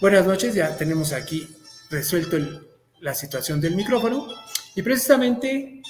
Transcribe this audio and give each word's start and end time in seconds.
Buenas 0.00 0.26
noches, 0.26 0.56
ya 0.56 0.76
tenemos 0.76 1.12
aquí 1.12 1.48
resuelto 1.88 2.36
la 3.00 3.14
situación 3.14 3.60
del 3.60 3.76
micrófono 3.76 4.26
y 4.74 4.82
precisamente 4.82 5.82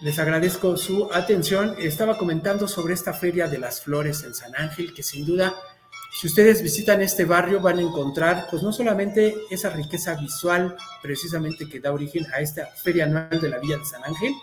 les 0.00 0.18
agradezco 0.18 0.76
su 0.76 1.08
atención. 1.12 1.76
Estaba 1.78 2.18
comentando 2.18 2.66
sobre 2.66 2.94
esta 2.94 3.12
feria 3.12 3.46
de 3.46 3.58
las 3.58 3.80
flores 3.80 4.24
en 4.24 4.34
San 4.34 4.54
Ángel, 4.56 4.92
que 4.92 5.04
sin 5.04 5.24
duda, 5.24 5.54
si 6.20 6.26
ustedes 6.26 6.60
visitan 6.60 7.00
este 7.02 7.24
barrio, 7.24 7.60
van 7.60 7.78
a 7.78 7.82
encontrar, 7.82 8.48
pues 8.50 8.64
no 8.64 8.72
solamente 8.72 9.36
esa 9.48 9.70
riqueza 9.70 10.16
visual 10.16 10.76
precisamente 11.00 11.68
que 11.68 11.78
da 11.78 11.92
origen 11.92 12.26
a 12.34 12.40
esta 12.40 12.66
feria 12.66 13.04
anual 13.04 13.40
de 13.40 13.48
la 13.48 13.58
Villa 13.58 13.78
de 13.78 13.84
San 13.84 14.04
Ángel, 14.04 14.34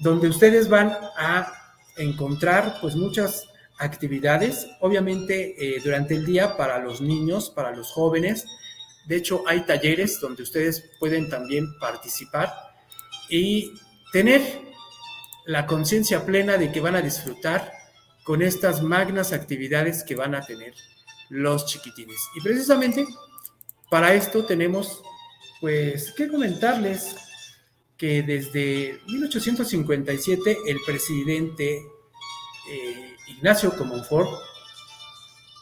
donde 0.00 0.28
ustedes 0.28 0.68
van 0.68 0.90
a 1.16 1.52
encontrar, 1.96 2.78
pues 2.80 2.96
muchas 2.96 3.46
actividades, 3.78 4.68
obviamente 4.80 5.54
eh, 5.58 5.80
durante 5.82 6.14
el 6.14 6.24
día 6.24 6.56
para 6.56 6.78
los 6.78 7.00
niños, 7.00 7.50
para 7.50 7.74
los 7.74 7.90
jóvenes. 7.90 8.46
De 9.06 9.16
hecho, 9.16 9.42
hay 9.46 9.66
talleres 9.66 10.20
donde 10.20 10.42
ustedes 10.42 10.90
pueden 10.98 11.28
también 11.28 11.66
participar 11.78 12.52
y 13.28 13.72
tener 14.12 14.42
la 15.46 15.66
conciencia 15.66 16.24
plena 16.24 16.56
de 16.56 16.72
que 16.72 16.80
van 16.80 16.96
a 16.96 17.02
disfrutar 17.02 17.72
con 18.24 18.40
estas 18.42 18.82
magnas 18.82 19.32
actividades 19.32 20.04
que 20.04 20.14
van 20.14 20.34
a 20.34 20.40
tener 20.40 20.74
los 21.28 21.66
chiquitines. 21.66 22.18
Y 22.36 22.40
precisamente 22.40 23.06
para 23.90 24.14
esto 24.14 24.44
tenemos, 24.44 25.02
pues, 25.60 26.12
que 26.12 26.28
comentarles 26.28 27.16
que 27.96 28.22
desde 28.22 29.00
1857 29.06 30.58
el 30.66 30.78
presidente 30.84 31.82
eh, 32.70 33.13
Ignacio 33.28 33.76
Comonfort, 33.76 34.28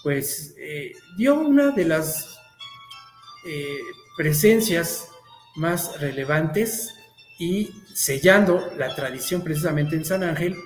pues 0.02 0.54
eh, 0.58 0.92
dio 1.16 1.34
una 1.34 1.70
de 1.70 1.84
las 1.84 2.38
eh, 3.46 3.80
presencias 4.16 5.08
más 5.56 6.00
relevantes 6.00 6.94
y 7.38 7.70
sellando 7.94 8.72
la 8.76 8.94
tradición 8.94 9.42
precisamente 9.42 9.96
en 9.96 10.04
San 10.04 10.22
Ángel 10.22 10.56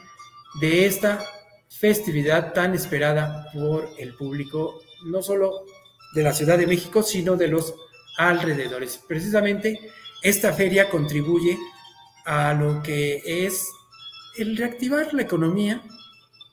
de 0.60 0.86
esta 0.86 1.24
festividad 1.68 2.52
tan 2.52 2.74
esperada 2.74 3.46
por 3.52 3.88
el 3.98 4.14
público, 4.14 4.80
no 5.04 5.22
solo 5.22 5.64
de 6.14 6.22
la 6.22 6.32
Ciudad 6.32 6.58
de 6.58 6.66
México, 6.66 7.02
sino 7.02 7.36
de 7.36 7.48
los 7.48 7.74
alrededores. 8.16 9.00
Precisamente 9.06 9.78
esta 10.22 10.52
feria 10.52 10.88
contribuye 10.88 11.58
a 12.24 12.54
lo 12.54 12.82
que 12.82 13.22
es 13.24 13.70
el 14.38 14.56
reactivar 14.56 15.12
la 15.14 15.22
economía, 15.22 15.82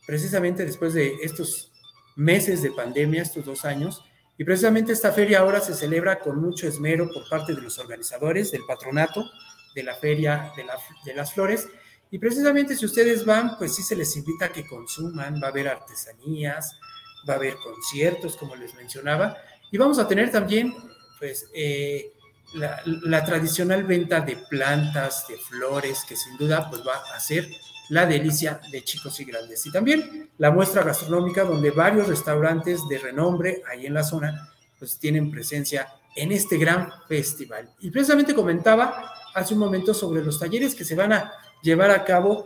precisamente 0.06 0.66
después 0.66 0.94
de 0.94 1.16
estos 1.22 1.72
meses 2.16 2.62
de 2.62 2.72
pandemia, 2.72 3.22
estos 3.22 3.46
dos 3.46 3.66
años, 3.66 4.04
y 4.38 4.44
precisamente 4.44 4.92
esta 4.92 5.12
feria 5.12 5.40
ahora 5.40 5.60
se 5.60 5.74
celebra 5.74 6.20
con 6.20 6.42
mucho 6.42 6.68
esmero 6.68 7.10
por 7.14 7.28
parte 7.30 7.54
de 7.54 7.62
los 7.62 7.78
organizadores, 7.78 8.52
del 8.52 8.66
patronato, 8.66 9.30
de 9.76 9.84
la 9.84 9.96
Feria 9.96 10.52
de, 10.56 11.14
las 11.14 11.34
Flores. 11.34 11.68
Y 12.10 12.20
precisamente 12.20 12.76
si 12.76 12.86
ustedes 12.86 13.26
van, 13.26 13.58
pues 13.58 13.76
sí 13.76 13.84
se 13.84 13.96
les 13.96 14.16
invita 14.16 14.46
a 14.46 14.52
que 14.52 14.66
consuman, 14.66 15.40
va 15.42 15.48
a 15.48 15.50
haber 15.52 15.68
artesanías, 15.68 16.80
va 17.28 17.34
a 17.34 17.38
haber 17.38 17.56
conciertos, 17.56 18.36
como 18.36 18.56
les 18.56 18.74
mencionaba, 18.76 19.38
y 19.72 19.78
vamos 19.78 19.98
a 19.98 20.08
tener 20.08 20.32
también, 20.32 20.74
pues, 21.20 21.48
eh, 21.56 22.14
la, 22.54 23.26
tradicional 23.26 23.84
venta 23.84 24.22
de 24.22 24.38
plantas, 24.50 25.28
de 25.28 25.38
flores, 25.38 26.04
que 26.08 26.16
sin 26.16 26.38
duda, 26.38 26.70
pues 26.70 26.86
va 26.86 27.02
a 27.16 27.20
ser 27.20 27.48
la 27.90 28.06
delicia 28.06 28.60
de 28.72 28.84
chicos 28.84 29.20
y 29.20 29.26
grandes. 29.26 29.66
Y 29.66 29.72
también 29.72 30.30
la 30.38 30.52
muestra 30.52 30.84
gastronómica, 30.84 31.44
donde 31.44 31.72
varios 31.72 32.08
restaurantes 32.08 32.88
de 32.88 32.98
renombre 32.98 33.62
ahí 33.70 33.86
en 33.86 33.94
la 33.94 34.04
zona, 34.04 34.52
pues 34.80 34.98
tienen 34.98 35.32
presencia 35.32 35.88
en 36.16 36.32
este 36.32 36.58
gran 36.58 36.92
festival. 37.08 37.70
Y 37.80 37.90
precisamente 37.92 38.34
comentaba 38.34 39.12
hace 39.34 39.54
un 39.54 39.60
momento 39.60 39.94
sobre 39.94 40.24
los 40.24 40.40
talleres 40.40 40.76
que 40.76 40.86
se 40.86 40.96
van 40.96 41.14
a 41.14 41.32
llevar 41.62 41.92
a 41.92 42.04
cabo 42.04 42.46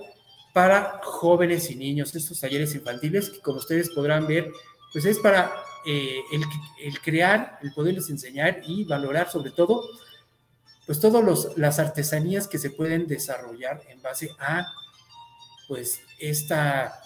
para 0.53 1.01
jóvenes 1.03 1.69
y 1.69 1.75
niños, 1.75 2.15
estos 2.15 2.39
talleres 2.39 2.73
infantiles 2.73 3.29
que 3.29 3.41
como 3.41 3.57
ustedes 3.57 3.89
podrán 3.89 4.25
ver, 4.25 4.51
pues 4.91 5.05
es 5.05 5.19
para 5.19 5.53
eh, 5.85 6.21
el, 6.81 6.99
crear, 7.01 7.59
el 7.61 7.71
poderles 7.73 8.09
enseñar 8.09 8.61
y 8.65 8.83
valorar 8.83 9.29
sobre 9.29 9.51
todo, 9.51 9.83
pues 10.85 10.99
todas 10.99 11.57
las 11.57 11.79
artesanías 11.79 12.47
que 12.47 12.57
se 12.57 12.71
pueden 12.71 13.07
desarrollar 13.07 13.81
en 13.89 14.01
base 14.01 14.31
a, 14.39 14.65
pues, 15.67 16.01
esta, 16.19 16.99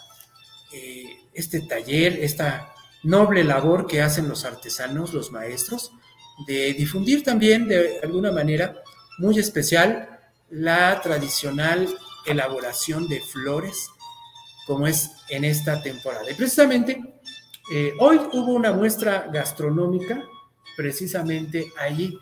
eh, 0.71 1.05
este 1.33 1.61
taller, 1.61 2.19
esta 2.21 2.73
noble 3.03 3.43
labor 3.43 3.87
que 3.87 4.01
hacen 4.01 4.27
los 4.29 4.45
artesanos, 4.45 5.13
los 5.13 5.31
maestros, 5.31 5.91
de 6.47 6.73
difundir 6.73 7.23
también 7.23 7.67
de 7.67 7.99
alguna 8.01 8.31
manera 8.31 8.81
muy 9.17 9.37
especial 9.39 10.19
la 10.49 10.99
tradicional 11.01 11.87
elaboración 12.25 13.07
de 13.07 13.21
flores, 13.21 13.89
como 14.67 14.87
es 14.87 15.11
en 15.29 15.45
esta 15.45 15.81
temporada. 15.81 16.29
Y 16.29 16.35
precisamente 16.35 17.01
eh, 17.73 17.93
hoy 17.99 18.19
hubo 18.33 18.53
una 18.53 18.71
muestra 18.73 19.27
gastronómica, 19.31 20.23
precisamente 20.75 21.71
allí 21.79 22.17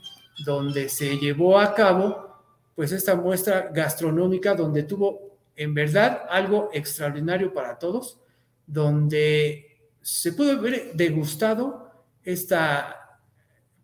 donde 0.46 0.90
se 0.90 1.18
llevó 1.18 1.60
a 1.60 1.74
cabo, 1.74 2.36
pues 2.76 2.92
esta 2.92 3.16
muestra 3.16 3.70
gastronómica 3.74 4.56
donde 4.56 4.84
tuvo 4.84 5.29
en 5.60 5.74
verdad 5.74 6.24
algo 6.30 6.70
extraordinario 6.72 7.54
para 7.54 7.78
todos, 7.78 8.18
donde 8.66 9.92
se 10.02 10.32
pudo 10.32 10.54
haber 10.54 10.94
degustado 10.94 11.92
esta 12.24 13.20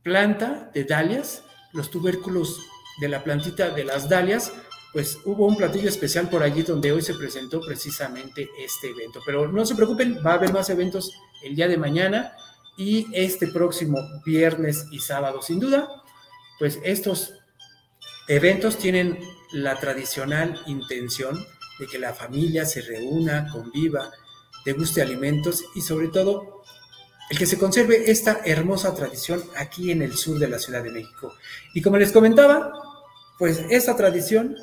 planta 0.01 0.71
de 0.73 0.85
dalias, 0.85 1.43
los 1.73 1.91
tubérculos 1.91 2.61
de 3.01 3.09
la 3.09 3.25
plantita 3.25 3.71
de 3.71 3.83
las 3.83 4.07
dalias, 4.07 4.53
pues 4.93 5.19
hubo 5.25 5.47
un 5.47 5.57
platillo 5.57 5.89
especial 5.89 6.29
por 6.29 6.43
allí 6.43 6.61
donde 6.63 6.93
hoy 6.93 7.01
se 7.01 7.13
presentó 7.13 7.59
precisamente 7.59 8.47
este 8.57 8.91
evento. 8.91 9.19
Pero 9.25 9.51
no 9.51 9.65
se 9.65 9.75
preocupen, 9.75 10.19
va 10.25 10.31
a 10.31 10.35
haber 10.35 10.53
más 10.53 10.69
eventos 10.69 11.11
el 11.43 11.57
día 11.57 11.67
de 11.67 11.75
mañana 11.75 12.37
y 12.77 13.05
este 13.11 13.47
próximo 13.47 13.97
viernes 14.25 14.85
y 14.91 14.99
sábado, 14.99 15.41
sin 15.41 15.59
duda, 15.59 15.89
pues 16.57 16.79
estos 16.85 17.33
eventos 18.29 18.77
tienen 18.77 19.19
la 19.51 19.75
tradicional 19.75 20.61
intención 20.67 21.45
de 21.79 21.87
que 21.87 21.99
la 21.99 22.13
familia 22.13 22.65
se 22.65 22.81
reúna, 22.81 23.49
conviva, 23.51 24.11
deguste 24.65 25.01
alimentos 25.01 25.63
y 25.75 25.81
sobre 25.81 26.07
todo 26.07 26.63
el 27.29 27.37
que 27.37 27.45
se 27.45 27.57
conserve 27.57 28.11
esta 28.11 28.41
hermosa 28.45 28.93
tradición 28.93 29.43
aquí 29.55 29.91
en 29.91 30.01
el 30.01 30.15
sur 30.15 30.37
de 30.37 30.47
la 30.47 30.59
Ciudad 30.59 30.83
de 30.83 30.91
México. 30.91 31.33
Y 31.73 31.81
como 31.81 31.97
les 31.97 32.11
comentaba, 32.11 32.71
pues 33.39 33.63
esta 33.69 33.95
tradición 33.95 34.55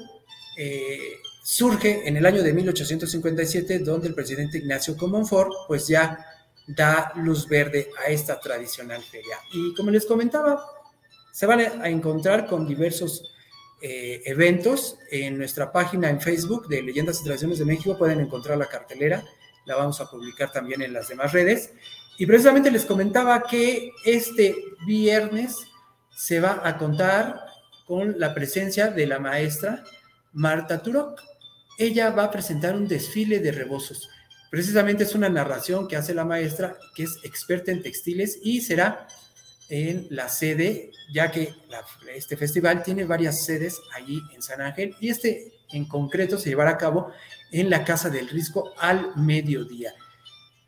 eh, 0.56 1.18
surge 1.42 2.06
en 2.06 2.16
el 2.16 2.24
año 2.24 2.42
de 2.42 2.52
1857, 2.52 3.80
donde 3.80 4.08
el 4.08 4.14
presidente 4.14 4.58
Ignacio 4.58 4.96
Comonfort 4.96 5.52
pues 5.66 5.88
ya 5.88 6.24
da 6.66 7.12
luz 7.16 7.48
verde 7.48 7.90
a 8.04 8.10
esta 8.10 8.38
tradicional 8.38 9.02
feria. 9.02 9.38
Y 9.52 9.74
como 9.74 9.90
les 9.90 10.06
comentaba, 10.06 10.64
se 11.32 11.46
van 11.46 11.60
a 11.60 11.88
encontrar 11.88 12.46
con 12.46 12.66
diversos 12.66 13.32
eh, 13.82 14.22
eventos 14.26 14.96
en 15.10 15.36
nuestra 15.36 15.72
página 15.72 16.08
en 16.08 16.20
Facebook 16.20 16.68
de 16.68 16.82
Leyendas 16.82 17.20
y 17.20 17.24
Tradiciones 17.24 17.58
de 17.58 17.64
México. 17.64 17.98
Pueden 17.98 18.20
encontrar 18.20 18.56
la 18.56 18.66
cartelera, 18.66 19.24
la 19.66 19.74
vamos 19.74 20.00
a 20.00 20.08
publicar 20.08 20.52
también 20.52 20.82
en 20.82 20.92
las 20.92 21.08
demás 21.08 21.32
redes. 21.32 21.72
Y 22.16 22.26
precisamente 22.26 22.70
les 22.70 22.84
comentaba 22.84 23.42
que 23.42 23.90
este 24.04 24.54
viernes 24.86 25.56
se 26.10 26.38
va 26.38 26.60
a 26.62 26.78
contar 26.78 27.40
con 27.84 28.20
la 28.20 28.32
presencia 28.34 28.88
de 28.88 29.06
la 29.06 29.18
maestra 29.18 29.82
Marta 30.32 30.80
Turok. 30.80 31.20
Ella 31.76 32.10
va 32.10 32.24
a 32.24 32.30
presentar 32.30 32.76
un 32.76 32.86
desfile 32.86 33.40
de 33.40 33.50
rebozos. 33.50 34.08
Precisamente 34.50 35.04
es 35.04 35.14
una 35.14 35.28
narración 35.28 35.88
que 35.88 35.96
hace 35.96 36.14
la 36.14 36.24
maestra, 36.24 36.76
que 36.94 37.02
es 37.04 37.18
experta 37.24 37.72
en 37.72 37.82
textiles 37.82 38.38
y 38.42 38.60
será 38.60 39.08
en 39.68 40.06
la 40.10 40.28
sede, 40.28 40.90
ya 41.12 41.30
que 41.30 41.54
este 42.14 42.36
festival 42.36 42.82
tiene 42.82 43.04
varias 43.04 43.44
sedes 43.44 43.80
allí 43.94 44.20
en 44.34 44.42
San 44.42 44.60
Ángel 44.60 44.94
y 45.00 45.08
este 45.08 45.52
en 45.72 45.86
concreto 45.86 46.38
se 46.38 46.50
llevará 46.50 46.72
a 46.72 46.78
cabo 46.78 47.10
en 47.50 47.70
la 47.70 47.84
Casa 47.84 48.10
del 48.10 48.28
Risco 48.28 48.72
al 48.78 49.16
mediodía. 49.16 49.94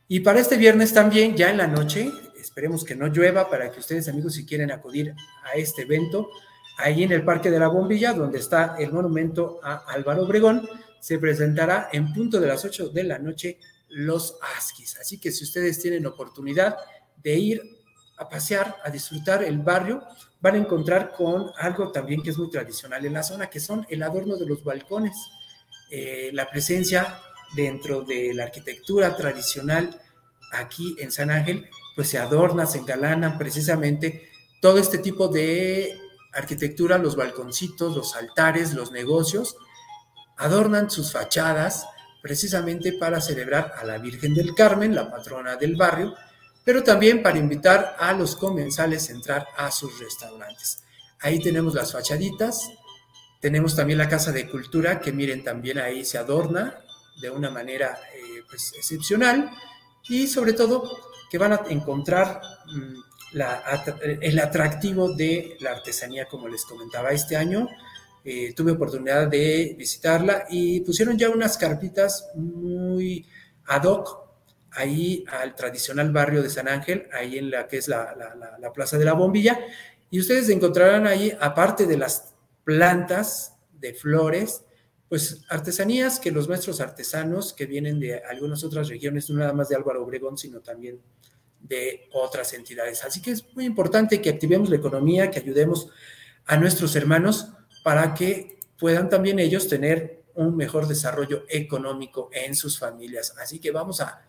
Y 0.08 0.20
para 0.20 0.40
este 0.40 0.56
viernes 0.56 0.94
también, 0.94 1.36
ya 1.36 1.50
en 1.50 1.58
la 1.58 1.66
noche, 1.66 2.10
esperemos 2.40 2.84
que 2.84 2.94
no 2.96 3.08
llueva 3.08 3.50
para 3.50 3.70
que 3.70 3.80
ustedes 3.80 4.08
amigos 4.08 4.34
si 4.34 4.46
quieren 4.46 4.70
acudir 4.70 5.14
a 5.44 5.56
este 5.56 5.82
evento, 5.82 6.30
Ahí 6.76 7.04
en 7.04 7.12
el 7.12 7.24
Parque 7.24 7.50
de 7.50 7.58
la 7.58 7.68
Bombilla, 7.68 8.12
donde 8.12 8.38
está 8.38 8.76
el 8.78 8.90
monumento 8.90 9.60
a 9.62 9.84
Álvaro 9.92 10.24
Obregón, 10.24 10.68
se 11.00 11.18
presentará 11.18 11.88
en 11.92 12.12
punto 12.12 12.40
de 12.40 12.48
las 12.48 12.64
8 12.64 12.88
de 12.88 13.04
la 13.04 13.18
noche 13.18 13.58
los 13.88 14.36
Asquis. 14.56 14.96
Así 14.96 15.20
que 15.20 15.30
si 15.30 15.44
ustedes 15.44 15.80
tienen 15.80 16.04
oportunidad 16.06 16.76
de 17.22 17.36
ir 17.36 17.62
a 18.16 18.28
pasear, 18.28 18.76
a 18.84 18.90
disfrutar 18.90 19.42
el 19.42 19.58
barrio, 19.58 20.02
van 20.40 20.54
a 20.54 20.58
encontrar 20.58 21.12
con 21.12 21.50
algo 21.58 21.90
también 21.90 22.22
que 22.22 22.30
es 22.30 22.38
muy 22.38 22.50
tradicional 22.50 23.04
en 23.04 23.14
la 23.14 23.22
zona, 23.22 23.48
que 23.48 23.60
son 23.60 23.86
el 23.88 24.02
adorno 24.02 24.36
de 24.36 24.46
los 24.46 24.62
balcones, 24.62 25.16
eh, 25.90 26.30
la 26.32 26.48
presencia 26.50 27.18
dentro 27.54 28.02
de 28.02 28.34
la 28.34 28.44
arquitectura 28.44 29.16
tradicional 29.16 30.00
aquí 30.52 30.96
en 30.98 31.10
San 31.10 31.30
Ángel, 31.30 31.68
pues 31.94 32.08
se 32.08 32.18
adorna, 32.18 32.66
se 32.66 32.78
engalanan 32.78 33.38
precisamente 33.38 34.28
todo 34.60 34.78
este 34.78 34.98
tipo 34.98 35.28
de 35.28 35.98
arquitectura, 36.32 36.98
los 36.98 37.16
balconcitos, 37.16 37.96
los 37.96 38.16
altares, 38.16 38.74
los 38.74 38.92
negocios, 38.92 39.56
adornan 40.36 40.90
sus 40.90 41.12
fachadas 41.12 41.86
precisamente 42.22 42.92
para 42.92 43.20
celebrar 43.20 43.74
a 43.78 43.84
la 43.84 43.98
Virgen 43.98 44.34
del 44.34 44.54
Carmen, 44.54 44.94
la 44.94 45.10
patrona 45.10 45.56
del 45.56 45.76
barrio, 45.76 46.14
pero 46.64 46.82
también 46.82 47.22
para 47.22 47.38
invitar 47.38 47.96
a 47.98 48.12
los 48.12 48.36
comensales 48.36 49.08
a 49.08 49.12
entrar 49.12 49.46
a 49.56 49.70
sus 49.70 49.98
restaurantes. 49.98 50.82
Ahí 51.20 51.40
tenemos 51.40 51.74
las 51.74 51.92
fachaditas, 51.92 52.70
tenemos 53.40 53.76
también 53.76 53.98
la 53.98 54.08
Casa 54.08 54.32
de 54.32 54.48
Cultura, 54.48 55.00
que 55.00 55.12
miren, 55.12 55.44
también 55.44 55.78
ahí 55.78 56.04
se 56.04 56.18
adorna 56.18 56.82
de 57.20 57.30
una 57.30 57.50
manera 57.50 57.98
eh, 58.14 58.42
pues, 58.48 58.72
excepcional 58.76 59.50
y 60.08 60.26
sobre 60.26 60.54
todo 60.54 60.98
que 61.30 61.38
van 61.38 61.52
a 61.52 61.60
encontrar 61.68 62.40
mm, 62.66 63.38
el 64.20 64.38
atractivo 64.38 65.12
de 65.14 65.56
la 65.60 65.72
artesanía, 65.72 66.26
como 66.26 66.48
les 66.48 66.64
comentaba 66.64 67.10
este 67.10 67.36
año. 67.36 67.68
Eh, 68.24 68.54
tuve 68.54 68.72
oportunidad 68.72 69.28
de 69.28 69.74
visitarla 69.76 70.46
y 70.48 70.80
pusieron 70.80 71.18
ya 71.18 71.28
unas 71.28 71.58
carpitas 71.58 72.30
muy 72.34 73.26
ad 73.66 73.84
hoc 73.84 74.23
ahí 74.74 75.24
al 75.28 75.54
tradicional 75.54 76.12
barrio 76.12 76.42
de 76.42 76.50
San 76.50 76.68
Ángel, 76.68 77.08
ahí 77.12 77.38
en 77.38 77.50
la 77.50 77.66
que 77.66 77.78
es 77.78 77.88
la, 77.88 78.14
la 78.60 78.72
Plaza 78.72 78.98
de 78.98 79.04
la 79.04 79.14
Bombilla, 79.14 79.58
y 80.10 80.20
ustedes 80.20 80.48
encontrarán 80.48 81.06
ahí, 81.06 81.36
aparte 81.40 81.86
de 81.86 81.96
las 81.96 82.34
plantas 82.64 83.56
de 83.72 83.94
flores, 83.94 84.62
pues 85.08 85.42
artesanías 85.48 86.18
que 86.18 86.30
los 86.30 86.48
maestros 86.48 86.80
artesanos 86.80 87.52
que 87.52 87.66
vienen 87.66 88.00
de 88.00 88.18
algunas 88.18 88.64
otras 88.64 88.88
regiones, 88.88 89.28
no 89.30 89.38
nada 89.38 89.52
más 89.52 89.68
de 89.68 89.76
Álvaro 89.76 90.02
Obregón, 90.02 90.38
sino 90.38 90.60
también 90.60 91.00
de 91.60 92.08
otras 92.12 92.52
entidades. 92.52 93.04
Así 93.04 93.20
que 93.22 93.30
es 93.32 93.44
muy 93.54 93.64
importante 93.64 94.20
que 94.20 94.30
activemos 94.30 94.70
la 94.70 94.76
economía, 94.76 95.30
que 95.30 95.40
ayudemos 95.40 95.88
a 96.46 96.56
nuestros 96.56 96.94
hermanos 96.96 97.48
para 97.82 98.14
que 98.14 98.58
puedan 98.78 99.08
también 99.08 99.38
ellos 99.38 99.68
tener 99.68 100.24
un 100.34 100.56
mejor 100.56 100.86
desarrollo 100.88 101.44
económico 101.48 102.28
en 102.32 102.54
sus 102.54 102.78
familias. 102.78 103.34
Así 103.38 103.58
que 103.60 103.70
vamos 103.70 104.00
a 104.00 104.22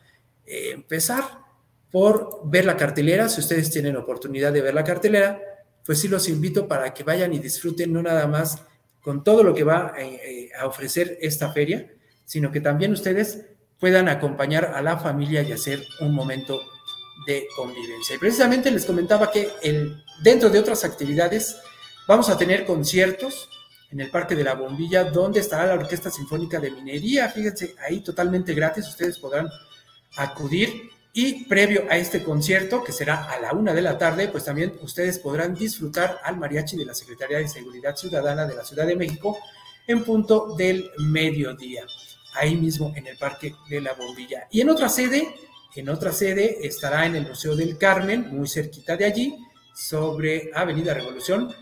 eh, 0.46 0.72
empezar 0.74 1.46
por 1.92 2.42
ver 2.46 2.66
la 2.66 2.78
cartelera. 2.78 3.30
Si 3.30 3.40
ustedes 3.40 3.72
tienen 3.72 3.96
oportunidad 3.96 4.52
de 4.52 4.62
ver 4.62 4.74
la 4.74 4.84
cartelera, 4.84 5.42
pues 5.86 6.00
sí 6.00 6.08
los 6.08 6.28
invito 6.28 6.68
para 6.68 6.94
que 6.94 7.04
vayan 7.04 7.34
y 7.34 7.40
disfruten 7.40 7.94
no 7.94 8.02
nada 8.02 8.28
más 8.28 8.62
con 9.02 9.24
todo 9.24 9.44
lo 9.44 9.54
que 9.54 9.64
va 9.64 9.94
eh, 9.98 10.20
eh, 10.26 10.50
a 10.60 10.66
ofrecer 10.66 11.18
esta 11.22 11.52
feria, 11.52 11.94
sino 12.26 12.52
que 12.52 12.60
también 12.60 12.92
ustedes 12.92 13.46
puedan 13.80 14.10
acompañar 14.10 14.74
a 14.74 14.82
la 14.82 14.98
familia 14.98 15.44
y 15.44 15.52
hacer 15.52 15.84
un 16.02 16.14
momento 16.14 16.60
de 17.28 17.48
convivencia. 17.56 18.16
Y 18.16 18.20
precisamente 18.20 18.72
les 18.72 18.86
comentaba 18.86 19.32
que 19.32 19.50
el, 19.62 20.04
dentro 20.24 20.50
de 20.50 20.60
otras 20.60 20.84
actividades 20.84 21.58
vamos 22.08 22.30
a 22.30 22.38
tener 22.38 22.66
conciertos 22.66 23.48
en 23.92 24.02
el 24.02 24.10
Parque 24.10 24.36
de 24.36 24.44
la 24.44 24.56
Bombilla, 24.56 25.06
donde 25.06 25.40
estará 25.40 25.68
la 25.68 25.76
Orquesta 25.76 26.10
Sinfónica 26.10 26.60
de 26.60 26.72
Minería. 26.72 27.30
Fíjense, 27.30 27.76
ahí 27.88 28.02
totalmente 28.02 28.54
gratis, 28.54 28.88
ustedes 28.88 29.20
podrán 29.20 29.48
acudir. 30.18 30.90
Y 31.18 31.46
previo 31.46 31.86
a 31.90 31.98
este 31.98 32.24
concierto, 32.24 32.84
que 32.84 32.92
será 32.92 33.32
a 33.32 33.40
la 33.40 33.54
una 33.54 33.74
de 33.74 33.82
la 33.82 33.98
tarde, 33.98 34.28
pues 34.28 34.44
también 34.44 34.74
ustedes 34.82 35.18
podrán 35.20 35.56
disfrutar 35.56 36.20
al 36.24 36.36
mariachi 36.36 36.76
de 36.76 36.84
la 36.84 36.94
Secretaría 36.94 37.38
de 37.38 37.48
Seguridad 37.48 37.96
Ciudadana 37.96 38.46
de 38.46 38.54
la 38.54 38.66
Ciudad 38.66 38.86
de 38.86 38.98
México 38.98 39.38
en 39.88 40.04
punto 40.04 40.56
del 40.58 40.92
mediodía, 40.98 41.86
ahí 42.34 42.56
mismo 42.56 42.92
en 42.96 43.08
el 43.08 43.18
Parque 43.18 43.56
de 43.70 43.80
la 43.80 43.94
Bombilla. 43.94 44.48
Y 44.52 44.60
en 44.60 44.70
otra 44.70 44.90
sede, 44.90 45.26
en 45.76 45.90
otra 45.90 46.12
sede 46.12 46.68
estará 46.68 47.06
en 47.06 47.16
el 47.16 47.28
Museo 47.28 47.56
del 47.56 47.78
Carmen, 47.78 48.28
muy 48.32 48.48
cerquita 48.48 48.98
de 48.98 49.06
allí, 49.06 49.38
sobre 49.74 50.52
Avenida 50.54 50.94
Revolución. 50.94 51.54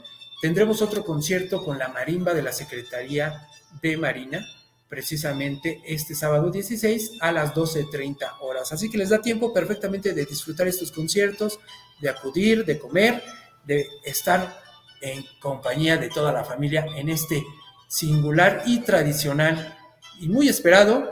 Tendremos 0.41 0.81
otro 0.81 1.03
concierto 1.03 1.63
con 1.63 1.77
la 1.77 1.89
marimba 1.89 2.33
de 2.33 2.43
la 2.43 2.51
Secretaría 2.51 3.47
de 3.81 3.97
Marina, 3.97 4.45
precisamente 4.93 5.81
este 5.87 6.13
sábado 6.13 6.51
16 6.51 7.13
a 7.19 7.31
las 7.31 7.55
12.30 7.55 8.37
horas. 8.41 8.71
Así 8.71 8.91
que 8.91 8.99
les 8.99 9.09
da 9.09 9.19
tiempo 9.19 9.51
perfectamente 9.51 10.13
de 10.13 10.23
disfrutar 10.23 10.67
estos 10.67 10.91
conciertos, 10.91 11.59
de 11.99 12.09
acudir, 12.09 12.63
de 12.63 12.77
comer, 12.77 13.23
de 13.65 13.87
estar 14.05 14.55
en 15.01 15.25
compañía 15.39 15.97
de 15.97 16.09
toda 16.09 16.31
la 16.31 16.43
familia 16.43 16.85
en 16.95 17.09
este 17.09 17.43
singular 17.87 18.61
y 18.67 18.81
tradicional 18.81 19.75
y 20.19 20.29
muy 20.29 20.47
esperado 20.47 21.09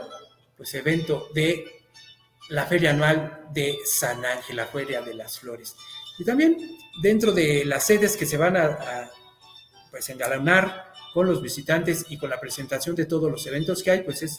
pues 0.56 0.72
evento 0.74 1.26
de 1.34 1.64
la 2.50 2.66
feria 2.66 2.90
anual 2.90 3.48
de 3.52 3.78
San 3.84 4.24
Ángel, 4.24 4.58
la 4.58 4.66
feria 4.66 5.02
de 5.02 5.14
las 5.14 5.40
flores. 5.40 5.74
Y 6.20 6.24
también 6.24 6.56
dentro 7.02 7.32
de 7.32 7.64
las 7.64 7.84
sedes 7.84 8.16
que 8.16 8.26
se 8.26 8.36
van 8.36 8.56
a, 8.56 9.10
pues 9.90 10.08
engalanar 10.08 10.91
con 11.12 11.26
los 11.26 11.42
visitantes 11.42 12.06
y 12.08 12.18
con 12.18 12.30
la 12.30 12.40
presentación 12.40 12.96
de 12.96 13.06
todos 13.06 13.30
los 13.30 13.46
eventos 13.46 13.82
que 13.82 13.90
hay, 13.90 14.02
pues 14.02 14.22
es 14.22 14.38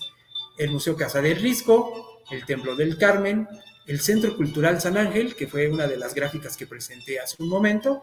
el 0.57 0.71
Museo 0.71 0.95
Casa 0.95 1.21
del 1.21 1.39
Risco, 1.39 2.21
el 2.31 2.45
Templo 2.45 2.75
del 2.75 2.97
Carmen, 2.97 3.47
el 3.85 3.99
Centro 3.99 4.35
Cultural 4.35 4.79
San 4.81 4.97
Ángel, 4.97 5.35
que 5.35 5.47
fue 5.47 5.69
una 5.69 5.87
de 5.87 5.97
las 5.97 6.13
gráficas 6.13 6.57
que 6.57 6.67
presenté 6.67 7.19
hace 7.19 7.41
un 7.41 7.49
momento, 7.49 8.01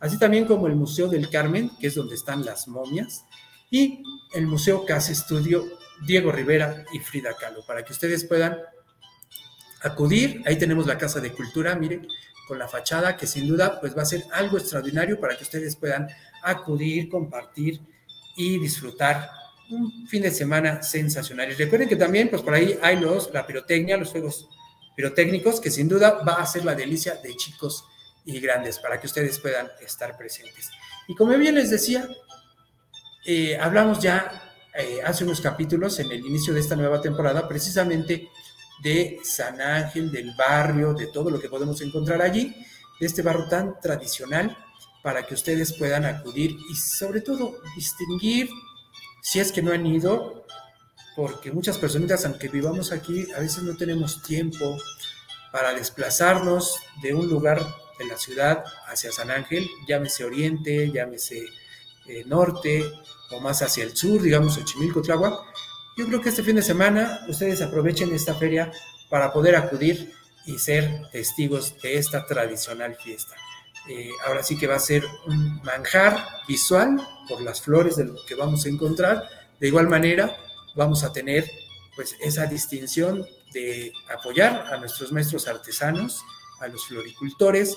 así 0.00 0.18
también 0.18 0.46
como 0.46 0.66
el 0.66 0.76
Museo 0.76 1.08
del 1.08 1.30
Carmen, 1.30 1.70
que 1.80 1.88
es 1.88 1.94
donde 1.94 2.14
están 2.14 2.44
las 2.44 2.68
momias, 2.68 3.24
y 3.70 4.02
el 4.34 4.46
Museo 4.46 4.84
Casa 4.84 5.12
Estudio 5.12 5.64
Diego 6.06 6.32
Rivera 6.32 6.84
y 6.92 6.98
Frida 6.98 7.34
Kahlo, 7.38 7.64
para 7.66 7.84
que 7.84 7.92
ustedes 7.92 8.24
puedan 8.24 8.58
acudir. 9.82 10.42
Ahí 10.46 10.56
tenemos 10.58 10.86
la 10.86 10.98
Casa 10.98 11.20
de 11.20 11.32
Cultura, 11.32 11.74
miren, 11.76 12.06
con 12.46 12.58
la 12.58 12.68
fachada, 12.68 13.16
que 13.16 13.26
sin 13.26 13.48
duda 13.48 13.80
pues 13.80 13.96
va 13.96 14.02
a 14.02 14.06
ser 14.06 14.24
algo 14.32 14.58
extraordinario 14.58 15.18
para 15.18 15.36
que 15.36 15.44
ustedes 15.44 15.76
puedan 15.76 16.08
acudir, 16.42 17.08
compartir 17.08 17.80
y 18.36 18.58
disfrutar 18.58 19.30
un 19.70 20.06
fin 20.06 20.22
de 20.22 20.30
semana 20.30 20.82
sensacional. 20.82 21.50
Y 21.50 21.54
recuerden 21.54 21.88
que 21.88 21.96
también 21.96 22.28
pues 22.28 22.42
por 22.42 22.54
ahí 22.54 22.78
hay 22.82 22.98
los, 22.98 23.32
la 23.32 23.46
pirotecnia, 23.46 23.96
los 23.96 24.10
juegos 24.10 24.48
pirotécnicos, 24.96 25.60
que 25.60 25.70
sin 25.70 25.88
duda 25.88 26.22
va 26.26 26.34
a 26.34 26.46
ser 26.46 26.64
la 26.64 26.74
delicia 26.74 27.14
de 27.16 27.34
chicos 27.36 27.84
y 28.24 28.38
grandes 28.40 28.78
para 28.78 29.00
que 29.00 29.06
ustedes 29.06 29.38
puedan 29.38 29.68
estar 29.80 30.16
presentes. 30.16 30.70
Y 31.08 31.14
como 31.14 31.36
bien 31.36 31.54
les 31.54 31.70
decía, 31.70 32.08
eh, 33.24 33.56
hablamos 33.58 34.00
ya 34.00 34.52
eh, 34.74 35.00
hace 35.04 35.24
unos 35.24 35.40
capítulos 35.40 35.98
en 35.98 36.10
el 36.10 36.24
inicio 36.24 36.54
de 36.54 36.60
esta 36.60 36.76
nueva 36.76 37.00
temporada 37.00 37.48
precisamente 37.48 38.28
de 38.82 39.20
San 39.22 39.60
Ángel, 39.60 40.10
del 40.10 40.34
barrio, 40.36 40.92
de 40.92 41.06
todo 41.06 41.30
lo 41.30 41.40
que 41.40 41.48
podemos 41.48 41.80
encontrar 41.80 42.20
allí, 42.20 42.54
de 42.98 43.06
este 43.06 43.22
barrio 43.22 43.46
tan 43.48 43.80
tradicional, 43.80 44.56
para 45.02 45.26
que 45.26 45.34
ustedes 45.34 45.72
puedan 45.72 46.04
acudir 46.04 46.56
y 46.70 46.74
sobre 46.74 47.20
todo 47.20 47.60
distinguir, 47.74 48.48
si 49.22 49.40
es 49.40 49.52
que 49.52 49.62
no 49.62 49.72
han 49.72 49.86
ido, 49.86 50.46
porque 51.16 51.52
muchas 51.52 51.78
personas, 51.78 52.24
aunque 52.24 52.48
vivamos 52.48 52.92
aquí, 52.92 53.26
a 53.36 53.40
veces 53.40 53.62
no 53.62 53.76
tenemos 53.76 54.22
tiempo 54.22 54.78
para 55.52 55.74
desplazarnos 55.74 56.76
de 57.02 57.14
un 57.14 57.28
lugar 57.28 57.62
de 57.98 58.06
la 58.06 58.16
ciudad 58.16 58.64
hacia 58.86 59.12
San 59.12 59.30
Ángel, 59.30 59.68
llámese 59.86 60.24
oriente, 60.24 60.90
llámese 60.90 61.44
eh, 62.06 62.24
norte 62.26 62.90
o 63.30 63.40
más 63.40 63.62
hacia 63.62 63.84
el 63.84 63.96
sur, 63.96 64.22
digamos 64.22 64.54
Xochimilco, 64.54 65.02
Tláhuac, 65.02 65.34
yo 65.96 66.06
creo 66.06 66.20
que 66.22 66.30
este 66.30 66.42
fin 66.42 66.56
de 66.56 66.62
semana 66.62 67.20
ustedes 67.28 67.60
aprovechen 67.60 68.14
esta 68.14 68.34
feria 68.34 68.72
para 69.10 69.32
poder 69.32 69.56
acudir 69.56 70.10
y 70.46 70.58
ser 70.58 71.08
testigos 71.12 71.80
de 71.82 71.98
esta 71.98 72.24
tradicional 72.26 72.96
fiesta. 72.96 73.36
Eh, 73.88 74.10
ahora 74.26 74.42
sí 74.42 74.56
que 74.56 74.66
va 74.66 74.76
a 74.76 74.80
ser 74.80 75.04
un 75.26 75.60
manjar 75.62 76.24
visual 76.46 76.96
por 77.28 77.40
las 77.42 77.60
flores 77.60 77.96
de 77.96 78.04
lo 78.04 78.14
que 78.26 78.34
vamos 78.34 78.64
a 78.64 78.68
encontrar. 78.68 79.28
De 79.58 79.68
igual 79.68 79.88
manera, 79.88 80.36
vamos 80.74 81.02
a 81.04 81.12
tener 81.12 81.50
pues 81.96 82.16
esa 82.20 82.46
distinción 82.46 83.26
de 83.52 83.92
apoyar 84.08 84.72
a 84.72 84.78
nuestros 84.78 85.12
maestros 85.12 85.46
artesanos, 85.46 86.22
a 86.60 86.68
los 86.68 86.86
floricultores 86.86 87.76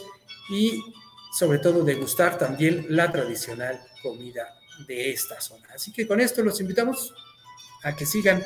y 0.50 0.82
sobre 1.38 1.60
todo 1.60 1.84
degustar 1.84 2.38
también 2.38 2.86
la 2.90 3.12
tradicional 3.12 3.82
comida 4.02 4.56
de 4.88 5.12
esta 5.12 5.42
zona. 5.42 5.68
Así 5.74 5.92
que 5.92 6.08
con 6.08 6.22
esto 6.22 6.44
los 6.44 6.62
invitamos 6.62 7.14
a 7.84 7.96
que 7.96 8.06
sigan 8.06 8.44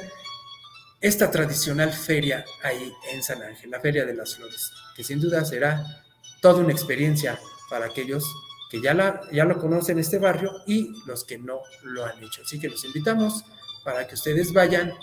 esta 1.01 1.29
tradicional 1.29 1.93
feria 1.93 2.43
ahí 2.63 2.91
en 3.11 3.23
San 3.23 3.41
Ángel, 3.41 3.69
la 3.69 3.79
Feria 3.79 4.05
de 4.05 4.13
las 4.13 4.35
Flores, 4.35 4.71
que 4.95 5.03
sin 5.03 5.19
duda 5.19 5.45
será 5.45 6.03
toda 6.41 6.62
una 6.62 6.72
experiencia 6.72 7.39
para 7.69 7.86
aquellos 7.86 8.25
que 8.69 8.81
ya, 8.81 8.93
la, 8.93 9.22
ya 9.31 9.46
lo 9.46 9.58
conocen 9.58 9.98
este 10.00 10.19
barrio 10.19 10.51
y 10.67 10.91
los 11.05 11.24
que 11.24 11.38
no 11.38 11.62
lo 11.84 12.05
han 12.05 12.24
hecho. 12.24 12.43
Así 12.43 12.60
que 12.60 12.69
los 12.69 12.86
invitamos 12.86 13.43
para 13.84 14.08
que 14.08 14.15
ustedes 14.15 14.53
vayan 14.53 14.93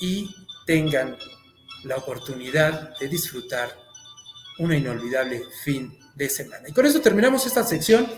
y 0.00 0.34
tengan 0.66 1.16
la 1.84 1.96
oportunidad 1.96 2.96
de 2.98 3.08
disfrutar 3.08 3.76
una 4.58 4.76
inolvidable 4.76 5.42
fin 5.62 5.98
de 6.14 6.28
semana. 6.28 6.68
Y 6.68 6.72
con 6.72 6.86
eso 6.86 7.00
terminamos 7.00 7.46
esta 7.46 7.64
sección 7.64 8.08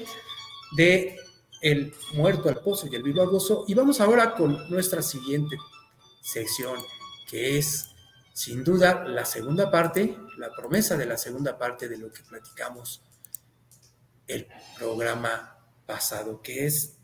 de 0.77 1.17
el 1.61 1.95
muerto 2.15 2.49
al 2.49 2.61
pozo 2.61 2.87
y 2.91 2.95
el 2.95 3.03
vivo 3.03 3.23
al 3.23 3.29
gozo. 3.29 3.65
Y 3.69 3.75
vamos 3.75 4.01
ahora 4.01 4.35
con 4.35 4.71
nuestra 4.71 5.03
siguiente 5.03 5.57
sección, 6.23 6.79
que 7.29 7.59
es 7.59 7.89
sin 8.33 8.65
duda 8.65 9.05
la 9.05 9.25
segunda 9.25 9.71
parte, 9.71 10.17
la 10.39 10.51
promesa 10.51 10.97
de 10.97 11.07
la 11.07 11.17
segunda 11.17 11.59
parte 11.59 11.89
de 11.89 11.99
lo 11.99 12.13
que 12.13 12.23
platicamos 12.23 13.03
el 14.27 14.47
programa 14.79 15.59
pasado, 15.87 16.43
que 16.43 16.67
es 16.67 16.97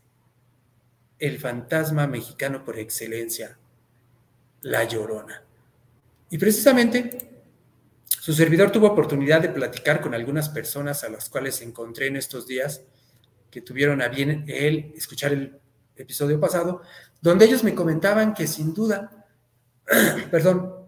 el 1.19 1.39
fantasma 1.39 2.05
mexicano 2.07 2.63
por 2.63 2.77
excelencia, 2.77 3.57
La 4.61 4.83
Llorona. 4.83 5.43
Y 6.29 6.37
precisamente 6.37 7.29
su 8.07 8.33
servidor 8.33 8.71
tuvo 8.71 8.87
oportunidad 8.87 9.41
de 9.41 9.49
platicar 9.49 10.01
con 10.01 10.13
algunas 10.13 10.49
personas 10.49 11.03
a 11.03 11.09
las 11.09 11.29
cuales 11.29 11.61
encontré 11.61 12.07
en 12.07 12.17
estos 12.17 12.47
días 12.47 12.81
que 13.51 13.61
tuvieron 13.61 14.01
a 14.01 14.07
bien 14.07 14.45
él 14.47 14.93
escuchar 14.95 15.33
el 15.33 15.59
episodio 15.95 16.39
pasado, 16.39 16.81
donde 17.21 17.45
ellos 17.45 17.63
me 17.63 17.75
comentaban 17.75 18.33
que 18.33 18.47
sin 18.47 18.73
duda, 18.73 19.27
perdón, 20.31 20.82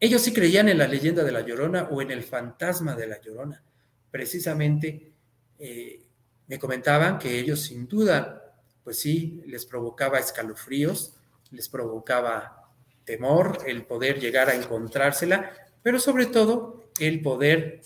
ellos 0.00 0.22
sí 0.22 0.32
creían 0.32 0.68
en 0.70 0.78
la 0.78 0.88
leyenda 0.88 1.22
de 1.22 1.30
la 1.30 1.42
Llorona 1.42 1.88
o 1.90 2.00
en 2.00 2.10
el 2.10 2.22
fantasma 2.22 2.96
de 2.96 3.06
la 3.06 3.20
Llorona. 3.20 3.62
Precisamente 4.10 5.12
eh, 5.58 6.02
me 6.46 6.58
comentaban 6.58 7.18
que 7.18 7.38
ellos 7.38 7.60
sin 7.60 7.86
duda, 7.86 8.56
pues 8.82 8.98
sí, 8.98 9.42
les 9.46 9.66
provocaba 9.66 10.18
escalofríos, 10.18 11.14
les 11.50 11.68
provocaba 11.68 12.72
temor 13.04 13.58
el 13.66 13.84
poder 13.84 14.18
llegar 14.18 14.48
a 14.48 14.54
encontrársela, 14.54 15.52
pero 15.82 16.00
sobre 16.00 16.26
todo 16.26 16.90
el 16.98 17.20
poder, 17.20 17.82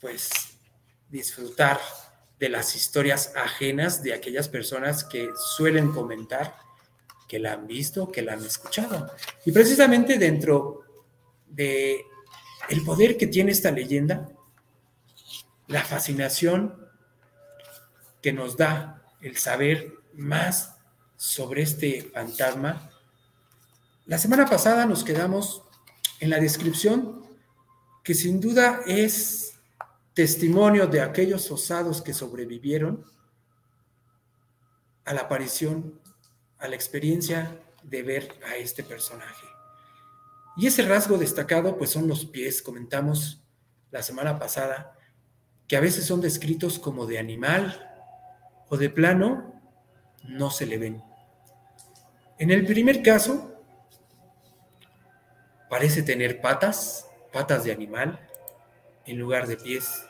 pues, 0.00 0.30
disfrutar 1.10 1.78
de 2.38 2.48
las 2.48 2.74
historias 2.74 3.32
ajenas 3.36 4.02
de 4.02 4.14
aquellas 4.14 4.48
personas 4.48 5.04
que 5.04 5.28
suelen 5.56 5.92
comentar 5.92 6.56
que 7.28 7.38
la 7.38 7.52
han 7.52 7.66
visto, 7.66 8.10
que 8.10 8.22
la 8.22 8.32
han 8.32 8.44
escuchado. 8.44 9.10
Y 9.44 9.52
precisamente 9.52 10.18
dentro 10.18 10.82
de 11.52 12.04
el 12.68 12.82
poder 12.82 13.16
que 13.16 13.26
tiene 13.26 13.52
esta 13.52 13.70
leyenda, 13.70 14.28
la 15.66 15.82
fascinación 15.82 16.74
que 18.20 18.32
nos 18.32 18.56
da 18.56 19.02
el 19.20 19.36
saber 19.36 19.92
más 20.14 20.76
sobre 21.16 21.62
este 21.62 22.10
fantasma. 22.12 22.90
La 24.06 24.18
semana 24.18 24.46
pasada 24.46 24.86
nos 24.86 25.04
quedamos 25.04 25.62
en 26.20 26.30
la 26.30 26.38
descripción 26.38 27.22
que 28.02 28.14
sin 28.14 28.40
duda 28.40 28.80
es 28.86 29.54
testimonio 30.14 30.86
de 30.86 31.00
aquellos 31.00 31.50
osados 31.50 32.02
que 32.02 32.12
sobrevivieron 32.12 33.04
a 35.04 35.14
la 35.14 35.22
aparición, 35.22 36.00
a 36.58 36.68
la 36.68 36.74
experiencia 36.74 37.60
de 37.82 38.02
ver 38.02 38.34
a 38.46 38.56
este 38.56 38.82
personaje. 38.82 39.51
Y 40.56 40.66
ese 40.66 40.82
rasgo 40.82 41.16
destacado, 41.16 41.78
pues 41.78 41.90
son 41.90 42.06
los 42.08 42.26
pies, 42.26 42.62
comentamos 42.62 43.42
la 43.90 44.02
semana 44.02 44.38
pasada, 44.38 44.98
que 45.66 45.76
a 45.76 45.80
veces 45.80 46.04
son 46.04 46.20
descritos 46.20 46.78
como 46.78 47.06
de 47.06 47.18
animal 47.18 47.90
o 48.68 48.76
de 48.76 48.90
plano, 48.90 49.60
no 50.24 50.50
se 50.50 50.66
le 50.66 50.78
ven. 50.78 51.02
En 52.38 52.50
el 52.50 52.66
primer 52.66 53.02
caso, 53.02 53.62
parece 55.70 56.02
tener 56.02 56.40
patas, 56.40 57.06
patas 57.32 57.64
de 57.64 57.72
animal, 57.72 58.20
en 59.06 59.18
lugar 59.18 59.46
de 59.46 59.56
pies. 59.56 60.04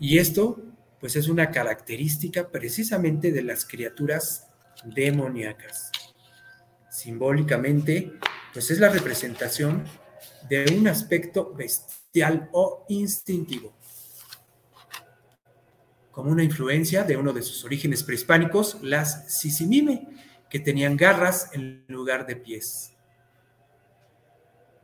Y 0.00 0.18
esto, 0.18 0.60
pues 1.00 1.16
es 1.16 1.28
una 1.28 1.50
característica 1.50 2.48
precisamente 2.48 3.30
de 3.30 3.42
las 3.42 3.64
criaturas 3.64 4.48
demoníacas. 4.84 5.90
Simbólicamente, 6.90 8.12
pues 8.58 8.72
es 8.72 8.80
la 8.80 8.88
representación 8.88 9.84
de 10.48 10.76
un 10.76 10.88
aspecto 10.88 11.54
bestial 11.54 12.50
o 12.50 12.84
instintivo, 12.88 13.72
como 16.10 16.32
una 16.32 16.42
influencia 16.42 17.04
de 17.04 17.16
uno 17.16 17.32
de 17.32 17.42
sus 17.42 17.64
orígenes 17.64 18.02
prehispánicos, 18.02 18.78
las 18.82 19.32
sisimime, 19.32 20.08
que 20.50 20.58
tenían 20.58 20.96
garras 20.96 21.50
en 21.52 21.84
lugar 21.86 22.26
de 22.26 22.34
pies. 22.34 22.94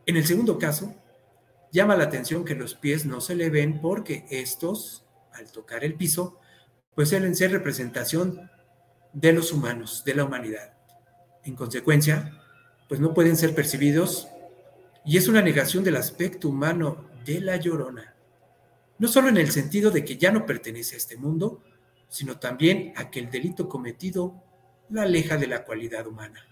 En 0.06 0.16
el 0.18 0.24
segundo 0.24 0.56
caso, 0.56 0.94
llama 1.72 1.96
la 1.96 2.04
atención 2.04 2.44
que 2.44 2.54
los 2.54 2.76
pies 2.76 3.04
no 3.04 3.20
se 3.20 3.34
le 3.34 3.50
ven 3.50 3.80
porque 3.80 4.24
estos, 4.30 5.04
al 5.32 5.50
tocar 5.50 5.82
el 5.82 5.96
piso, 5.96 6.38
pues 6.94 7.08
suelen 7.08 7.34
ser 7.34 7.50
representación 7.50 8.48
de 9.12 9.32
los 9.32 9.50
humanos, 9.50 10.04
de 10.04 10.14
la 10.14 10.24
humanidad. 10.26 10.74
En 11.42 11.56
consecuencia, 11.56 12.40
pues 12.88 13.00
no 13.00 13.14
pueden 13.14 13.36
ser 13.36 13.54
percibidos 13.54 14.28
y 15.04 15.16
es 15.16 15.28
una 15.28 15.42
negación 15.42 15.84
del 15.84 15.96
aspecto 15.96 16.48
humano 16.48 17.04
de 17.24 17.40
la 17.40 17.56
llorona. 17.56 18.14
No 18.98 19.08
solo 19.08 19.28
en 19.28 19.36
el 19.36 19.50
sentido 19.50 19.90
de 19.90 20.04
que 20.04 20.16
ya 20.16 20.30
no 20.30 20.46
pertenece 20.46 20.94
a 20.94 20.98
este 20.98 21.16
mundo, 21.16 21.62
sino 22.08 22.38
también 22.38 22.92
a 22.96 23.10
que 23.10 23.20
el 23.20 23.30
delito 23.30 23.68
cometido 23.68 24.42
la 24.90 25.02
aleja 25.02 25.36
de 25.36 25.46
la 25.46 25.64
cualidad 25.64 26.06
humana. 26.06 26.46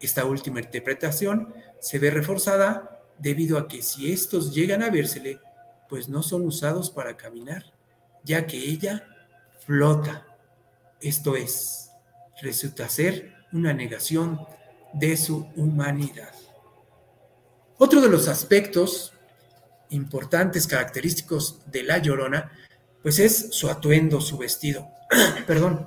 Esta 0.00 0.24
última 0.24 0.60
interpretación 0.60 1.52
se 1.80 1.98
ve 1.98 2.10
reforzada 2.10 3.00
debido 3.18 3.58
a 3.58 3.66
que 3.66 3.82
si 3.82 4.12
estos 4.12 4.54
llegan 4.54 4.82
a 4.82 4.90
vérsele, 4.90 5.40
pues 5.88 6.08
no 6.08 6.22
son 6.22 6.46
usados 6.46 6.90
para 6.90 7.16
caminar, 7.16 7.72
ya 8.22 8.46
que 8.46 8.58
ella 8.58 9.08
flota. 9.66 10.26
Esto 11.00 11.34
es, 11.34 11.90
resulta 12.40 12.88
ser 12.88 13.34
una 13.52 13.72
negación 13.72 14.38
de 14.92 15.16
su 15.16 15.48
humanidad. 15.56 16.32
Otro 17.78 18.00
de 18.00 18.08
los 18.08 18.28
aspectos 18.28 19.12
importantes, 19.90 20.66
característicos 20.66 21.62
de 21.70 21.82
la 21.82 21.98
llorona, 21.98 22.50
pues 23.02 23.18
es 23.18 23.54
su 23.54 23.68
atuendo, 23.68 24.20
su 24.20 24.36
vestido. 24.38 24.88
Perdón. 25.46 25.86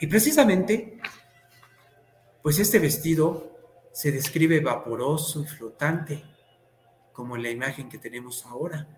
Y 0.00 0.06
precisamente, 0.08 0.98
pues 2.42 2.58
este 2.58 2.78
vestido 2.78 3.54
se 3.92 4.10
describe 4.10 4.60
vaporoso 4.60 5.42
y 5.42 5.46
flotante, 5.46 6.24
como 7.12 7.36
en 7.36 7.44
la 7.44 7.50
imagen 7.50 7.88
que 7.88 7.98
tenemos 7.98 8.44
ahora. 8.44 8.88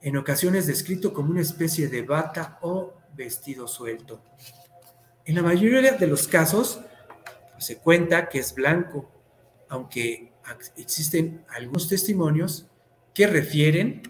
En 0.00 0.16
ocasiones 0.16 0.66
descrito 0.66 1.12
como 1.12 1.30
una 1.30 1.42
especie 1.42 1.88
de 1.88 2.02
bata 2.02 2.58
o 2.62 2.94
vestido 3.14 3.68
suelto. 3.68 4.22
En 5.24 5.34
la 5.34 5.42
mayoría 5.42 5.92
de 5.92 6.06
los 6.06 6.28
casos, 6.28 6.80
se 7.58 7.78
cuenta 7.78 8.28
que 8.28 8.38
es 8.38 8.54
blanco, 8.54 9.10
aunque 9.68 10.32
existen 10.76 11.44
algunos 11.48 11.88
testimonios 11.88 12.66
que 13.12 13.26
refieren 13.26 14.02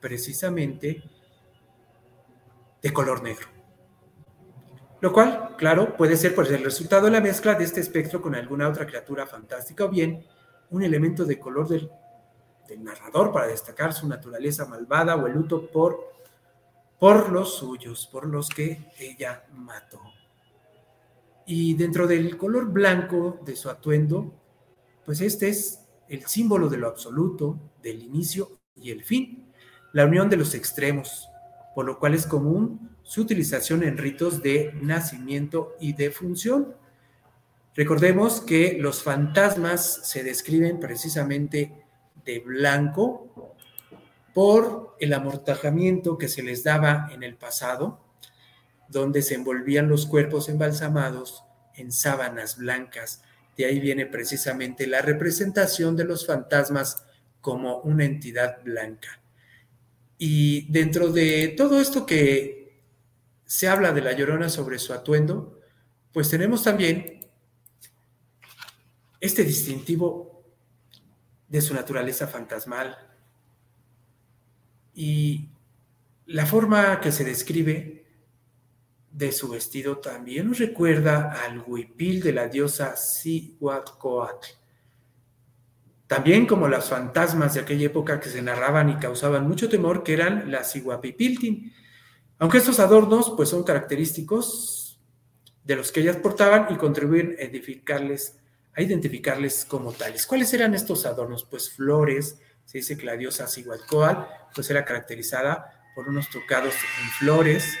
precisamente 0.00 1.02
de 2.82 2.92
color 2.92 3.22
negro. 3.22 3.48
Lo 5.00 5.12
cual, 5.12 5.54
claro, 5.56 5.96
puede 5.96 6.16
ser 6.16 6.34
pues, 6.34 6.50
el 6.50 6.64
resultado 6.64 7.06
de 7.06 7.12
la 7.12 7.20
mezcla 7.20 7.54
de 7.54 7.64
este 7.64 7.80
espectro 7.80 8.20
con 8.20 8.34
alguna 8.34 8.68
otra 8.68 8.86
criatura 8.86 9.26
fantástica 9.26 9.84
o 9.84 9.88
bien 9.88 10.26
un 10.70 10.82
elemento 10.82 11.24
de 11.24 11.38
color 11.38 11.68
del, 11.68 11.90
del 12.66 12.82
narrador 12.82 13.32
para 13.32 13.46
destacar 13.46 13.92
su 13.92 14.08
naturaleza 14.08 14.66
malvada 14.66 15.16
o 15.16 15.26
el 15.26 15.34
luto 15.34 15.70
por, 15.70 16.14
por 16.98 17.30
los 17.30 17.56
suyos, 17.56 18.08
por 18.10 18.26
los 18.26 18.48
que 18.48 18.90
ella 18.98 19.44
mató. 19.52 20.00
Y 21.50 21.72
dentro 21.72 22.06
del 22.06 22.36
color 22.36 22.70
blanco 22.70 23.40
de 23.42 23.56
su 23.56 23.70
atuendo, 23.70 24.34
pues 25.06 25.22
este 25.22 25.48
es 25.48 25.80
el 26.06 26.26
símbolo 26.26 26.68
de 26.68 26.76
lo 26.76 26.86
absoluto, 26.86 27.58
del 27.82 28.02
inicio 28.02 28.60
y 28.76 28.90
el 28.90 29.02
fin, 29.02 29.50
la 29.94 30.04
unión 30.04 30.28
de 30.28 30.36
los 30.36 30.54
extremos, 30.54 31.26
por 31.74 31.86
lo 31.86 31.98
cual 31.98 32.12
es 32.12 32.26
común 32.26 32.90
su 33.02 33.22
utilización 33.22 33.82
en 33.82 33.96
ritos 33.96 34.42
de 34.42 34.74
nacimiento 34.82 35.74
y 35.80 35.94
de 35.94 36.10
función. 36.10 36.74
Recordemos 37.74 38.42
que 38.42 38.76
los 38.78 39.02
fantasmas 39.02 40.06
se 40.06 40.22
describen 40.22 40.78
precisamente 40.78 41.72
de 42.26 42.40
blanco 42.40 43.56
por 44.34 44.96
el 45.00 45.14
amortajamiento 45.14 46.18
que 46.18 46.28
se 46.28 46.42
les 46.42 46.62
daba 46.62 47.08
en 47.10 47.22
el 47.22 47.36
pasado 47.36 48.07
donde 48.88 49.22
se 49.22 49.34
envolvían 49.34 49.88
los 49.88 50.06
cuerpos 50.06 50.48
embalsamados 50.48 51.44
en 51.74 51.92
sábanas 51.92 52.56
blancas. 52.56 53.22
De 53.56 53.66
ahí 53.66 53.80
viene 53.80 54.06
precisamente 54.06 54.86
la 54.86 55.02
representación 55.02 55.96
de 55.96 56.04
los 56.04 56.26
fantasmas 56.26 57.04
como 57.40 57.78
una 57.80 58.04
entidad 58.04 58.62
blanca. 58.62 59.20
Y 60.18 60.70
dentro 60.72 61.12
de 61.12 61.54
todo 61.56 61.80
esto 61.80 62.04
que 62.04 62.82
se 63.44 63.68
habla 63.68 63.92
de 63.92 64.02
la 64.02 64.12
llorona 64.12 64.48
sobre 64.48 64.78
su 64.78 64.92
atuendo, 64.92 65.60
pues 66.12 66.28
tenemos 66.28 66.64
también 66.64 67.20
este 69.20 69.44
distintivo 69.44 70.44
de 71.48 71.60
su 71.60 71.74
naturaleza 71.74 72.26
fantasmal 72.26 72.96
y 74.94 75.48
la 76.26 76.44
forma 76.44 77.00
que 77.00 77.12
se 77.12 77.24
describe 77.24 78.04
de 79.10 79.32
su 79.32 79.48
vestido 79.48 79.98
también 79.98 80.48
nos 80.48 80.58
recuerda 80.58 81.32
al 81.44 81.62
huipil 81.66 82.22
de 82.22 82.32
la 82.32 82.48
diosa 82.48 82.94
Cihuatcoatl. 82.96 84.48
También 86.06 86.46
como 86.46 86.68
las 86.68 86.88
fantasmas 86.88 87.54
de 87.54 87.60
aquella 87.60 87.86
época 87.86 88.20
que 88.20 88.30
se 88.30 88.40
narraban 88.40 88.88
y 88.88 88.96
causaban 88.96 89.46
mucho 89.46 89.68
temor, 89.68 90.02
que 90.02 90.14
eran 90.14 90.50
las 90.50 90.72
Cihuapipiltin, 90.72 91.72
Aunque 92.38 92.58
estos 92.58 92.80
adornos 92.80 93.34
pues 93.36 93.48
son 93.48 93.64
característicos 93.64 95.00
de 95.64 95.76
los 95.76 95.92
que 95.92 96.00
ellas 96.00 96.16
portaban 96.16 96.68
y 96.70 96.76
contribuyen 96.76 97.36
a 97.38 97.42
identificarles, 97.42 98.38
a 98.74 98.82
identificarles 98.82 99.64
como 99.64 99.92
tales. 99.92 100.24
¿Cuáles 100.26 100.54
eran 100.54 100.74
estos 100.74 101.04
adornos? 101.04 101.44
Pues 101.44 101.70
flores, 101.70 102.38
se 102.64 102.78
dice 102.78 102.96
que 102.96 103.04
la 103.04 103.16
diosa 103.16 103.46
Sigualcoal 103.46 104.28
pues 104.54 104.70
era 104.70 104.84
caracterizada 104.84 105.90
por 105.94 106.08
unos 106.08 106.30
tocados 106.30 106.74
en 106.74 107.08
flores 107.18 107.76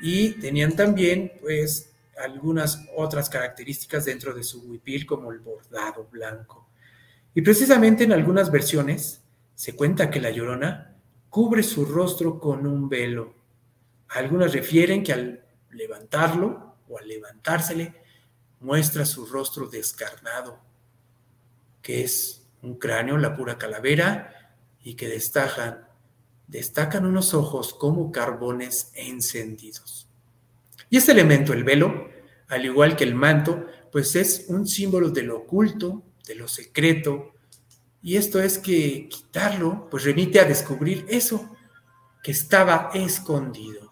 y 0.00 0.30
tenían 0.40 0.76
también 0.76 1.32
pues 1.40 1.92
algunas 2.22 2.84
otras 2.96 3.28
características 3.30 4.04
dentro 4.04 4.34
de 4.34 4.42
su 4.42 4.62
huipil 4.62 5.06
como 5.06 5.32
el 5.32 5.38
bordado 5.38 6.08
blanco. 6.10 6.68
Y 7.34 7.42
precisamente 7.42 8.04
en 8.04 8.12
algunas 8.12 8.50
versiones 8.50 9.22
se 9.54 9.74
cuenta 9.74 10.10
que 10.10 10.20
la 10.20 10.30
llorona 10.30 10.96
cubre 11.30 11.62
su 11.62 11.84
rostro 11.84 12.38
con 12.38 12.66
un 12.66 12.88
velo. 12.88 13.34
Algunas 14.08 14.52
refieren 14.52 15.02
que 15.02 15.12
al 15.12 15.44
levantarlo 15.70 16.76
o 16.88 16.98
al 16.98 17.06
levantársele 17.06 17.94
muestra 18.60 19.04
su 19.04 19.26
rostro 19.26 19.68
descarnado, 19.68 20.58
que 21.82 22.02
es 22.02 22.46
un 22.62 22.78
cráneo, 22.78 23.18
la 23.18 23.36
pura 23.36 23.58
calavera, 23.58 24.56
y 24.82 24.94
que 24.94 25.08
destacan, 25.08 25.87
destacan 26.48 27.06
unos 27.06 27.34
ojos 27.34 27.74
como 27.74 28.10
carbones 28.10 28.90
encendidos. 28.94 30.08
Y 30.90 30.96
este 30.96 31.12
elemento, 31.12 31.52
el 31.52 31.64
velo, 31.64 32.08
al 32.48 32.64
igual 32.64 32.96
que 32.96 33.04
el 33.04 33.14
manto, 33.14 33.66
pues 33.92 34.16
es 34.16 34.46
un 34.48 34.66
símbolo 34.66 35.10
de 35.10 35.22
lo 35.22 35.38
oculto, 35.38 36.02
de 36.26 36.34
lo 36.34 36.48
secreto, 36.48 37.34
y 38.02 38.16
esto 38.16 38.40
es 38.40 38.58
que 38.58 39.08
quitarlo, 39.08 39.88
pues 39.90 40.04
remite 40.04 40.40
a 40.40 40.44
descubrir 40.44 41.04
eso 41.08 41.54
que 42.22 42.32
estaba 42.32 42.90
escondido. 42.94 43.90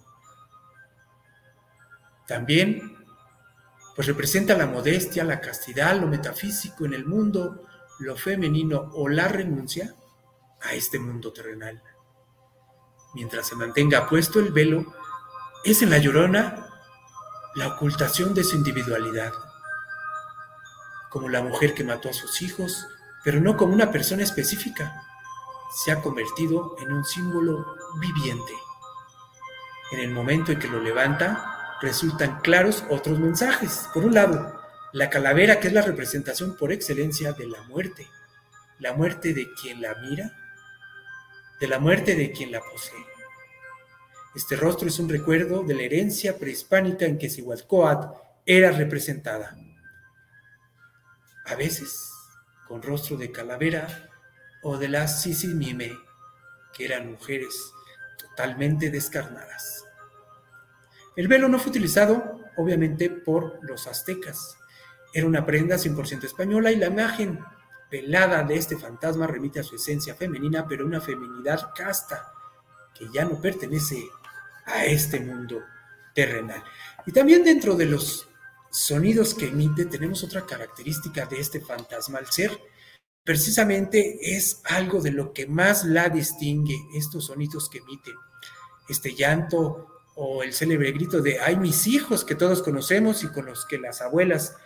También, 2.26 2.96
pues 3.94 4.08
representa 4.08 4.56
la 4.56 4.66
modestia, 4.66 5.24
la 5.24 5.40
castidad, 5.40 6.00
lo 6.00 6.06
metafísico 6.06 6.84
en 6.86 6.94
el 6.94 7.04
mundo, 7.04 7.64
lo 8.00 8.16
femenino 8.16 8.90
o 8.94 9.08
la 9.08 9.28
renuncia 9.28 9.94
a 10.60 10.74
este 10.74 10.98
mundo 10.98 11.32
terrenal. 11.32 11.82
Mientras 13.14 13.46
se 13.46 13.56
mantenga 13.56 14.08
puesto 14.08 14.40
el 14.40 14.52
velo, 14.52 14.84
es 15.64 15.82
en 15.82 15.90
la 15.90 15.98
llorona 15.98 16.68
la 17.54 17.68
ocultación 17.68 18.34
de 18.34 18.44
su 18.44 18.56
individualidad, 18.56 19.32
como 21.08 21.28
la 21.28 21.42
mujer 21.42 21.74
que 21.74 21.84
mató 21.84 22.10
a 22.10 22.12
sus 22.12 22.42
hijos, 22.42 22.86
pero 23.24 23.40
no 23.40 23.56
como 23.56 23.72
una 23.72 23.90
persona 23.90 24.22
específica, 24.22 25.02
se 25.74 25.90
ha 25.90 26.02
convertido 26.02 26.76
en 26.78 26.92
un 26.92 27.04
símbolo 27.04 27.74
viviente. 27.98 28.52
En 29.92 30.00
el 30.00 30.10
momento 30.10 30.52
en 30.52 30.58
que 30.58 30.68
lo 30.68 30.80
levanta, 30.80 31.78
resultan 31.80 32.40
claros 32.40 32.84
otros 32.90 33.18
mensajes. 33.18 33.88
Por 33.94 34.04
un 34.04 34.14
lado, 34.14 34.60
la 34.92 35.10
calavera, 35.10 35.60
que 35.60 35.68
es 35.68 35.74
la 35.74 35.82
representación 35.82 36.56
por 36.56 36.72
excelencia 36.72 37.32
de 37.32 37.46
la 37.46 37.62
muerte, 37.62 38.08
la 38.78 38.92
muerte 38.92 39.32
de 39.32 39.52
quien 39.54 39.80
la 39.80 39.94
mira, 39.94 40.32
de 41.60 41.68
la 41.68 41.78
muerte 41.78 42.14
de 42.14 42.32
quien 42.32 42.52
la 42.52 42.60
posee. 42.60 43.04
Este 44.34 44.56
rostro 44.56 44.88
es 44.88 44.98
un 44.98 45.08
recuerdo 45.08 45.62
de 45.62 45.74
la 45.74 45.82
herencia 45.82 46.36
prehispánica 46.36 47.06
en 47.06 47.18
que 47.18 47.30
Cihuatcoatl 47.30 48.18
era 48.44 48.70
representada. 48.70 49.56
A 51.46 51.54
veces 51.54 52.12
con 52.68 52.82
rostro 52.82 53.16
de 53.16 53.30
calavera 53.30 54.10
o 54.62 54.76
de 54.76 54.88
las 54.88 55.22
Sisimime, 55.22 55.96
que 56.74 56.84
eran 56.84 57.12
mujeres 57.12 57.72
totalmente 58.18 58.90
descarnadas. 58.90 59.84
El 61.14 61.28
velo 61.28 61.48
no 61.48 61.58
fue 61.58 61.70
utilizado, 61.70 62.40
obviamente, 62.56 63.08
por 63.08 63.58
los 63.62 63.86
aztecas. 63.86 64.58
Era 65.14 65.26
una 65.26 65.46
prenda 65.46 65.76
100% 65.76 66.24
española 66.24 66.72
y 66.72 66.76
la 66.76 66.88
imagen 66.88 67.38
velada 67.90 68.42
de 68.42 68.56
este 68.56 68.76
fantasma 68.76 69.26
remite 69.26 69.60
a 69.60 69.64
su 69.64 69.76
esencia 69.76 70.14
femenina, 70.14 70.66
pero 70.66 70.86
una 70.86 71.00
feminidad 71.00 71.70
casta 71.74 72.32
que 72.94 73.06
ya 73.12 73.24
no 73.24 73.40
pertenece 73.40 74.08
a 74.64 74.84
este 74.84 75.20
mundo 75.20 75.62
terrenal. 76.14 76.62
Y 77.06 77.12
también 77.12 77.44
dentro 77.44 77.76
de 77.76 77.86
los 77.86 78.28
sonidos 78.70 79.34
que 79.34 79.48
emite, 79.48 79.86
tenemos 79.86 80.24
otra 80.24 80.44
característica 80.44 81.26
de 81.26 81.40
este 81.40 81.60
fantasmal 81.60 82.26
ser. 82.30 82.58
Precisamente 83.22 84.36
es 84.36 84.60
algo 84.64 85.00
de 85.00 85.12
lo 85.12 85.32
que 85.32 85.46
más 85.46 85.84
la 85.84 86.08
distingue, 86.08 86.76
estos 86.94 87.26
sonidos 87.26 87.68
que 87.68 87.78
emite. 87.78 88.12
Este 88.88 89.14
llanto 89.14 89.86
o 90.14 90.42
el 90.42 90.52
célebre 90.52 90.92
grito 90.92 91.20
de 91.20 91.40
¡ay, 91.40 91.56
mis 91.56 91.86
hijos! 91.86 92.24
que 92.24 92.34
todos 92.34 92.62
conocemos 92.62 93.22
y 93.24 93.28
con 93.28 93.46
los 93.46 93.66
que 93.66 93.78
las 93.78 94.00
abuelas 94.00 94.56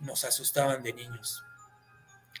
nos 0.00 0.24
asustaban 0.24 0.82
de 0.82 0.92
niños. 0.92 1.42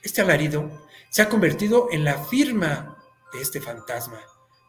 Este 0.02 0.20
alarido 0.20 0.68
se 1.10 1.22
ha 1.22 1.28
convertido 1.28 1.88
en 1.92 2.04
la 2.04 2.18
firma 2.24 2.96
de 3.32 3.40
este 3.40 3.60
fantasma, 3.60 4.20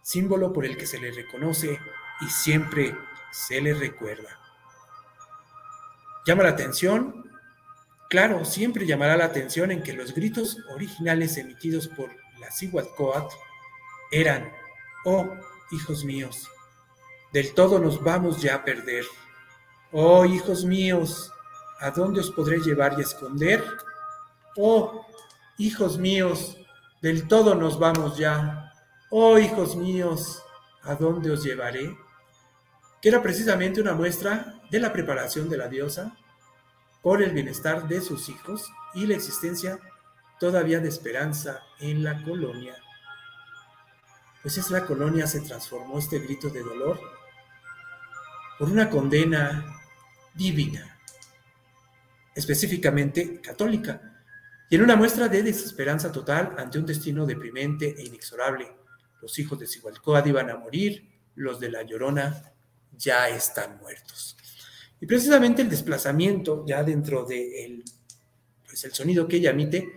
símbolo 0.04 0.54
por 0.54 0.65
el 0.65 0.78
que 0.78 0.86
se 0.86 1.00
le 1.00 1.12
reconoce 1.12 1.80
y 2.22 2.30
siempre 2.30 2.96
se 3.32 3.60
le 3.60 3.74
recuerda. 3.74 4.39
Llama 6.26 6.43
la 6.43 6.50
atención, 6.50 7.32
claro, 8.10 8.46
siempre 8.46 8.86
llamará 8.86 9.17
la 9.17 9.26
atención 9.26 9.72
en 9.72 9.82
que 9.82 9.93
los 9.93 10.13
gritos 10.13 10.58
originales 10.74 11.36
emitidos 11.38 11.88
por 11.88 12.15
la 12.39 12.52
Cihuatcoatl 12.52 13.36
eran, 14.12 14.52
oh, 15.06 15.28
hijos 15.72 16.06
míos, 16.06 16.48
del 17.34 17.54
todo 17.56 17.80
nos 17.80 18.02
vamos 18.04 18.41
ya 18.41 18.56
a 18.56 18.63
perder. 18.63 19.06
Oh, 19.91 20.24
hijos 20.26 20.63
míos, 20.63 21.32
¿a 21.80 21.89
dónde 21.89 22.19
os 22.19 22.32
podré 22.32 22.60
llevar 22.60 22.96
y 22.98 23.02
esconder? 23.02 23.63
Oh, 24.56 25.08
hijos 25.58 25.98
míos, 25.98 26.58
del 27.02 27.28
todo 27.28 27.56
nos 27.56 27.80
vamos 27.80 28.18
ya. 28.18 28.74
Oh, 29.10 29.38
hijos 29.38 29.76
míos, 29.76 30.44
¿a 30.84 30.96
dónde 30.96 31.32
os 31.32 31.44
llevaré? 31.44 31.98
Que 33.02 33.10
era 33.10 33.22
precisamente 33.22 33.82
una 33.82 33.94
muestra 33.94 34.62
de 34.72 34.80
la 34.80 34.94
preparación 34.94 35.50
de 35.50 35.58
la 35.58 35.68
diosa 35.68 36.18
por 37.02 37.22
el 37.22 37.32
bienestar 37.32 37.88
de 37.88 38.02
sus 38.02 38.30
hijos 38.30 38.72
y 38.94 39.06
la 39.06 39.16
existencia 39.16 39.80
todavía 40.39 40.80
de 40.80 40.89
esperanza 40.89 41.62
en 41.80 42.04
la 42.04 42.24
colonia. 42.24 42.76
Pues 44.42 44.58
es 44.58 44.72
la 44.72 44.86
colonia 44.86 45.28
se 45.28 45.42
transformó 45.42 46.00
este 46.00 46.20
grito 46.20 46.50
de 46.50 46.63
dolor 46.63 47.00
por 48.58 48.70
una 48.70 48.89
condena 48.89 49.66
divina, 50.34 50.98
específicamente 52.36 53.42
católica, 53.42 54.12
en 54.76 54.82
una 54.82 54.96
muestra 54.96 55.28
de 55.28 55.44
desesperanza 55.44 56.12
total 56.12 56.56
ante 56.58 56.80
un 56.80 56.86
destino 56.86 57.26
deprimente 57.26 57.96
e 57.98 58.06
inexorable. 58.06 58.72
Los 59.22 59.38
hijos 59.40 59.60
de 59.60 59.68
Sigualcoad 59.68 60.26
iban 60.26 60.50
a 60.50 60.58
morir, 60.58 61.10
los 61.36 61.60
de 61.60 61.70
la 61.70 61.84
Llorona 61.84 62.52
ya 62.98 63.30
están 63.30 63.78
muertos. 63.78 64.38
Y 65.00 65.06
precisamente 65.06 65.62
el 65.62 65.70
desplazamiento, 65.70 66.64
ya 66.66 66.84
dentro 66.84 67.26
del 67.26 67.84
pues 68.66 68.84
el 68.86 68.94
sonido 68.94 69.28
que 69.28 69.36
ella 69.36 69.52
emite, 69.52 69.94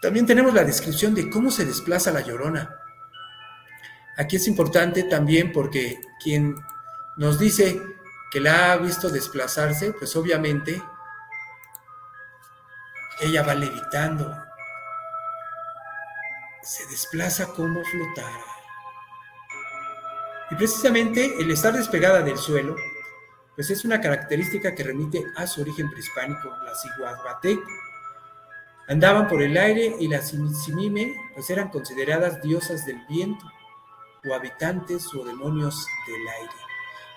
también 0.00 0.26
tenemos 0.26 0.52
la 0.52 0.64
descripción 0.64 1.14
de 1.14 1.30
cómo 1.30 1.50
se 1.50 1.64
desplaza 1.64 2.10
la 2.10 2.22
llorona. 2.22 2.74
Aquí 4.16 4.36
es 4.36 4.48
importante 4.48 5.04
también 5.04 5.52
porque 5.52 6.00
quien 6.20 6.56
nos 7.16 7.38
dice 7.38 7.80
que 8.32 8.40
la 8.40 8.72
ha 8.72 8.76
visto 8.78 9.10
desplazarse, 9.10 9.92
pues 9.92 10.16
obviamente 10.16 10.82
ella 13.22 13.42
va 13.42 13.54
levitando, 13.54 14.36
se 16.62 16.86
desplaza 16.86 17.46
como 17.48 17.82
flotara. 17.84 18.44
Y 20.50 20.54
precisamente 20.56 21.40
el 21.40 21.50
estar 21.50 21.72
despegada 21.72 22.22
del 22.22 22.36
suelo, 22.36 22.76
pues 23.54 23.70
es 23.70 23.84
una 23.84 24.00
característica 24.00 24.74
que 24.74 24.82
remite 24.82 25.24
a 25.36 25.46
su 25.46 25.60
origen 25.62 25.88
prehispánico, 25.90 26.48
la 26.48 26.74
Ciguabateco. 26.74 27.62
Andaban 28.88 29.28
por 29.28 29.40
el 29.40 29.56
aire 29.56 29.94
y 30.00 30.08
las 30.08 30.28
Simime 30.28 31.14
pues 31.34 31.48
eran 31.48 31.68
consideradas 31.68 32.42
diosas 32.42 32.84
del 32.84 33.00
viento 33.08 33.46
o 34.28 34.34
habitantes 34.34 35.06
o 35.14 35.24
demonios 35.24 35.86
del 36.06 36.28
aire. 36.28 36.52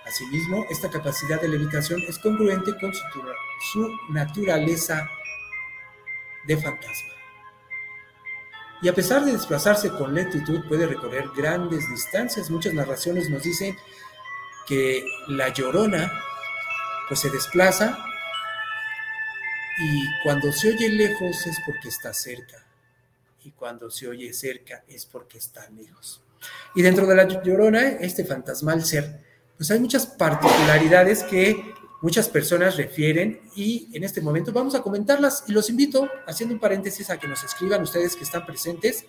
Asimismo, 0.06 0.66
esta 0.70 0.90
capacidad 0.90 1.42
de 1.42 1.48
levitación 1.48 2.00
es 2.08 2.20
congruente 2.20 2.78
con 2.80 2.94
su, 2.94 3.02
su 3.72 3.92
naturaleza 4.10 5.10
de 6.48 6.58
fantasma 6.58 7.16
y 8.82 8.88
a 8.88 8.94
pesar 8.94 9.26
de 9.26 9.32
desplazarse 9.32 9.90
con 9.90 10.14
lentitud 10.14 10.64
puede 10.68 10.86
recorrer 10.86 11.30
grandes 11.36 11.90
distancias. 11.90 12.52
Muchas 12.52 12.74
narraciones 12.74 13.30
nos 13.30 13.42
dicen 13.42 13.76
que 14.68 15.04
la 15.28 15.50
llorona 15.50 16.12
pues 17.08 17.22
se 17.22 17.32
desplaza 17.32 17.98
y 19.80 20.06
cuando 20.24 20.52
se 20.52 20.70
oye 20.70 20.90
lejos 20.90 21.48
es 21.48 21.60
porque 21.66 21.90
está 21.90 22.14
cerca 22.14 22.64
y 23.44 23.52
cuando 23.52 23.90
se 23.90 24.08
oye 24.08 24.32
cerca 24.34 24.84
es 24.88 25.06
porque 25.08 25.38
está 25.38 25.68
lejos. 25.70 26.22
Y 26.76 26.84
dentro 26.84 27.08
de 27.08 27.16
la 27.16 27.24
llorona, 27.24 27.88
este 27.88 28.24
fantasmal 28.24 28.84
ser 28.86 29.24
pues 29.58 29.72
hay 29.72 29.80
muchas 29.80 30.06
particularidades 30.06 31.24
que 31.24 31.74
muchas 32.02 32.30
personas 32.30 32.78
refieren 32.78 33.42
y 33.56 33.90
en 33.94 34.04
este 34.04 34.22
momento 34.22 34.52
vamos 34.52 34.76
a 34.76 34.82
comentarlas 34.82 35.44
y 35.48 35.52
los 35.52 35.70
invito, 35.70 36.10
haciendo 36.28 36.56
un 36.56 36.60
paréntesis, 36.60 37.10
a 37.10 37.18
que 37.18 37.28
nos 37.28 37.44
escriban 37.44 37.82
ustedes 37.82 38.16
que 38.16 38.24
están 38.24 38.46
presentes. 38.46 39.06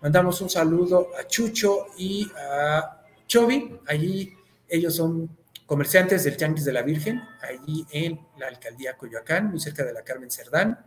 Mandamos 0.00 0.40
un 0.40 0.50
saludo 0.50 1.08
a 1.18 1.26
Chucho 1.26 1.86
y 1.98 2.30
a 2.36 3.02
Chovi, 3.26 3.78
allí 3.86 4.32
ellos 4.68 4.96
son 4.96 5.30
comerciantes 5.66 6.24
del 6.24 6.36
Tianguis 6.36 6.64
de 6.64 6.72
la 6.72 6.82
Virgen, 6.82 7.22
allí 7.40 7.86
en 7.90 8.20
la 8.38 8.48
alcaldía 8.48 8.96
Coyoacán, 8.96 9.50
muy 9.50 9.60
cerca 9.60 9.84
de 9.84 9.92
la 9.92 10.02
Carmen 10.02 10.30
Cerdán. 10.30 10.84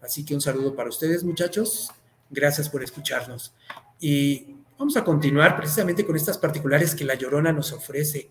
Así 0.00 0.24
que 0.24 0.34
un 0.34 0.40
saludo 0.40 0.74
para 0.74 0.88
ustedes, 0.88 1.24
muchachos. 1.24 1.90
Gracias 2.30 2.68
por 2.68 2.82
escucharnos. 2.82 3.54
Y 4.00 4.56
vamos 4.78 4.96
a 4.96 5.04
continuar 5.04 5.56
precisamente 5.56 6.04
con 6.04 6.16
estas 6.16 6.38
particulares 6.38 6.94
que 6.94 7.04
la 7.04 7.14
Llorona 7.14 7.52
nos 7.52 7.72
ofrece 7.72 8.30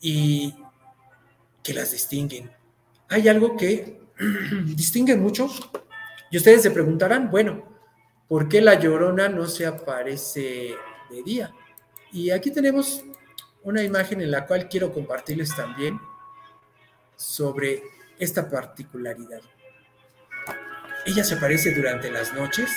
y 0.00 0.54
que 1.62 1.74
las 1.74 1.92
distinguen. 1.92 2.50
Hay 3.08 3.28
algo 3.28 3.56
que 3.56 4.00
distingue 4.66 5.16
mucho 5.16 5.48
y 6.30 6.36
ustedes 6.36 6.62
se 6.62 6.70
preguntarán, 6.70 7.30
bueno, 7.30 7.62
¿por 8.28 8.48
qué 8.48 8.60
la 8.60 8.78
Llorona 8.78 9.28
no 9.28 9.46
se 9.46 9.66
aparece 9.66 10.74
de 11.10 11.22
día? 11.24 11.52
Y 12.12 12.30
aquí 12.30 12.50
tenemos 12.50 13.04
una 13.62 13.82
imagen 13.82 14.20
en 14.20 14.30
la 14.30 14.46
cual 14.46 14.68
quiero 14.68 14.92
compartirles 14.92 15.54
también 15.54 16.00
sobre 17.16 17.82
esta 18.18 18.48
particularidad. 18.48 19.40
Ella 21.04 21.24
se 21.24 21.34
aparece 21.34 21.74
durante 21.74 22.10
las 22.10 22.32
noches. 22.34 22.70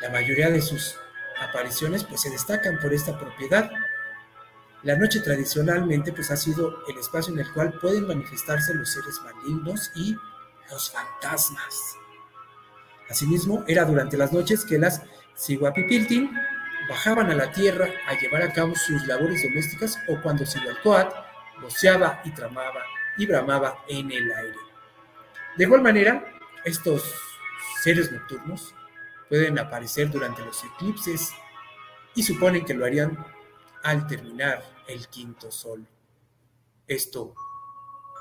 La 0.00 0.10
mayoría 0.10 0.50
de 0.50 0.60
sus 0.60 0.96
apariciones 1.40 2.04
pues 2.04 2.20
se 2.22 2.30
destacan 2.30 2.78
por 2.80 2.92
esta 2.92 3.18
propiedad. 3.18 3.70
La 4.82 4.96
noche 4.96 5.20
tradicionalmente 5.20 6.12
pues 6.12 6.30
ha 6.30 6.36
sido 6.36 6.84
el 6.88 6.98
espacio 6.98 7.32
en 7.32 7.40
el 7.40 7.52
cual 7.52 7.72
pueden 7.80 8.06
manifestarse 8.06 8.74
los 8.74 8.92
seres 8.92 9.20
malignos 9.22 9.90
y 9.94 10.16
los 10.70 10.90
fantasmas. 10.90 11.96
Asimismo, 13.08 13.64
era 13.66 13.84
durante 13.84 14.16
las 14.16 14.32
noches 14.32 14.64
que 14.64 14.78
las 14.78 15.02
Siguapipiltin 15.34 16.30
bajaban 16.88 17.30
a 17.30 17.34
la 17.34 17.50
tierra 17.52 17.88
a 18.08 18.18
llevar 18.18 18.42
a 18.42 18.52
cabo 18.52 18.74
sus 18.74 19.06
labores 19.06 19.42
domésticas 19.42 19.98
o 20.08 20.20
cuando 20.22 20.46
Silvalcoat 20.46 21.12
voceaba 21.60 22.20
y 22.24 22.30
tramaba 22.32 22.82
y 23.16 23.26
bramaba 23.26 23.84
en 23.88 24.10
el 24.10 24.32
aire. 24.32 24.58
De 25.56 25.64
igual 25.64 25.82
manera, 25.82 26.24
estos 26.64 27.02
seres 27.82 28.12
nocturnos 28.12 28.74
pueden 29.28 29.58
aparecer 29.58 30.10
durante 30.10 30.44
los 30.44 30.62
eclipses 30.64 31.32
y 32.14 32.22
suponen 32.22 32.64
que 32.64 32.74
lo 32.74 32.84
harían 32.84 33.16
al 33.86 34.08
terminar 34.08 34.64
el 34.88 35.06
quinto 35.06 35.52
sol. 35.52 35.86
Esto 36.88 37.34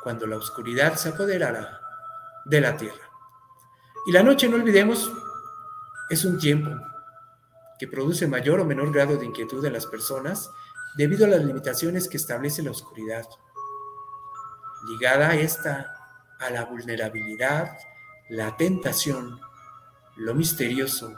cuando 0.03 0.27
la 0.27 0.37
oscuridad 0.37 0.93
se 0.93 1.09
apoderará 1.09 1.81
de 2.45 2.61
la 2.61 2.77
tierra. 2.77 3.09
Y 4.05 4.11
la 4.11 4.21
noche, 4.21 4.47
no 4.47 4.57
olvidemos, 4.57 5.11
es 6.11 6.23
un 6.23 6.37
tiempo 6.37 6.69
que 7.79 7.87
produce 7.87 8.27
mayor 8.27 8.59
o 8.59 8.65
menor 8.65 8.93
grado 8.93 9.17
de 9.17 9.25
inquietud 9.25 9.65
en 9.65 9.73
las 9.73 9.87
personas 9.87 10.51
debido 10.97 11.25
a 11.25 11.29
las 11.29 11.43
limitaciones 11.43 12.07
que 12.07 12.17
establece 12.17 12.61
la 12.61 12.69
oscuridad. 12.69 13.25
Ligada 14.87 15.29
a 15.29 15.35
esta 15.35 15.95
a 16.39 16.51
la 16.51 16.65
vulnerabilidad, 16.65 17.75
la 18.29 18.55
tentación, 18.55 19.41
lo 20.15 20.35
misterioso, 20.35 21.11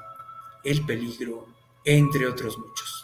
el 0.64 0.86
peligro, 0.86 1.48
entre 1.84 2.26
otros 2.26 2.58
muchos. 2.58 2.97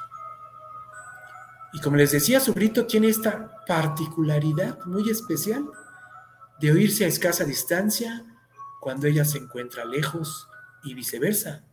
Y 1.73 1.81
como 1.81 1.97
les 1.97 2.11
decía, 2.11 2.39
su 2.39 2.53
grito 2.53 2.85
tiene 2.85 3.07
esta 3.07 3.51
particularidad 3.65 4.79
muy 4.85 5.09
especial 5.09 5.65
de 6.61 6.71
oírse 6.71 7.03
a 7.03 7.07
escasa 7.07 7.43
distancia 7.43 8.23
cuando 8.79 9.07
ella 9.07 9.25
se 9.25 9.39
encuentra 9.39 9.83
lejos 9.83 10.47
y 10.83 10.93
viceversa. 10.93 11.63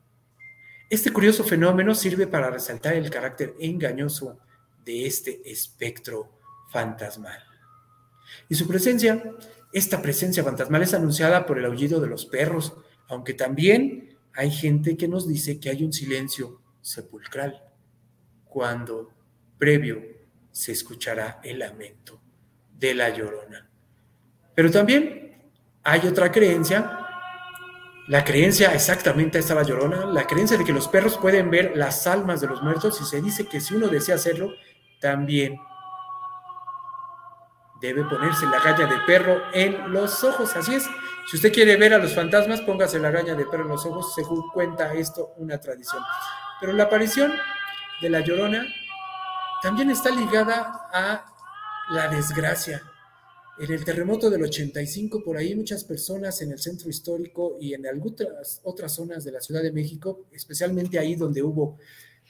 Este 0.88 1.12
curioso 1.12 1.44
fenómeno 1.44 1.94
sirve 1.94 2.26
para 2.26 2.50
resaltar 2.50 2.94
el 2.94 3.10
carácter 3.10 3.54
engañoso 3.60 4.38
de 4.84 5.06
este 5.06 5.42
espectro 5.44 6.32
fantasmal. 6.72 7.38
Y 8.48 8.54
su 8.54 8.66
presencia, 8.66 9.22
esta 9.72 10.00
presencia 10.00 10.42
fantasmal 10.42 10.82
es 10.82 10.94
anunciada 10.94 11.46
por 11.46 11.58
el 11.58 11.66
aullido 11.66 12.00
de 12.00 12.08
los 12.08 12.26
perros, 12.26 12.72
aunque 13.08 13.34
también 13.34 14.18
hay 14.32 14.50
gente 14.50 14.96
que 14.96 15.08
nos 15.08 15.28
dice 15.28 15.60
que 15.60 15.70
hay 15.70 15.84
un 15.84 15.92
silencio 15.92 16.60
sepulcral 16.80 17.62
cuando 18.44 19.12
previo 19.60 20.02
se 20.50 20.72
escuchará 20.72 21.38
el 21.44 21.60
lamento 21.60 22.20
de 22.76 22.94
la 22.94 23.10
llorona. 23.10 23.70
Pero 24.56 24.72
también 24.72 25.52
hay 25.84 26.08
otra 26.08 26.32
creencia 26.32 27.00
la 28.10 28.24
creencia, 28.24 28.74
exactamente, 28.74 29.38
esta 29.38 29.54
la 29.54 29.62
llorona, 29.62 30.04
la 30.04 30.26
creencia 30.26 30.58
de 30.58 30.64
que 30.64 30.72
los 30.72 30.88
perros 30.88 31.16
pueden 31.16 31.48
ver 31.48 31.76
las 31.76 32.08
almas 32.08 32.40
de 32.40 32.48
los 32.48 32.60
muertos 32.60 33.00
y 33.00 33.04
se 33.04 33.22
dice 33.22 33.46
que 33.46 33.60
si 33.60 33.76
uno 33.76 33.86
desea 33.86 34.16
hacerlo, 34.16 34.50
también 35.00 35.56
debe 37.80 38.02
ponerse 38.02 38.46
la 38.46 38.58
gaña 38.58 38.88
de 38.88 38.98
perro 39.06 39.40
en 39.52 39.92
los 39.92 40.24
ojos. 40.24 40.56
Así 40.56 40.74
es, 40.74 40.90
si 41.30 41.36
usted 41.36 41.52
quiere 41.52 41.76
ver 41.76 41.94
a 41.94 41.98
los 41.98 42.12
fantasmas, 42.12 42.60
póngase 42.62 42.98
la 42.98 43.12
gaña 43.12 43.36
de 43.36 43.46
perro 43.46 43.62
en 43.62 43.68
los 43.68 43.86
ojos, 43.86 44.12
según 44.12 44.50
cuenta 44.50 44.92
esto 44.92 45.32
una 45.36 45.60
tradición. 45.60 46.02
Pero 46.58 46.72
la 46.72 46.84
aparición 46.84 47.32
de 48.02 48.10
la 48.10 48.18
llorona 48.22 48.66
también 49.62 49.90
está 49.90 50.10
ligada 50.10 50.88
a 50.92 51.24
la 51.90 52.08
desgracia, 52.08 52.82
en 53.60 53.70
el 53.72 53.84
terremoto 53.84 54.30
del 54.30 54.42
85, 54.44 55.22
por 55.22 55.36
ahí 55.36 55.54
muchas 55.54 55.84
personas 55.84 56.40
en 56.40 56.50
el 56.50 56.58
centro 56.58 56.88
histórico 56.88 57.58
y 57.60 57.74
en 57.74 57.86
algunas 57.86 58.60
otras 58.64 58.94
zonas 58.94 59.22
de 59.22 59.32
la 59.32 59.40
Ciudad 59.40 59.62
de 59.62 59.70
México, 59.70 60.24
especialmente 60.32 60.98
ahí 60.98 61.14
donde 61.14 61.42
hubo 61.42 61.76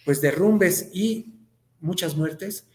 pues 0.05 0.21
derrumbes 0.21 0.91
y 0.93 1.47
muchas 1.79 2.17
muertes, 2.17 2.67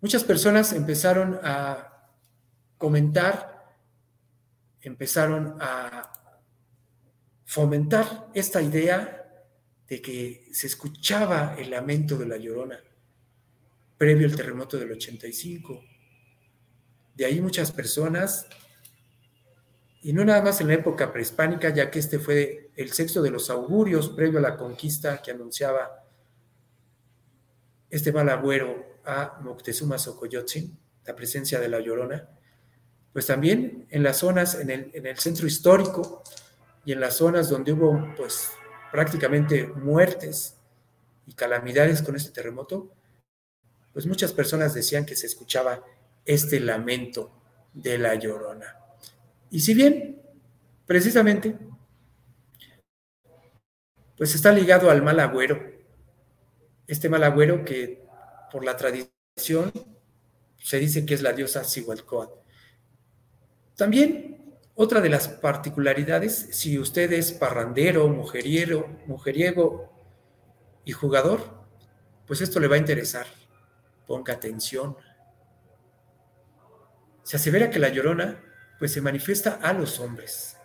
muchas 0.00 0.22
personas 0.22 0.72
empezaron 0.72 1.40
a 1.42 2.08
comentar, 2.78 3.74
empezaron 4.80 5.56
a 5.60 6.12
fomentar 7.44 8.28
esta 8.32 8.62
idea 8.62 9.44
de 9.88 10.00
que 10.00 10.48
se 10.52 10.68
escuchaba 10.68 11.56
el 11.58 11.70
lamento 11.70 12.16
de 12.16 12.26
la 12.28 12.36
llorona 12.36 12.78
previo 14.02 14.26
al 14.26 14.34
terremoto 14.34 14.76
del 14.80 14.90
85 14.90 15.80
de 17.14 17.24
ahí 17.24 17.40
muchas 17.40 17.70
personas, 17.70 18.48
y 20.00 20.12
no 20.12 20.24
nada 20.24 20.42
más 20.42 20.60
en 20.60 20.66
la 20.66 20.74
época 20.74 21.12
prehispánica, 21.12 21.70
ya 21.70 21.88
que 21.88 22.00
este 22.00 22.18
fue 22.18 22.72
el 22.74 22.90
sexto 22.90 23.22
de 23.22 23.30
los 23.30 23.48
augurios 23.48 24.08
previo 24.08 24.40
a 24.40 24.42
la 24.42 24.56
conquista 24.56 25.22
que 25.22 25.30
anunciaba 25.30 26.04
este 27.90 28.10
balagüero 28.10 28.98
a 29.04 29.38
Moctezuma 29.40 29.98
Xocoyotzin, 29.98 30.76
la 31.04 31.14
presencia 31.14 31.60
de 31.60 31.68
la 31.68 31.78
Llorona, 31.78 32.28
pues 33.12 33.26
también 33.26 33.86
en 33.88 34.02
las 34.02 34.16
zonas, 34.16 34.56
en 34.56 34.70
el, 34.70 34.90
en 34.94 35.06
el 35.06 35.16
centro 35.16 35.46
histórico 35.46 36.24
y 36.84 36.90
en 36.90 36.98
las 36.98 37.18
zonas 37.18 37.48
donde 37.48 37.72
hubo 37.72 38.12
pues 38.16 38.50
prácticamente 38.90 39.68
muertes 39.68 40.56
y 41.24 41.34
calamidades 41.34 42.02
con 42.02 42.16
este 42.16 42.32
terremoto, 42.32 42.90
pues 43.92 44.06
muchas 44.06 44.32
personas 44.32 44.74
decían 44.74 45.06
que 45.06 45.16
se 45.16 45.26
escuchaba 45.26 45.84
este 46.24 46.60
lamento 46.60 47.30
de 47.72 47.98
la 47.98 48.14
llorona. 48.14 48.76
Y 49.50 49.60
si 49.60 49.74
bien, 49.74 50.22
precisamente, 50.86 51.56
pues 54.16 54.34
está 54.34 54.52
ligado 54.52 54.90
al 54.90 55.02
mal 55.02 55.20
agüero, 55.20 55.60
este 56.86 57.08
mal 57.08 57.24
agüero 57.24 57.64
que 57.64 58.04
por 58.50 58.64
la 58.64 58.76
tradición 58.76 59.72
se 60.58 60.78
dice 60.78 61.04
que 61.04 61.14
es 61.14 61.22
la 61.22 61.32
diosa 61.32 61.64
Sigualcoat. 61.64 62.30
También 63.76 64.58
otra 64.74 65.00
de 65.00 65.10
las 65.10 65.28
particularidades, 65.28 66.48
si 66.52 66.78
usted 66.78 67.12
es 67.12 67.32
parrandero, 67.32 68.08
mujeriero, 68.08 68.88
mujeriego 69.06 69.92
y 70.84 70.92
jugador, 70.92 71.62
pues 72.26 72.40
esto 72.40 72.58
le 72.58 72.68
va 72.68 72.76
a 72.76 72.78
interesar. 72.78 73.26
Ponga 74.12 74.34
atención 74.34 74.94
se 77.22 77.36
asevera 77.36 77.70
que 77.70 77.78
la 77.78 77.88
llorona 77.88 78.44
pues 78.78 78.92
se 78.92 79.00
manifiesta 79.00 79.54
a 79.62 79.72
los 79.72 80.00
hombres, 80.00 80.58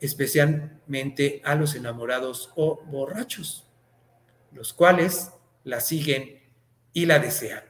especialmente 0.00 1.40
a 1.44 1.54
los 1.54 1.76
enamorados 1.76 2.50
o 2.56 2.82
borrachos, 2.86 3.68
los 4.50 4.72
cuales 4.72 5.30
la 5.62 5.78
siguen 5.78 6.42
y 6.92 7.06
la 7.06 7.20
desean. 7.20 7.62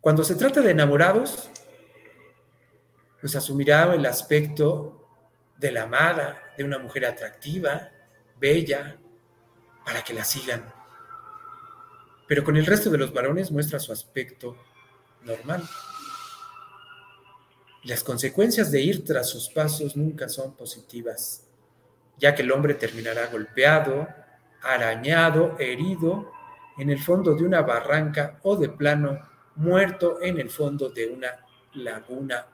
Cuando 0.00 0.24
se 0.24 0.36
trata 0.36 0.62
de 0.62 0.70
enamorados, 0.70 1.50
pues 3.20 3.36
asumirá 3.36 3.92
el 3.92 4.06
aspecto 4.06 5.06
de 5.58 5.70
la 5.70 5.82
amada, 5.82 6.40
de 6.56 6.64
una 6.64 6.78
mujer 6.78 7.04
atractiva, 7.04 7.90
bella, 8.40 8.96
para 9.84 10.02
que 10.02 10.14
la 10.14 10.24
sigan. 10.24 10.73
Pero 12.26 12.44
con 12.44 12.56
el 12.56 12.66
resto 12.66 12.90
de 12.90 12.98
los 12.98 13.12
varones 13.12 13.50
muestra 13.50 13.78
su 13.78 13.92
aspecto 13.92 14.56
normal. 15.24 15.62
Las 17.82 18.02
consecuencias 18.02 18.70
de 18.70 18.80
ir 18.80 19.04
tras 19.04 19.28
sus 19.28 19.50
pasos 19.50 19.94
nunca 19.94 20.28
son 20.28 20.56
positivas, 20.56 21.46
ya 22.16 22.34
que 22.34 22.42
el 22.42 22.52
hombre 22.52 22.74
terminará 22.74 23.26
golpeado, 23.26 24.08
arañado, 24.62 25.56
herido 25.58 26.32
en 26.78 26.90
el 26.90 26.98
fondo 26.98 27.34
de 27.34 27.44
una 27.44 27.60
barranca 27.60 28.38
o 28.42 28.56
de 28.56 28.70
plano 28.70 29.20
muerto 29.56 30.18
en 30.22 30.40
el 30.40 30.50
fondo 30.50 30.88
de 30.88 31.08
una 31.08 31.28
laguna, 31.74 32.46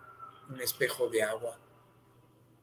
un 0.48 0.60
espejo 0.60 1.08
de 1.08 1.22
agua. 1.22 1.58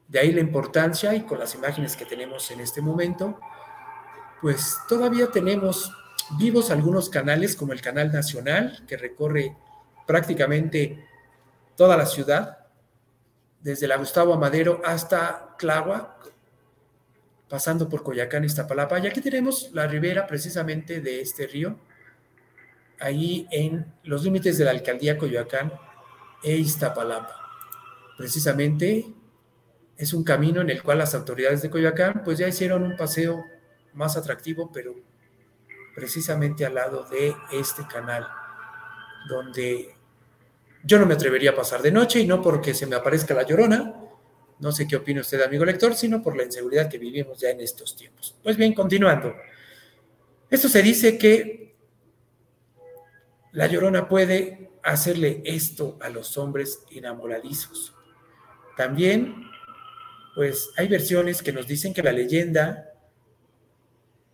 De 0.06 0.18
ahí 0.18 0.32
la 0.32 0.40
importancia 0.40 1.14
y 1.14 1.22
con 1.22 1.38
las 1.38 1.54
imágenes 1.54 1.96
que 1.96 2.04
tenemos 2.04 2.50
en 2.50 2.60
este 2.60 2.80
momento, 2.80 3.38
pues 4.40 4.78
todavía 4.88 5.30
tenemos 5.30 5.92
vivos 6.36 6.70
algunos 6.70 7.08
canales 7.08 7.56
como 7.56 7.72
el 7.72 7.80
Canal 7.80 8.12
Nacional 8.12 8.84
que 8.86 8.96
recorre 8.96 9.56
prácticamente 10.06 11.06
toda 11.76 11.96
la 11.96 12.06
ciudad, 12.06 12.58
desde 13.60 13.88
la 13.88 13.96
Gustavo 13.96 14.34
Amadero 14.34 14.80
hasta 14.84 15.56
Tláhuac, 15.58 16.32
pasando 17.48 17.88
por 17.88 18.02
Coyacán 18.02 18.44
Iztapalapa. 18.44 18.98
Y 18.98 19.06
aquí 19.06 19.20
tenemos 19.20 19.70
la 19.72 19.86
ribera 19.86 20.26
precisamente 20.26 21.00
de 21.00 21.20
este 21.20 21.46
río, 21.46 21.78
ahí 23.00 23.46
en 23.50 23.86
los 24.04 24.24
límites 24.24 24.58
de 24.58 24.64
la 24.64 24.70
alcaldía 24.72 25.18
Coyoacán 25.18 25.72
e 26.42 26.56
Iztapalapa. 26.56 27.34
Precisamente 28.16 29.06
es 29.96 30.12
un 30.12 30.24
camino 30.24 30.60
en 30.60 30.70
el 30.70 30.82
cual 30.82 30.98
las 30.98 31.14
autoridades 31.14 31.62
de 31.62 31.70
Coyoacán 31.70 32.22
pues 32.24 32.38
ya 32.38 32.48
hicieron 32.48 32.82
un 32.82 32.96
paseo 32.96 33.44
más 33.94 34.16
atractivo, 34.16 34.70
pero 34.72 34.94
precisamente 35.98 36.64
al 36.64 36.74
lado 36.74 37.02
de 37.10 37.34
este 37.50 37.84
canal, 37.88 38.24
donde 39.28 39.96
yo 40.84 40.96
no 41.00 41.06
me 41.06 41.14
atrevería 41.14 41.50
a 41.50 41.56
pasar 41.56 41.82
de 41.82 41.90
noche 41.90 42.20
y 42.20 42.26
no 42.26 42.40
porque 42.40 42.72
se 42.72 42.86
me 42.86 42.94
aparezca 42.94 43.34
la 43.34 43.42
llorona, 43.42 43.96
no 44.60 44.70
sé 44.70 44.86
qué 44.86 44.94
opina 44.94 45.22
usted, 45.22 45.42
amigo 45.42 45.64
lector, 45.64 45.94
sino 45.94 46.22
por 46.22 46.36
la 46.36 46.44
inseguridad 46.44 46.88
que 46.88 46.98
vivimos 46.98 47.40
ya 47.40 47.50
en 47.50 47.60
estos 47.60 47.96
tiempos. 47.96 48.36
Pues 48.44 48.56
bien, 48.56 48.74
continuando. 48.74 49.34
Esto 50.48 50.68
se 50.68 50.82
dice 50.82 51.18
que 51.18 51.74
la 53.52 53.66
llorona 53.66 54.08
puede 54.08 54.70
hacerle 54.84 55.42
esto 55.44 55.98
a 56.00 56.10
los 56.10 56.38
hombres 56.38 56.84
enamoradizos. 56.92 57.92
También, 58.76 59.50
pues 60.36 60.70
hay 60.76 60.86
versiones 60.86 61.42
que 61.42 61.52
nos 61.52 61.66
dicen 61.66 61.92
que 61.92 62.04
la 62.04 62.12
leyenda 62.12 62.87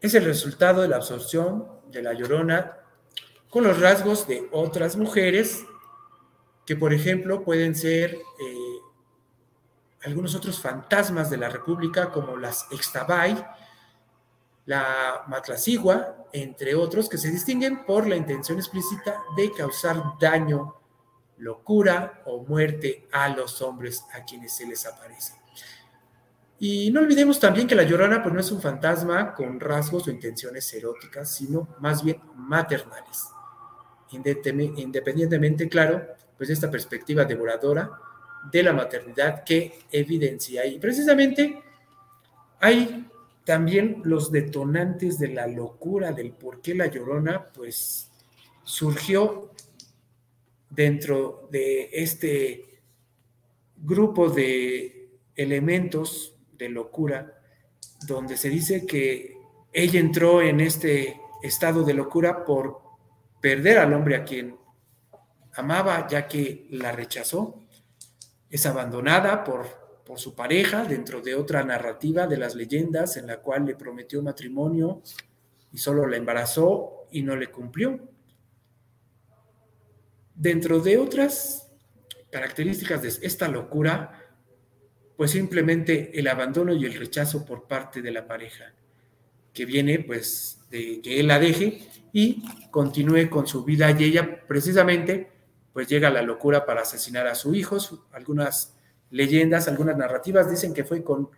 es 0.04 0.12
el 0.12 0.26
resultado 0.26 0.82
de 0.82 0.88
la 0.88 0.96
absorción 0.96 1.66
de 1.90 2.02
la 2.02 2.12
llorona 2.12 2.76
con 3.48 3.64
los 3.64 3.80
rasgos 3.80 4.26
de 4.26 4.46
otras 4.52 4.96
mujeres 4.96 5.64
que, 6.66 6.76
por 6.76 6.92
ejemplo, 6.92 7.42
pueden 7.42 7.74
ser 7.74 8.12
eh, 8.14 8.78
algunos 10.02 10.34
otros 10.34 10.60
fantasmas 10.60 11.30
de 11.30 11.38
la 11.38 11.48
República, 11.48 12.10
como 12.10 12.36
las 12.36 12.66
Extabay, 12.70 13.42
la 14.66 15.24
Matlacigua, 15.26 16.26
entre 16.34 16.74
otros, 16.74 17.08
que 17.08 17.16
se 17.16 17.30
distinguen 17.30 17.86
por 17.86 18.06
la 18.06 18.16
intención 18.16 18.58
explícita 18.58 19.22
de 19.34 19.52
causar 19.52 20.02
daño, 20.20 20.74
locura 21.38 22.20
o 22.26 22.44
muerte 22.44 23.08
a 23.10 23.30
los 23.30 23.62
hombres 23.62 24.04
a 24.12 24.22
quienes 24.24 24.54
se 24.54 24.66
les 24.66 24.84
aparece. 24.84 25.43
Y 26.66 26.90
no 26.90 27.00
olvidemos 27.00 27.38
también 27.38 27.66
que 27.66 27.74
la 27.74 27.82
llorona 27.82 28.22
pues, 28.22 28.34
no 28.34 28.40
es 28.40 28.50
un 28.50 28.58
fantasma 28.58 29.34
con 29.34 29.60
rasgos 29.60 30.08
o 30.08 30.10
intenciones 30.10 30.72
eróticas, 30.72 31.30
sino 31.30 31.76
más 31.80 32.02
bien 32.02 32.18
maternales. 32.36 33.28
Independientemente, 34.12 35.68
claro, 35.68 36.06
pues 36.38 36.48
de 36.48 36.54
esta 36.54 36.70
perspectiva 36.70 37.26
devoradora 37.26 37.90
de 38.50 38.62
la 38.62 38.72
maternidad 38.72 39.44
que 39.44 39.80
evidencia. 39.92 40.64
Y 40.64 40.78
precisamente 40.78 41.62
hay 42.60 43.10
también 43.44 44.00
los 44.02 44.32
detonantes 44.32 45.18
de 45.18 45.34
la 45.34 45.46
locura 45.46 46.12
del 46.12 46.32
por 46.32 46.62
qué 46.62 46.74
la 46.74 46.86
llorona, 46.86 47.44
pues 47.52 48.10
surgió 48.62 49.50
dentro 50.70 51.46
de 51.52 51.90
este 51.92 52.80
grupo 53.76 54.30
de 54.30 55.10
elementos 55.36 56.33
de 56.56 56.68
locura, 56.68 57.40
donde 58.06 58.36
se 58.36 58.48
dice 58.48 58.86
que 58.86 59.38
ella 59.72 60.00
entró 60.00 60.40
en 60.40 60.60
este 60.60 61.20
estado 61.42 61.84
de 61.84 61.94
locura 61.94 62.44
por 62.44 62.80
perder 63.40 63.78
al 63.78 63.92
hombre 63.92 64.16
a 64.16 64.24
quien 64.24 64.56
amaba, 65.54 66.06
ya 66.06 66.26
que 66.26 66.66
la 66.70 66.92
rechazó 66.92 67.64
es 68.48 68.66
abandonada 68.66 69.44
por, 69.44 69.66
por 70.04 70.18
su 70.18 70.34
pareja 70.34 70.84
dentro 70.84 71.20
de 71.20 71.34
otra 71.34 71.62
narrativa 71.64 72.26
de 72.26 72.36
las 72.36 72.54
leyendas 72.54 73.16
en 73.16 73.26
la 73.26 73.40
cual 73.40 73.66
le 73.66 73.74
prometió 73.74 74.22
matrimonio 74.22 75.02
y 75.72 75.78
solo 75.78 76.06
la 76.06 76.16
embarazó 76.16 77.08
y 77.10 77.22
no 77.22 77.36
le 77.36 77.50
cumplió. 77.50 77.98
Dentro 80.34 80.80
de 80.80 80.98
otras 80.98 81.72
características 82.30 83.02
de 83.02 83.26
esta 83.26 83.48
locura, 83.48 84.23
pues 85.16 85.30
simplemente 85.30 86.18
el 86.18 86.28
abandono 86.28 86.74
y 86.74 86.84
el 86.84 86.94
rechazo 86.94 87.44
por 87.44 87.66
parte 87.66 88.02
de 88.02 88.10
la 88.10 88.26
pareja, 88.26 88.72
que 89.52 89.64
viene 89.64 90.00
pues 90.00 90.60
de 90.70 91.00
que 91.00 91.20
él 91.20 91.28
la 91.28 91.38
deje 91.38 91.88
y 92.12 92.42
continúe 92.70 93.28
con 93.30 93.46
su 93.46 93.64
vida 93.64 93.90
y 93.90 94.04
ella 94.04 94.46
precisamente 94.46 95.30
pues 95.72 95.88
llega 95.88 96.08
a 96.08 96.12
la 96.12 96.22
locura 96.22 96.64
para 96.64 96.82
asesinar 96.82 97.26
a 97.26 97.34
su 97.34 97.54
hijo. 97.54 97.76
Algunas 98.12 98.76
leyendas, 99.10 99.66
algunas 99.68 99.96
narrativas 99.96 100.48
dicen 100.48 100.72
que 100.72 100.84
fue 100.84 101.02
con 101.02 101.28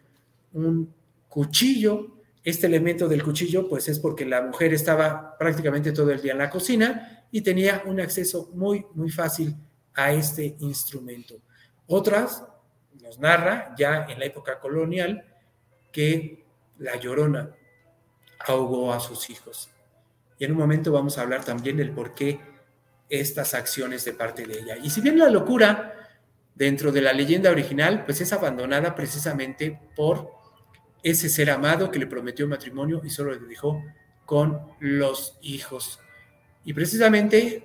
un 0.52 0.94
cuchillo. 1.28 2.18
Este 2.44 2.66
elemento 2.66 3.08
del 3.08 3.24
cuchillo, 3.24 3.68
pues 3.68 3.88
es 3.88 3.98
porque 3.98 4.24
la 4.24 4.42
mujer 4.42 4.72
estaba 4.72 5.36
prácticamente 5.38 5.90
todo 5.92 6.10
el 6.12 6.20
día 6.20 6.32
en 6.32 6.38
la 6.38 6.50
cocina 6.50 7.26
y 7.32 7.40
tenía 7.40 7.82
un 7.86 7.98
acceso 7.98 8.50
muy, 8.54 8.86
muy 8.94 9.10
fácil 9.10 9.56
a 9.94 10.12
este 10.12 10.54
instrumento. 10.60 11.40
Otras 11.86 12.44
nos 13.02 13.18
narra 13.18 13.74
ya 13.76 14.06
en 14.08 14.18
la 14.18 14.26
época 14.26 14.58
colonial 14.58 15.24
que 15.92 16.44
la 16.78 16.96
llorona 16.96 17.50
ahogó 18.46 18.92
a 18.92 19.00
sus 19.00 19.30
hijos. 19.30 19.70
Y 20.38 20.44
en 20.44 20.52
un 20.52 20.58
momento 20.58 20.92
vamos 20.92 21.18
a 21.18 21.22
hablar 21.22 21.44
también 21.44 21.76
del 21.76 21.92
por 21.92 22.14
qué 22.14 22.40
estas 23.08 23.54
acciones 23.54 24.04
de 24.04 24.12
parte 24.12 24.46
de 24.46 24.58
ella. 24.60 24.76
Y 24.82 24.90
si 24.90 25.00
bien 25.00 25.18
la 25.18 25.30
locura 25.30 25.94
dentro 26.54 26.92
de 26.92 27.00
la 27.00 27.12
leyenda 27.12 27.50
original, 27.50 28.04
pues 28.04 28.20
es 28.20 28.32
abandonada 28.32 28.94
precisamente 28.94 29.80
por 29.94 30.32
ese 31.02 31.28
ser 31.28 31.50
amado 31.50 31.90
que 31.90 31.98
le 31.98 32.06
prometió 32.06 32.48
matrimonio 32.48 33.00
y 33.04 33.10
solo 33.10 33.32
le 33.32 33.46
dejó 33.46 33.82
con 34.24 34.60
los 34.80 35.38
hijos. 35.40 36.00
Y 36.64 36.72
precisamente 36.72 37.62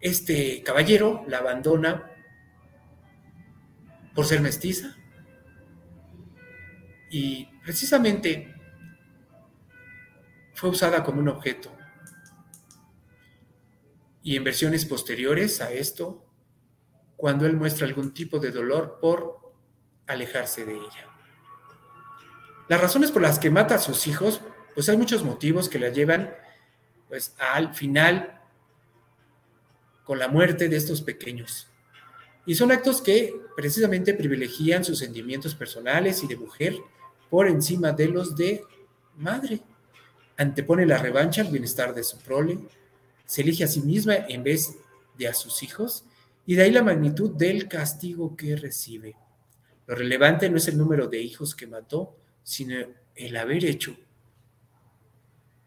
este 0.00 0.62
caballero 0.62 1.24
la 1.26 1.38
abandona 1.38 2.12
por 4.18 4.26
ser 4.26 4.40
mestiza. 4.40 4.96
Y 7.08 7.46
precisamente 7.62 8.52
fue 10.54 10.70
usada 10.70 11.04
como 11.04 11.20
un 11.20 11.28
objeto 11.28 11.72
y 14.24 14.34
en 14.34 14.42
versiones 14.42 14.86
posteriores 14.86 15.60
a 15.60 15.70
esto, 15.70 16.26
cuando 17.16 17.46
él 17.46 17.54
muestra 17.56 17.86
algún 17.86 18.12
tipo 18.12 18.40
de 18.40 18.50
dolor 18.50 18.98
por 19.00 19.54
alejarse 20.08 20.64
de 20.64 20.74
ella. 20.74 21.06
Las 22.66 22.80
razones 22.80 23.12
por 23.12 23.22
las 23.22 23.38
que 23.38 23.50
mata 23.50 23.76
a 23.76 23.78
sus 23.78 24.08
hijos, 24.08 24.40
pues 24.74 24.88
hay 24.88 24.96
muchos 24.96 25.22
motivos 25.22 25.68
que 25.68 25.78
la 25.78 25.90
llevan 25.90 26.34
pues 27.06 27.36
al 27.38 27.72
final 27.72 28.42
con 30.02 30.18
la 30.18 30.26
muerte 30.26 30.68
de 30.68 30.76
estos 30.76 31.02
pequeños. 31.02 31.68
Y 32.46 32.56
son 32.56 32.72
actos 32.72 33.00
que 33.00 33.46
precisamente 33.58 34.14
privilegian 34.14 34.84
sus 34.84 35.00
sentimientos 35.00 35.52
personales 35.52 36.22
y 36.22 36.28
de 36.28 36.36
mujer 36.36 36.76
por 37.28 37.48
encima 37.48 37.90
de 37.90 38.06
los 38.06 38.36
de 38.36 38.62
madre. 39.16 39.60
Antepone 40.36 40.86
la 40.86 40.98
revancha 40.98 41.40
al 41.40 41.48
bienestar 41.48 41.92
de 41.92 42.04
su 42.04 42.18
prole, 42.18 42.56
se 43.26 43.42
elige 43.42 43.64
a 43.64 43.66
sí 43.66 43.80
misma 43.80 44.14
en 44.14 44.44
vez 44.44 44.76
de 45.18 45.26
a 45.26 45.34
sus 45.34 45.64
hijos, 45.64 46.04
y 46.46 46.54
de 46.54 46.62
ahí 46.62 46.70
la 46.70 46.84
magnitud 46.84 47.32
del 47.32 47.66
castigo 47.66 48.36
que 48.36 48.54
recibe. 48.54 49.16
Lo 49.88 49.96
relevante 49.96 50.48
no 50.48 50.58
es 50.58 50.68
el 50.68 50.78
número 50.78 51.08
de 51.08 51.20
hijos 51.20 51.56
que 51.56 51.66
mató, 51.66 52.16
sino 52.44 52.76
el 53.16 53.36
haber 53.36 53.64
hecho 53.64 53.96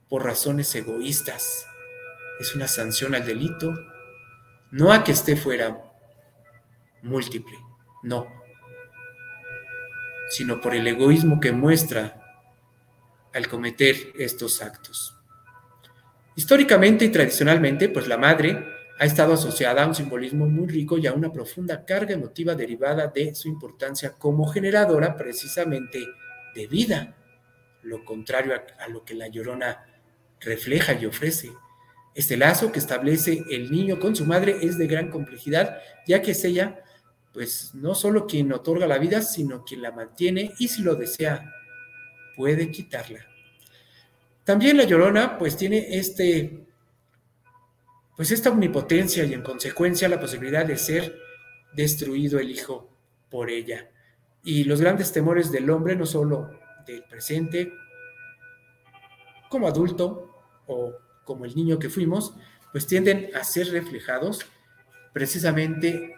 por 0.08 0.24
razones 0.24 0.74
egoístas. 0.76 1.66
Es 2.40 2.56
una 2.56 2.70
sanción 2.70 3.16
al 3.16 3.26
delito, 3.26 3.74
no 4.72 4.94
a 4.94 5.04
que 5.04 5.12
esté 5.12 5.36
fuera 5.36 5.92
múltiple, 7.02 7.58
no, 8.04 8.28
sino 10.30 10.62
por 10.62 10.76
el 10.76 10.88
egoísmo 10.88 11.40
que 11.40 11.52
muestra 11.52 12.22
al 13.34 13.48
cometer 13.48 14.14
estos 14.18 14.62
actos. 14.62 15.16
Históricamente 16.36 17.06
y 17.06 17.10
tradicionalmente, 17.10 17.90
pues 17.90 18.08
la 18.08 18.18
madre 18.18 18.66
ha 18.98 19.06
estado 19.06 19.34
asociada 19.34 19.84
a 19.84 19.88
un 19.88 19.96
simbolismo 19.96 20.48
muy 20.48 20.68
rico 20.68 20.98
y 20.98 21.08
a 21.08 21.14
una 21.14 21.32
profunda 21.32 21.86
carga 21.86 22.14
emotiva 22.14 22.56
derivada 22.56 23.08
de 23.08 23.36
su 23.36 23.48
importancia 23.48 24.14
como 24.14 24.46
generadora 24.48 25.18
precisamente 25.18 26.06
de 26.56 26.68
vida, 26.68 27.18
lo 27.84 28.06
contrario 28.06 28.54
a, 28.54 28.88
lo 28.88 29.04
que 29.04 29.16
la 29.16 29.28
llorona 29.28 29.86
refleja 30.40 30.94
y 30.94 31.06
ofrece. 31.06 31.52
Este 32.14 32.38
lazo 32.38 32.72
que 32.72 32.80
establece 32.80 33.44
el 33.50 33.72
niño 33.72 34.00
con 34.00 34.16
su 34.16 34.26
madre 34.26 34.58
es 34.62 34.78
de 34.78 34.88
gran 34.88 35.10
complejidad, 35.10 35.80
ya 36.06 36.22
que 36.22 36.32
es 36.32 36.44
ella, 36.44 36.84
pues 37.34 37.74
no 37.74 37.96
solo 37.96 38.28
quien 38.28 38.52
otorga 38.52 38.88
la 38.88 38.98
vida, 38.98 39.22
sino 39.22 39.64
quien 39.64 39.82
la 39.82 39.92
mantiene 39.92 40.52
y 40.60 40.68
si 40.68 40.82
lo 40.82 40.96
desea, 40.96 41.54
puede 42.36 42.72
quitarla. 42.72 43.26
También 44.44 44.78
la 44.78 44.84
llorona, 44.84 45.38
pues 45.38 45.56
tiene 45.56 45.98
este 45.98 46.66
pues 48.16 48.32
esta 48.32 48.52
omnipotencia 48.52 49.24
y 49.24 49.34
en 49.34 49.42
consecuencia 49.42 50.08
la 50.08 50.20
posibilidad 50.20 50.66
de 50.66 50.78
ser 50.78 51.18
destruido 51.74 52.40
el 52.40 52.52
Hijo 52.52 52.90
por 53.30 53.50
ella. 53.50 53.90
Y 54.44 54.66
los 54.66 54.82
grandes 54.82 55.12
temores 55.12 55.52
del 55.52 55.70
hombre, 55.70 55.96
no 55.96 56.06
solo 56.06 56.52
del 56.86 57.04
presente, 57.04 57.74
como 59.50 59.68
adulto 59.68 60.44
o 60.68 60.94
como 61.26 61.46
el 61.46 61.56
niño 61.56 61.80
que 61.80 61.90
fuimos, 61.90 62.36
pues 62.72 62.86
tienden 62.86 63.30
a 63.36 63.44
ser 63.44 63.70
reflejados 63.70 64.46
precisamente 65.14 66.16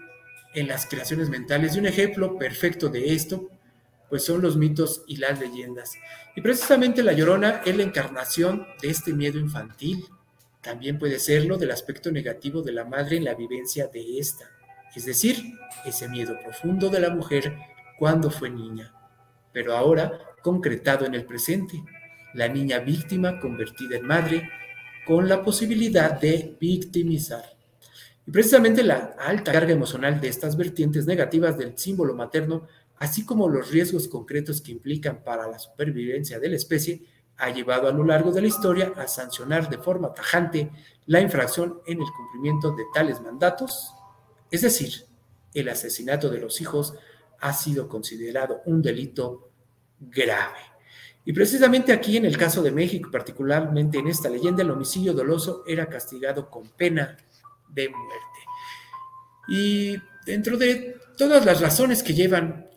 en 0.54 0.68
las 0.68 0.86
creaciones 0.86 1.30
mentales. 1.30 1.76
Y 1.76 1.80
un 1.80 1.88
ejemplo 1.88 2.38
perfecto 2.38 2.90
de 2.90 3.14
esto, 3.14 3.50
pues 4.10 4.24
son 4.26 4.42
los 4.42 4.58
mitos 4.58 5.04
y 5.08 5.18
las 5.18 5.40
leyendas. 5.40 5.94
Y 6.36 6.42
precisamente 6.42 7.04
la 7.04 7.14
llorona 7.14 7.62
es 7.66 7.76
la 7.76 7.84
encarnación 7.84 8.68
de 8.82 8.90
este 8.90 9.14
miedo 9.14 9.40
infantil, 9.40 10.06
también 10.64 10.98
puede 10.98 11.20
serlo 11.20 11.58
del 11.58 11.72
aspecto 11.72 12.10
negativo 12.10 12.62
de 12.62 12.72
la 12.72 12.86
madre 12.86 13.18
en 13.18 13.26
la 13.26 13.36
vivencia 13.36 13.88
de 13.88 14.18
ésta, 14.18 14.50
es 14.96 15.06
decir, 15.06 15.44
ese 15.84 16.08
miedo 16.08 16.38
profundo 16.42 16.90
de 16.90 17.02
la 17.02 17.10
mujer 17.10 17.58
cuando 18.00 18.32
fue 18.32 18.50
niña, 18.50 18.94
pero 19.52 19.76
ahora 19.76 20.20
concretado 20.42 21.06
en 21.06 21.16
el 21.16 21.26
presente, 21.26 21.84
la 22.34 22.48
niña 22.48 22.80
víctima 22.80 23.40
convertida 23.42 23.98
en 23.98 24.08
madre 24.08 24.50
con 25.06 25.28
la 25.28 25.44
posibilidad 25.44 26.20
de 26.20 26.56
victimizar. 26.60 27.53
Y 28.26 28.32
precisamente 28.32 28.84
la 28.84 29.16
alta 29.20 29.52
carga 29.52 29.74
emocional 29.74 30.22
de 30.22 30.30
estas 30.30 30.56
vertientes 30.56 31.06
negativas 31.06 31.58
del 31.58 31.78
símbolo 31.78 32.14
materno, 32.16 32.68
así 32.98 33.26
como 33.26 33.50
los 33.50 33.70
riesgos 33.72 34.08
concretos 34.08 34.62
que 34.62 34.72
implican 34.72 35.24
para 35.24 35.48
la 35.48 35.60
supervivencia 35.60 36.40
de 36.40 36.50
la 36.50 36.56
especie, 36.56 37.04
ha 37.38 37.50
llevado 37.50 37.88
a 37.88 37.92
lo 37.92 38.04
largo 38.04 38.32
de 38.32 38.42
la 38.42 38.48
historia 38.48 38.94
a 38.96 39.08
sancionar 39.08 39.70
de 39.70 39.78
forma 39.78 40.14
tajante 40.14 40.72
la 41.08 41.20
infracción 41.20 41.82
en 41.86 42.02
el 42.02 42.08
cumplimiento 42.16 42.72
de 42.72 42.84
tales 42.94 43.22
mandatos, 43.22 43.94
es 44.52 44.62
decir, 44.62 45.06
el 45.54 45.68
asesinato 45.70 46.30
de 46.30 46.40
los 46.40 46.62
hijos 46.62 46.94
ha 47.40 47.54
sido 47.54 47.90
considerado 47.90 48.62
un 48.66 48.82
delito 48.82 49.50
grave. 50.00 50.60
Y 51.26 51.34
precisamente 51.34 51.92
aquí 51.92 52.18
en 52.18 52.26
el 52.26 52.38
caso 52.38 52.62
de 52.62 52.72
México, 52.72 53.10
particularmente 53.12 53.98
en 53.98 54.08
esta 54.08 54.30
leyenda, 54.30 54.62
el 54.62 54.72
homicidio 54.72 55.14
doloso 55.14 55.64
era 55.66 55.88
castigado 55.88 56.50
con 56.50 56.70
pena 56.70 57.18
de 57.74 57.90
muerte. 57.90 58.40
Y 59.48 59.98
dentro 60.26 60.58
de 60.58 60.98
todas 61.18 61.46
las 61.46 61.62
razones 61.62 62.04
que 62.04 62.14
llevan 62.14 62.70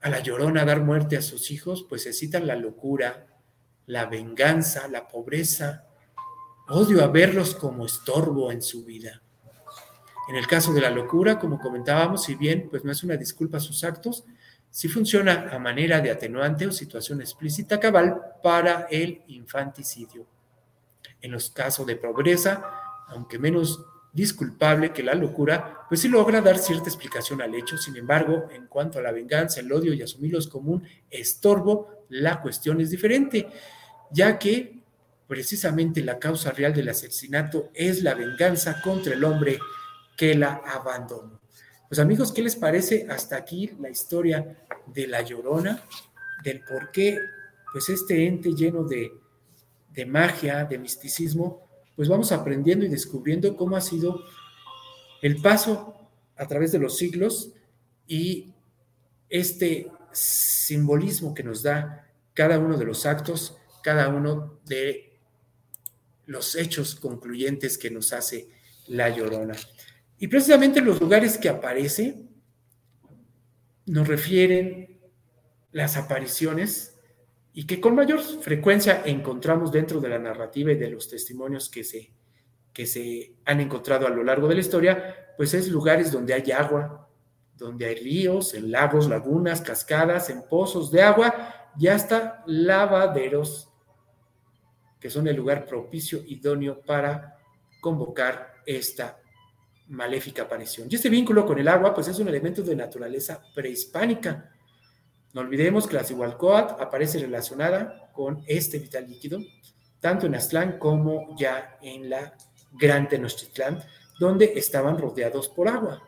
a 0.00 0.10
la 0.10 0.20
llorona 0.20 0.62
a 0.62 0.64
dar 0.64 0.82
muerte 0.82 1.16
a 1.16 1.22
sus 1.22 1.50
hijos, 1.50 1.86
pues 1.88 2.02
se 2.02 2.12
citan 2.12 2.46
la 2.46 2.56
locura, 2.56 3.26
la 3.86 4.06
venganza, 4.06 4.88
la 4.88 5.06
pobreza. 5.06 5.86
Odio 6.68 7.04
a 7.04 7.08
verlos 7.08 7.54
como 7.54 7.86
estorbo 7.86 8.50
en 8.50 8.62
su 8.62 8.84
vida. 8.84 9.22
En 10.28 10.36
el 10.36 10.46
caso 10.46 10.72
de 10.72 10.80
la 10.80 10.90
locura, 10.90 11.38
como 11.38 11.58
comentábamos, 11.58 12.24
si 12.24 12.34
bien 12.34 12.68
pues 12.70 12.84
no 12.84 12.92
es 12.92 13.02
una 13.04 13.16
disculpa 13.16 13.58
a 13.58 13.60
sus 13.60 13.84
actos, 13.84 14.24
sí 14.70 14.88
funciona 14.88 15.50
a 15.52 15.58
manera 15.58 16.00
de 16.00 16.10
atenuante 16.10 16.66
o 16.66 16.72
situación 16.72 17.20
explícita 17.20 17.78
cabal 17.78 18.20
para 18.42 18.86
el 18.90 19.22
infanticidio. 19.28 20.26
En 21.20 21.32
los 21.32 21.50
casos 21.50 21.86
de 21.86 21.96
pobreza, 21.96 22.81
aunque 23.08 23.38
menos 23.38 23.84
disculpable 24.12 24.92
que 24.92 25.02
la 25.02 25.14
locura, 25.14 25.86
pues 25.88 26.00
sí 26.00 26.08
logra 26.08 26.40
dar 26.40 26.58
cierta 26.58 26.88
explicación 26.88 27.40
al 27.40 27.54
hecho. 27.54 27.78
Sin 27.78 27.96
embargo, 27.96 28.48
en 28.52 28.66
cuanto 28.66 28.98
a 28.98 29.02
la 29.02 29.12
venganza, 29.12 29.60
el 29.60 29.72
odio 29.72 29.94
y 29.94 30.02
asumirlos 30.02 30.48
como 30.48 30.72
un 30.72 30.86
estorbo, 31.10 32.06
la 32.10 32.42
cuestión 32.42 32.80
es 32.80 32.90
diferente, 32.90 33.48
ya 34.10 34.38
que 34.38 34.82
precisamente 35.26 36.02
la 36.02 36.18
causa 36.18 36.50
real 36.50 36.74
del 36.74 36.90
asesinato 36.90 37.70
es 37.72 38.02
la 38.02 38.14
venganza 38.14 38.82
contra 38.82 39.14
el 39.14 39.24
hombre 39.24 39.58
que 40.16 40.34
la 40.34 40.60
abandonó. 40.66 41.40
Pues 41.88 41.98
amigos, 41.98 42.32
¿qué 42.32 42.42
les 42.42 42.56
parece 42.56 43.06
hasta 43.08 43.36
aquí 43.36 43.70
la 43.80 43.88
historia 43.88 44.58
de 44.86 45.06
la 45.06 45.22
llorona? 45.22 45.82
Del 46.44 46.60
por 46.60 46.90
qué, 46.90 47.18
pues 47.72 47.88
este 47.88 48.26
ente 48.26 48.50
lleno 48.54 48.84
de, 48.84 49.10
de 49.90 50.06
magia, 50.06 50.64
de 50.64 50.78
misticismo, 50.78 51.61
pues 51.96 52.08
vamos 52.08 52.32
aprendiendo 52.32 52.84
y 52.84 52.88
descubriendo 52.88 53.56
cómo 53.56 53.76
ha 53.76 53.80
sido 53.80 54.22
el 55.20 55.40
paso 55.40 55.94
a 56.36 56.46
través 56.46 56.72
de 56.72 56.78
los 56.78 56.96
siglos 56.96 57.52
y 58.06 58.52
este 59.28 59.90
simbolismo 60.12 61.34
que 61.34 61.42
nos 61.42 61.62
da 61.62 62.10
cada 62.34 62.58
uno 62.58 62.76
de 62.76 62.84
los 62.84 63.06
actos, 63.06 63.56
cada 63.82 64.08
uno 64.08 64.60
de 64.64 65.18
los 66.26 66.54
hechos 66.54 66.94
concluyentes 66.94 67.78
que 67.78 67.90
nos 67.90 68.12
hace 68.12 68.48
la 68.86 69.08
llorona. 69.10 69.54
Y 70.18 70.28
precisamente 70.28 70.80
los 70.80 71.00
lugares 71.00 71.38
que 71.38 71.48
aparece 71.48 72.26
nos 73.86 74.06
refieren 74.06 75.00
las 75.72 75.96
apariciones 75.96 76.91
y 77.54 77.66
que 77.66 77.80
con 77.80 77.94
mayor 77.94 78.20
frecuencia 78.20 79.02
encontramos 79.04 79.70
dentro 79.70 80.00
de 80.00 80.08
la 80.08 80.18
narrativa 80.18 80.72
y 80.72 80.76
de 80.76 80.90
los 80.90 81.08
testimonios 81.08 81.68
que 81.68 81.84
se, 81.84 82.12
que 82.72 82.86
se 82.86 83.34
han 83.44 83.60
encontrado 83.60 84.06
a 84.06 84.10
lo 84.10 84.24
largo 84.24 84.48
de 84.48 84.54
la 84.54 84.60
historia, 84.60 85.34
pues 85.36 85.52
es 85.54 85.68
lugares 85.68 86.10
donde 86.10 86.34
hay 86.34 86.50
agua, 86.50 87.08
donde 87.56 87.86
hay 87.86 87.96
ríos, 87.96 88.54
en 88.54 88.70
lagos, 88.70 89.08
lagunas, 89.08 89.60
cascadas, 89.60 90.30
en 90.30 90.42
pozos 90.48 90.90
de 90.90 91.02
agua 91.02 91.70
y 91.78 91.88
hasta 91.88 92.42
lavaderos, 92.46 93.70
que 94.98 95.10
son 95.10 95.28
el 95.28 95.36
lugar 95.36 95.66
propicio, 95.66 96.22
idóneo 96.26 96.80
para 96.80 97.36
convocar 97.80 98.54
esta 98.64 99.18
maléfica 99.88 100.42
aparición. 100.42 100.88
Y 100.90 100.94
este 100.94 101.10
vínculo 101.10 101.44
con 101.44 101.58
el 101.58 101.68
agua, 101.68 101.94
pues 101.94 102.08
es 102.08 102.18
un 102.18 102.28
elemento 102.28 102.62
de 102.62 102.76
naturaleza 102.76 103.42
prehispánica. 103.54 104.51
No 105.34 105.40
olvidemos 105.40 105.86
que 105.86 105.96
la 105.96 106.04
Cihualcoatl 106.04 106.82
aparece 106.82 107.18
relacionada 107.18 108.10
con 108.12 108.42
este 108.46 108.78
vital 108.78 109.08
líquido, 109.08 109.40
tanto 110.00 110.26
en 110.26 110.34
Aztlán 110.34 110.78
como 110.78 111.36
ya 111.38 111.78
en 111.80 112.10
la 112.10 112.36
Gran 112.72 113.08
Tenochtitlán, 113.08 113.82
donde 114.18 114.52
estaban 114.56 114.98
rodeados 114.98 115.48
por 115.48 115.68
agua. 115.68 116.02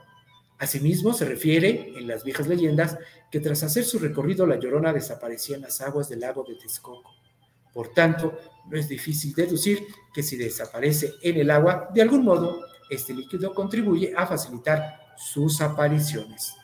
Asimismo, 0.59 1.13
se 1.13 1.25
refiere 1.25 1.95
en 1.97 2.07
las 2.07 2.23
viejas 2.23 2.47
leyendas 2.47 2.99
que 3.31 3.41
tras 3.41 3.63
hacer 3.63 3.85
su 3.85 3.99
recorrido 3.99 4.47
la 4.47 4.59
llorona 4.59 4.93
desaparecía 4.93 5.57
en 5.57 5.63
las 5.63 5.81
aguas 5.81 6.09
del 6.09 6.21
lago 6.21 6.45
de 6.45 6.55
Texcoco. 6.55 7.11
Por 7.73 7.93
tanto, 7.93 8.39
no 8.71 8.79
es 8.79 8.89
difícil 8.89 9.35
deducir 9.35 9.87
que 10.15 10.23
si 10.23 10.37
desaparece 10.37 11.15
en 11.23 11.39
el 11.39 11.51
agua, 11.51 11.89
de 11.93 12.03
algún 12.03 12.25
modo, 12.25 12.61
este 12.89 13.13
líquido 13.13 13.53
contribuye 13.53 14.15
a 14.17 14.27
facilitar 14.27 15.15
sus 15.17 15.61
apariciones. 15.61 16.55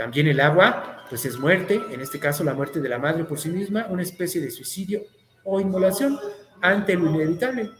También 0.00 0.28
el 0.28 0.40
agua, 0.40 1.04
pues 1.10 1.26
es 1.26 1.38
muerte, 1.38 1.78
en 1.90 2.00
este 2.00 2.18
caso 2.18 2.42
la 2.42 2.54
muerte 2.54 2.80
de 2.80 2.88
la 2.88 2.98
madre 2.98 3.24
por 3.24 3.38
sí 3.38 3.50
misma, 3.50 3.86
una 3.90 4.02
especie 4.02 4.40
de 4.40 4.50
suicidio 4.50 5.02
o 5.44 5.60
inmolación 5.60 6.18
ante 6.62 6.94
lo 6.94 7.10
inevitable. 7.10 7.70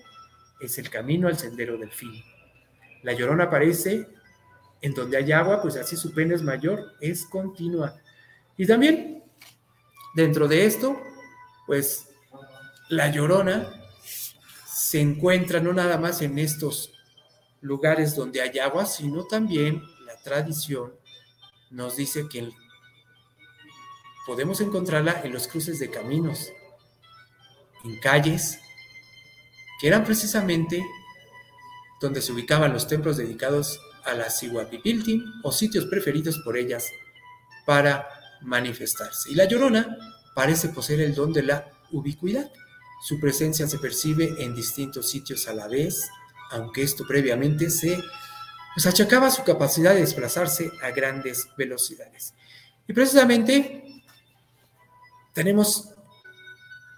Es 0.60 0.76
el 0.76 0.90
camino 0.90 1.28
al 1.28 1.38
sendero 1.38 1.78
del 1.78 1.90
fin. 1.90 2.22
La 3.04 3.14
llorona 3.14 3.44
aparece 3.44 4.06
en 4.82 4.92
donde 4.92 5.16
hay 5.16 5.32
agua, 5.32 5.62
pues 5.62 5.78
así 5.78 5.96
su 5.96 6.12
pena 6.12 6.34
es 6.34 6.42
mayor, 6.42 6.92
es 7.00 7.24
continua. 7.24 7.96
Y 8.58 8.66
también, 8.66 9.24
dentro 10.14 10.46
de 10.46 10.66
esto, 10.66 11.00
pues 11.66 12.06
la 12.90 13.10
llorona 13.10 13.66
se 14.66 15.00
encuentra 15.00 15.58
no 15.58 15.72
nada 15.72 15.96
más 15.96 16.20
en 16.20 16.38
estos 16.38 16.92
lugares 17.62 18.14
donde 18.14 18.42
hay 18.42 18.58
agua, 18.58 18.84
sino 18.84 19.24
también 19.24 19.82
la 20.04 20.18
tradición 20.18 20.99
nos 21.70 21.96
dice 21.96 22.28
que 22.28 22.50
podemos 24.26 24.60
encontrarla 24.60 25.20
en 25.24 25.32
los 25.32 25.48
cruces 25.48 25.78
de 25.78 25.90
caminos, 25.90 26.52
en 27.84 27.98
calles, 28.00 28.58
que 29.80 29.88
eran 29.88 30.04
precisamente 30.04 30.84
donde 32.00 32.22
se 32.22 32.32
ubicaban 32.32 32.72
los 32.72 32.86
templos 32.86 33.16
dedicados 33.16 33.80
a 34.04 34.14
la 34.14 34.30
Sihuapipiltin 34.30 35.24
o 35.42 35.52
sitios 35.52 35.86
preferidos 35.86 36.38
por 36.38 36.56
ellas 36.56 36.86
para 37.66 38.08
manifestarse. 38.42 39.30
Y 39.30 39.34
la 39.34 39.44
llorona 39.44 39.96
parece 40.34 40.68
poseer 40.68 41.00
el 41.00 41.14
don 41.14 41.32
de 41.32 41.42
la 41.42 41.70
ubicuidad. 41.90 42.50
Su 43.02 43.20
presencia 43.20 43.66
se 43.66 43.78
percibe 43.78 44.42
en 44.42 44.54
distintos 44.54 45.10
sitios 45.10 45.48
a 45.48 45.54
la 45.54 45.68
vez 45.68 46.10
aunque 46.50 46.82
esto 46.82 47.06
previamente 47.06 47.70
se 47.70 48.02
pues, 48.74 48.86
achacaba 48.86 49.30
su 49.30 49.42
capacidad 49.44 49.94
de 49.94 50.00
desplazarse 50.00 50.70
a 50.82 50.90
grandes 50.90 51.48
velocidades. 51.56 52.34
Y 52.86 52.92
precisamente 52.92 54.02
tenemos 55.32 55.90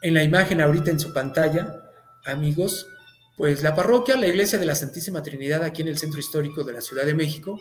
en 0.03 0.15
la 0.15 0.23
imagen 0.23 0.61
ahorita 0.61 0.91
en 0.91 0.99
su 0.99 1.13
pantalla, 1.13 1.81
amigos, 2.25 2.87
pues 3.37 3.63
la 3.63 3.75
parroquia, 3.75 4.17
la 4.17 4.27
iglesia 4.27 4.59
de 4.59 4.67
la 4.67 4.75
Santísima 4.75 5.23
Trinidad 5.23 5.63
aquí 5.63 5.83
en 5.83 5.89
el 5.89 5.99
centro 5.99 6.21
histórico 6.21 6.65
de 6.65 6.73
la 6.73 6.81
Ciudad 6.81 7.05
de 7.05 7.15
México, 7.15 7.61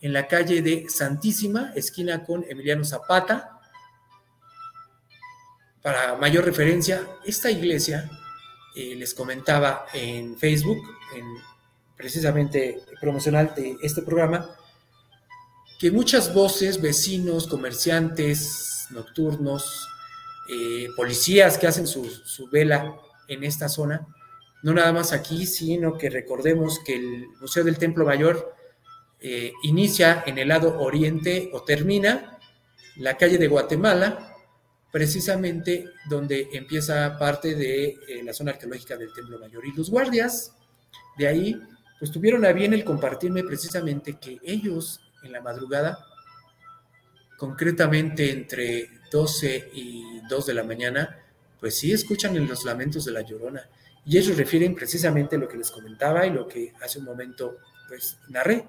en 0.00 0.12
la 0.12 0.26
calle 0.26 0.62
de 0.62 0.86
Santísima, 0.88 1.72
esquina 1.74 2.24
con 2.24 2.44
Emiliano 2.48 2.84
Zapata. 2.84 3.60
Para 5.80 6.16
mayor 6.16 6.44
referencia, 6.44 7.06
esta 7.24 7.50
iglesia, 7.50 8.10
eh, 8.74 8.94
les 8.96 9.14
comentaba 9.14 9.86
en 9.92 10.36
Facebook, 10.36 10.78
en 11.14 11.24
precisamente 12.02 12.82
promocional 13.00 13.54
de 13.54 13.76
este 13.80 14.02
programa, 14.02 14.50
que 15.78 15.92
muchas 15.92 16.34
voces, 16.34 16.82
vecinos, 16.82 17.46
comerciantes 17.46 18.88
nocturnos, 18.90 19.88
eh, 20.48 20.88
policías 20.96 21.58
que 21.58 21.68
hacen 21.68 21.86
su, 21.86 22.04
vela 22.50 22.96
en 23.28 23.44
esta 23.44 23.68
zona, 23.68 24.04
no 24.64 24.74
nada 24.74 24.92
más 24.92 25.12
aquí, 25.12 25.46
sino 25.46 25.96
que 25.96 26.10
recordemos 26.10 26.80
que 26.84 26.96
el 26.96 27.28
Museo 27.40 27.62
del 27.62 27.78
Templo 27.78 28.04
Mayor 28.04 28.52
eh, 29.20 29.52
inicia 29.62 30.24
en 30.26 30.38
el 30.38 30.48
lado 30.48 30.80
oriente 30.80 31.50
o 31.52 31.62
termina 31.62 32.40
la 32.96 33.16
calle 33.16 33.38
de 33.38 33.46
Guatemala, 33.46 34.34
precisamente 34.90 35.86
donde 36.10 36.48
empieza 36.52 37.16
parte 37.16 37.54
de 37.54 37.84
eh, 38.08 38.22
la 38.24 38.32
zona 38.32 38.50
arqueológica 38.50 38.96
del 38.96 39.12
Templo 39.12 39.38
Mayor. 39.38 39.64
Y 39.64 39.72
los 39.72 39.88
guardias 39.88 40.52
de 41.16 41.28
ahí, 41.28 41.60
pues 42.02 42.10
tuvieron 42.10 42.44
a 42.44 42.50
bien 42.50 42.72
el 42.72 42.82
compartirme 42.82 43.44
precisamente 43.44 44.14
que 44.14 44.40
ellos 44.42 45.00
en 45.22 45.30
la 45.30 45.40
madrugada, 45.40 46.04
concretamente 47.36 48.32
entre 48.32 48.90
12 49.12 49.70
y 49.72 50.20
2 50.28 50.46
de 50.46 50.52
la 50.52 50.64
mañana, 50.64 51.16
pues 51.60 51.78
sí 51.78 51.92
escuchan 51.92 52.44
los 52.48 52.64
lamentos 52.64 53.04
de 53.04 53.12
la 53.12 53.20
llorona. 53.20 53.68
Y 54.04 54.18
ellos 54.18 54.36
refieren 54.36 54.74
precisamente 54.74 55.38
lo 55.38 55.46
que 55.46 55.56
les 55.56 55.70
comentaba 55.70 56.26
y 56.26 56.30
lo 56.30 56.48
que 56.48 56.72
hace 56.82 56.98
un 56.98 57.04
momento 57.04 57.58
pues 57.86 58.18
narré, 58.30 58.66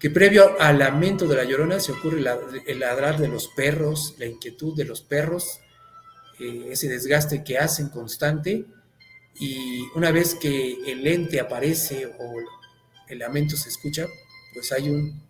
que 0.00 0.10
previo 0.10 0.60
al 0.60 0.80
lamento 0.80 1.28
de 1.28 1.36
la 1.36 1.44
llorona 1.44 1.78
se 1.78 1.92
ocurre 1.92 2.18
el 2.66 2.80
ladrar 2.80 3.16
de 3.16 3.28
los 3.28 3.46
perros, 3.46 4.16
la 4.18 4.26
inquietud 4.26 4.74
de 4.74 4.86
los 4.86 5.02
perros, 5.02 5.60
eh, 6.40 6.70
ese 6.70 6.88
desgaste 6.88 7.44
que 7.44 7.58
hacen 7.58 7.90
constante, 7.90 8.66
y 9.40 9.82
una 9.94 10.10
vez 10.10 10.34
que 10.34 10.78
el 10.86 11.06
ente 11.06 11.40
aparece 11.40 12.06
o 12.18 12.34
el 13.08 13.18
lamento 13.18 13.56
se 13.56 13.68
escucha, 13.68 14.06
pues 14.52 14.72
hay 14.72 14.88
un, 14.88 15.22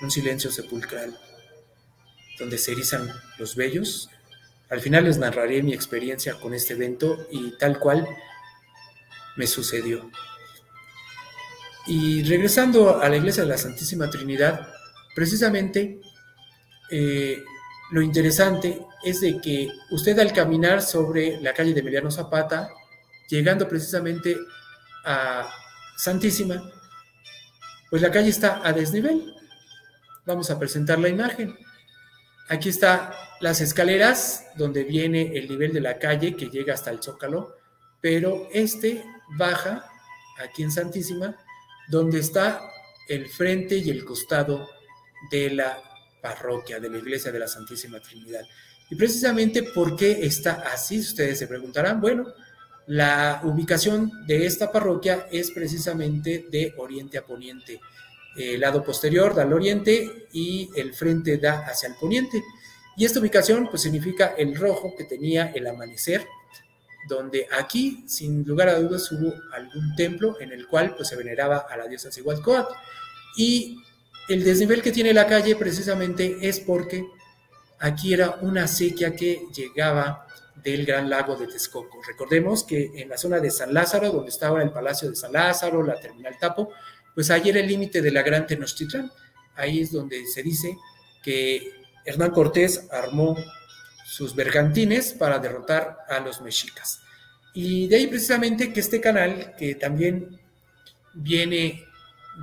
un 0.00 0.10
silencio 0.10 0.50
sepulcral 0.50 1.18
donde 2.38 2.58
se 2.58 2.72
erizan 2.72 3.10
los 3.38 3.56
vellos. 3.56 4.10
Al 4.70 4.80
final 4.80 5.04
les 5.04 5.18
narraré 5.18 5.62
mi 5.62 5.74
experiencia 5.74 6.38
con 6.40 6.54
este 6.54 6.74
evento 6.74 7.26
y 7.30 7.56
tal 7.58 7.78
cual 7.78 8.06
me 9.36 9.46
sucedió. 9.46 10.10
Y 11.86 12.22
regresando 12.24 13.00
a 13.00 13.08
la 13.08 13.16
iglesia 13.16 13.44
de 13.44 13.48
la 13.48 13.56
Santísima 13.56 14.10
Trinidad, 14.10 14.68
precisamente 15.14 16.00
eh, 16.90 17.42
lo 17.90 18.02
interesante 18.02 18.82
es 19.02 19.20
de 19.20 19.40
que 19.40 19.68
usted 19.90 20.18
al 20.18 20.32
caminar 20.32 20.82
sobre 20.82 21.40
la 21.40 21.54
calle 21.54 21.72
de 21.72 21.80
Emiliano 21.80 22.10
Zapata, 22.10 22.70
llegando 23.28 23.68
precisamente 23.68 24.36
a 25.04 25.48
Santísima, 25.96 26.62
pues 27.90 28.02
la 28.02 28.10
calle 28.10 28.28
está 28.28 28.60
a 28.66 28.72
desnivel. 28.72 29.34
Vamos 30.26 30.50
a 30.50 30.58
presentar 30.58 30.98
la 30.98 31.08
imagen. 31.08 31.56
Aquí 32.48 32.68
están 32.68 33.10
las 33.40 33.60
escaleras 33.60 34.46
donde 34.56 34.84
viene 34.84 35.36
el 35.36 35.48
nivel 35.48 35.72
de 35.72 35.80
la 35.80 35.98
calle 35.98 36.36
que 36.36 36.46
llega 36.46 36.74
hasta 36.74 36.90
el 36.90 37.02
Zócalo, 37.02 37.56
pero 38.00 38.48
este 38.52 39.04
baja 39.36 39.84
aquí 40.38 40.62
en 40.62 40.70
Santísima, 40.70 41.36
donde 41.88 42.20
está 42.20 42.60
el 43.08 43.28
frente 43.28 43.76
y 43.76 43.90
el 43.90 44.04
costado 44.04 44.68
de 45.30 45.50
la 45.50 45.82
parroquia, 46.22 46.80
de 46.80 46.90
la 46.90 46.98
iglesia 46.98 47.32
de 47.32 47.38
la 47.38 47.48
Santísima 47.48 48.00
Trinidad. 48.00 48.42
Y 48.90 48.96
precisamente 48.96 49.62
por 49.62 49.96
qué 49.96 50.24
está 50.24 50.62
así, 50.72 51.00
ustedes 51.00 51.38
se 51.38 51.46
preguntarán, 51.46 52.00
bueno, 52.00 52.26
la 52.88 53.40
ubicación 53.44 54.26
de 54.26 54.46
esta 54.46 54.72
parroquia 54.72 55.28
es 55.30 55.50
precisamente 55.50 56.46
de 56.50 56.74
oriente 56.76 57.18
a 57.18 57.24
poniente 57.24 57.80
el 58.38 58.60
lado 58.60 58.84
posterior 58.84 59.34
da 59.34 59.42
al 59.42 59.52
oriente 59.52 60.28
y 60.32 60.70
el 60.76 60.94
frente 60.94 61.38
da 61.38 61.66
hacia 61.66 61.88
el 61.88 61.96
poniente. 61.96 62.42
Y 62.96 63.04
esta 63.04 63.20
ubicación 63.20 63.68
pues 63.68 63.82
significa 63.82 64.34
el 64.38 64.56
rojo 64.56 64.94
que 64.96 65.04
tenía 65.04 65.46
el 65.54 65.66
amanecer, 65.66 66.24
donde 67.08 67.46
aquí, 67.58 68.04
sin 68.06 68.44
lugar 68.44 68.68
a 68.68 68.78
dudas, 68.78 69.10
hubo 69.10 69.34
algún 69.52 69.94
templo 69.96 70.40
en 70.40 70.52
el 70.52 70.66
cual 70.68 70.94
pues 70.94 71.08
se 71.08 71.16
veneraba 71.16 71.66
a 71.68 71.76
la 71.76 71.86
diosa 71.88 72.12
Cihuatcoatl. 72.12 72.74
Y 73.36 73.78
el 74.28 74.44
desnivel 74.44 74.82
que 74.82 74.92
tiene 74.92 75.12
la 75.12 75.26
calle 75.26 75.56
precisamente 75.56 76.38
es 76.40 76.60
porque 76.60 77.04
aquí 77.80 78.14
era 78.14 78.38
una 78.42 78.68
sequía 78.68 79.16
que 79.16 79.46
llegaba 79.54 80.27
del 80.62 80.86
gran 80.86 81.08
lago 81.08 81.36
de 81.36 81.46
Texcoco. 81.46 82.00
Recordemos 82.06 82.64
que 82.64 82.90
en 82.94 83.08
la 83.08 83.18
zona 83.18 83.40
de 83.40 83.50
San 83.50 83.72
Lázaro, 83.72 84.10
donde 84.10 84.30
estaba 84.30 84.62
el 84.62 84.70
Palacio 84.70 85.10
de 85.10 85.16
San 85.16 85.32
Lázaro, 85.32 85.82
la 85.82 85.98
Terminal 86.00 86.36
Tapo, 86.38 86.70
pues 87.14 87.30
ahí 87.30 87.48
era 87.48 87.60
el 87.60 87.66
límite 87.66 88.02
de 88.02 88.10
la 88.10 88.22
Gran 88.22 88.46
Tenochtitlán. 88.46 89.10
Ahí 89.56 89.80
es 89.80 89.92
donde 89.92 90.26
se 90.26 90.42
dice 90.42 90.76
que 91.22 91.72
Hernán 92.04 92.30
Cortés 92.30 92.86
armó 92.90 93.36
sus 94.06 94.34
bergantines 94.34 95.12
para 95.12 95.38
derrotar 95.38 95.98
a 96.08 96.20
los 96.20 96.40
mexicas. 96.40 97.00
Y 97.52 97.88
de 97.88 97.96
ahí 97.96 98.06
precisamente 98.06 98.72
que 98.72 98.80
este 98.80 99.00
canal, 99.00 99.54
que 99.56 99.74
también 99.74 100.40
viene 101.12 101.84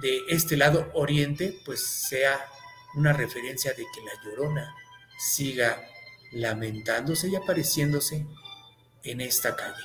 de 0.02 0.22
este 0.30 0.58
lado 0.58 0.92
oriente, 0.94 1.60
pues 1.66 1.86
sea 1.86 2.46
una 2.96 3.14
referencia 3.14 3.72
de 3.72 3.84
que 3.84 4.02
la 4.02 4.24
llorona 4.24 4.76
siga 5.18 5.82
lamentándose 6.32 7.30
y 7.30 7.36
apareciéndose 7.36 8.26
en 9.04 9.22
esta 9.22 9.56
calle. 9.56 9.84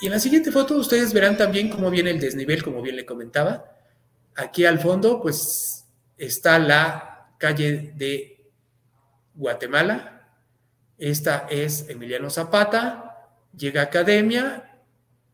Y 0.00 0.06
en 0.06 0.12
la 0.12 0.20
siguiente 0.20 0.52
foto 0.52 0.76
ustedes 0.76 1.12
verán 1.12 1.36
también 1.36 1.70
cómo 1.70 1.90
viene 1.90 2.10
el 2.10 2.20
desnivel, 2.20 2.62
como 2.62 2.82
bien 2.82 2.96
le 2.96 3.06
comentaba. 3.06 3.76
Aquí 4.34 4.66
al 4.66 4.78
fondo, 4.78 5.22
pues 5.22 5.86
está 6.18 6.58
la 6.58 7.30
calle 7.38 7.92
de 7.96 8.50
Guatemala. 9.34 10.28
Esta 10.98 11.46
es 11.50 11.88
Emiliano 11.88 12.30
Zapata, 12.30 13.28
llega 13.56 13.82
Academia 13.82 14.80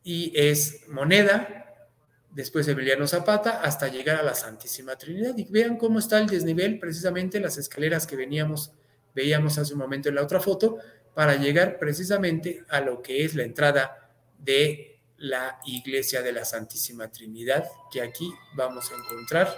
y 0.02 0.32
es 0.34 0.88
Moneda, 0.88 1.88
después 2.30 2.66
Emiliano 2.66 3.06
Zapata, 3.06 3.60
hasta 3.62 3.88
llegar 3.88 4.16
a 4.16 4.22
la 4.22 4.34
Santísima 4.34 4.96
Trinidad. 4.96 5.36
Y 5.36 5.44
vean 5.44 5.76
cómo 5.76 5.98
está 5.98 6.18
el 6.18 6.28
desnivel, 6.28 6.78
precisamente 6.78 7.40
las 7.40 7.58
escaleras 7.58 8.06
que 8.06 8.16
veníamos, 8.16 8.72
veíamos 9.14 9.58
hace 9.58 9.72
un 9.72 9.78
momento 9.78 10.08
en 10.08 10.16
la 10.16 10.22
otra 10.22 10.40
foto, 10.40 10.78
para 11.14 11.36
llegar 11.36 11.78
precisamente 11.78 12.64
a 12.68 12.80
lo 12.80 13.02
que 13.02 13.24
es 13.24 13.34
la 13.34 13.42
entrada 13.42 14.10
de 14.38 15.00
la 15.18 15.58
iglesia 15.66 16.22
de 16.22 16.32
la 16.32 16.44
Santísima 16.44 17.10
Trinidad, 17.10 17.64
que 17.92 18.02
aquí 18.02 18.32
vamos 18.54 18.90
a 18.90 18.96
encontrar 18.96 19.54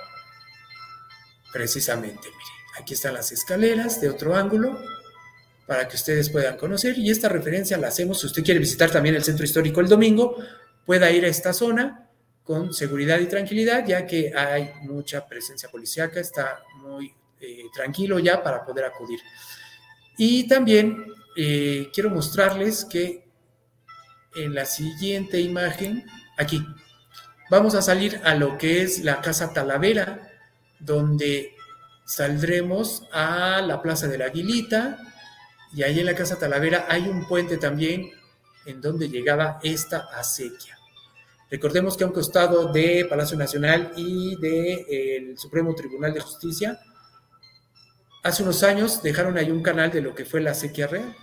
precisamente. 1.52 2.28
Mire, 2.28 2.80
aquí 2.80 2.94
están 2.94 3.14
las 3.14 3.32
escaleras 3.32 4.00
de 4.00 4.10
otro 4.10 4.34
ángulo 4.34 4.78
para 5.66 5.88
que 5.88 5.96
ustedes 5.96 6.28
puedan 6.28 6.58
conocer 6.58 6.98
y 6.98 7.10
esta 7.10 7.28
referencia 7.28 7.78
la 7.78 7.88
hacemos 7.88 8.20
si 8.20 8.26
usted 8.26 8.44
quiere 8.44 8.60
visitar 8.60 8.90
también 8.90 9.14
el 9.14 9.24
centro 9.24 9.44
histórico 9.44 9.80
el 9.80 9.88
domingo, 9.88 10.36
pueda 10.84 11.10
ir 11.10 11.24
a 11.24 11.28
esta 11.28 11.52
zona 11.54 12.10
con 12.42 12.74
seguridad 12.74 13.18
y 13.20 13.26
tranquilidad, 13.26 13.86
ya 13.86 14.06
que 14.06 14.34
hay 14.36 14.72
mucha 14.82 15.26
presencia 15.26 15.70
policíaca, 15.70 16.20
está 16.20 16.62
muy 16.76 17.14
eh, 17.44 17.64
tranquilo 17.72 18.18
ya 18.18 18.42
para 18.42 18.64
poder 18.64 18.84
acudir. 18.84 19.20
Y 20.16 20.46
también 20.48 21.06
eh, 21.36 21.90
quiero 21.92 22.10
mostrarles 22.10 22.84
que 22.84 23.24
en 24.34 24.54
la 24.54 24.64
siguiente 24.64 25.40
imagen, 25.40 26.04
aquí, 26.38 26.64
vamos 27.50 27.74
a 27.74 27.82
salir 27.82 28.20
a 28.24 28.34
lo 28.34 28.58
que 28.58 28.82
es 28.82 29.04
la 29.04 29.20
Casa 29.20 29.52
Talavera, 29.52 30.30
donde 30.78 31.54
saldremos 32.04 33.04
a 33.12 33.62
la 33.62 33.80
Plaza 33.82 34.08
de 34.08 34.18
la 34.18 34.26
Aguilita, 34.26 34.98
y 35.74 35.82
ahí 35.82 36.00
en 36.00 36.06
la 36.06 36.14
Casa 36.14 36.38
Talavera 36.38 36.86
hay 36.88 37.08
un 37.08 37.26
puente 37.26 37.56
también 37.56 38.10
en 38.66 38.80
donde 38.80 39.08
llegaba 39.08 39.58
esta 39.62 40.08
acequia. 40.12 40.78
Recordemos 41.50 41.96
que 41.96 42.04
a 42.04 42.06
un 42.06 42.12
costado 42.12 42.72
de 42.72 43.06
Palacio 43.08 43.36
Nacional 43.36 43.92
y 43.96 44.36
del 44.36 45.38
Supremo 45.38 45.74
Tribunal 45.74 46.14
de 46.14 46.20
Justicia, 46.20 46.80
hace 48.24 48.42
unos 48.42 48.62
años 48.64 49.02
dejaron 49.02 49.38
ahí 49.38 49.50
un 49.50 49.62
canal 49.62 49.92
de 49.92 50.00
lo 50.00 50.14
que 50.14 50.24
fue 50.24 50.40
la 50.40 50.50
acequia 50.50 50.88
real. 50.88 51.14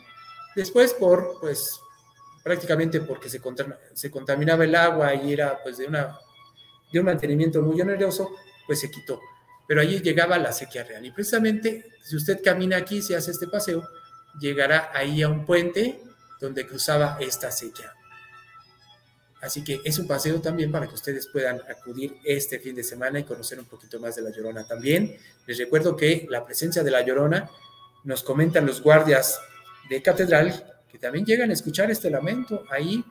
Después, 0.56 0.93
por 0.93 1.39
pues 1.41 1.82
prácticamente 2.43 3.02
porque 3.02 3.30
se, 3.30 3.41
contaminaba 4.12 4.64
el 4.64 4.76
agua 4.76 5.14
y 5.14 5.34
era 5.34 5.62
pues 5.62 5.78
de 5.78 5.88
un 5.88 7.06
mantenimiento 7.06 7.62
muy 7.62 7.80
oneroso, 7.82 8.32
pues 8.66 8.80
se 8.80 8.89
quitó. 8.89 9.20
Pero 9.68 9.82
allí 9.82 9.99
llegaba 10.02 10.38
la 10.38 10.52
sequía 10.52 10.84
real. 10.84 11.06
Y 11.06 11.12
precisamente, 11.12 11.86
si 12.04 12.16
usted 12.16 12.41
camina 12.43 12.78
aquí, 12.78 13.02
si 13.02 13.14
hace 13.14 13.32
este 13.32 13.47
paseo, 13.47 13.84
llegará 14.39 14.91
ahí 14.93 15.22
a 15.22 15.30
un 15.30 15.45
puente 15.45 16.02
donde 16.39 16.68
cruzaba 16.68 17.18
esta 17.20 17.52
sequía. 17.52 17.93
Así 19.42 19.64
que 19.64 19.82
es 19.84 19.98
un 19.98 20.08
paseo 20.08 20.39
también 20.39 20.72
para 20.72 20.88
que 20.88 20.94
ustedes 20.94 21.28
puedan 21.28 21.62
acudir 21.68 22.18
este 22.24 22.60
fin 22.60 22.76
de 22.76 22.84
semana 22.84 23.20
y 23.20 23.24
conocer 23.24 23.60
un 23.60 23.66
poquito 23.66 24.00
más 24.00 24.16
de 24.16 24.22
la 24.22 24.30
Llorona 24.30 24.66
también. 24.66 25.18
Les 25.48 25.58
recuerdo 25.58 25.96
que 25.96 26.28
la 26.30 26.46
presencia 26.46 26.84
de 26.84 26.92
la 26.92 27.02
Llorona 27.02 27.50
nos 28.04 28.22
comentan 28.22 28.66
los 28.68 28.82
guardias 28.82 29.39
de 29.89 30.02
catedral 30.02 30.68
que 30.92 31.00
también 31.00 31.26
llegan 31.26 31.50
a 31.50 31.54
escuchar 31.54 31.89
este 31.89 32.12
lamento 32.12 32.66
ahí, 32.70 33.04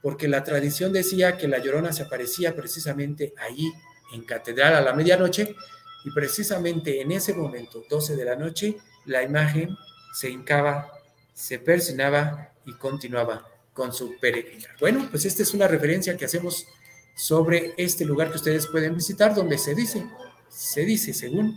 porque 0.00 0.28
la 0.28 0.44
tradición 0.44 0.92
decía 0.92 1.36
que 1.36 1.48
la 1.48 1.58
Llorona 1.58 1.92
se 1.92 2.04
aparecía 2.04 2.54
precisamente 2.54 3.34
ahí 3.36 3.70
en 4.14 4.22
catedral 4.22 4.74
a 4.76 4.80
la 4.80 4.94
medianoche 4.94 5.54
y 6.04 6.10
precisamente 6.12 7.00
en 7.00 7.12
ese 7.12 7.34
momento, 7.34 7.82
12 7.90 8.16
de 8.16 8.24
la 8.24 8.36
noche, 8.36 8.76
la 9.04 9.22
imagen 9.22 9.76
se 10.14 10.30
hincaba, 10.30 10.92
se 11.34 11.58
persinaba 11.58 12.52
y 12.64 12.74
continuaba 12.74 13.46
con 13.76 13.92
su 13.92 14.18
peregrina. 14.18 14.68
Bueno, 14.80 15.06
pues 15.10 15.26
esta 15.26 15.42
es 15.42 15.52
una 15.52 15.68
referencia 15.68 16.16
que 16.16 16.24
hacemos 16.24 16.66
sobre 17.14 17.74
este 17.76 18.06
lugar 18.06 18.30
que 18.30 18.38
ustedes 18.38 18.66
pueden 18.66 18.96
visitar, 18.96 19.34
donde 19.34 19.58
se 19.58 19.74
dice, 19.74 20.04
se 20.48 20.84
dice, 20.84 21.12
según 21.12 21.54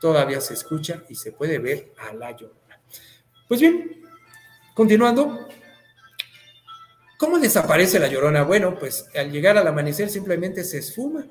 todavía 0.00 0.40
se 0.40 0.54
escucha 0.54 1.04
y 1.10 1.14
se 1.14 1.32
puede 1.32 1.58
ver 1.58 1.92
a 1.98 2.14
la 2.14 2.34
llorona. 2.34 2.80
Pues 3.46 3.60
bien, 3.60 4.02
continuando, 4.74 5.48
¿cómo 7.18 7.38
desaparece 7.38 7.98
la 7.98 8.08
llorona? 8.08 8.42
Bueno, 8.42 8.78
pues 8.78 9.06
al 9.14 9.30
llegar 9.30 9.58
al 9.58 9.68
amanecer 9.68 10.08
simplemente 10.08 10.64
se 10.64 10.78
esfuma. 10.78 11.26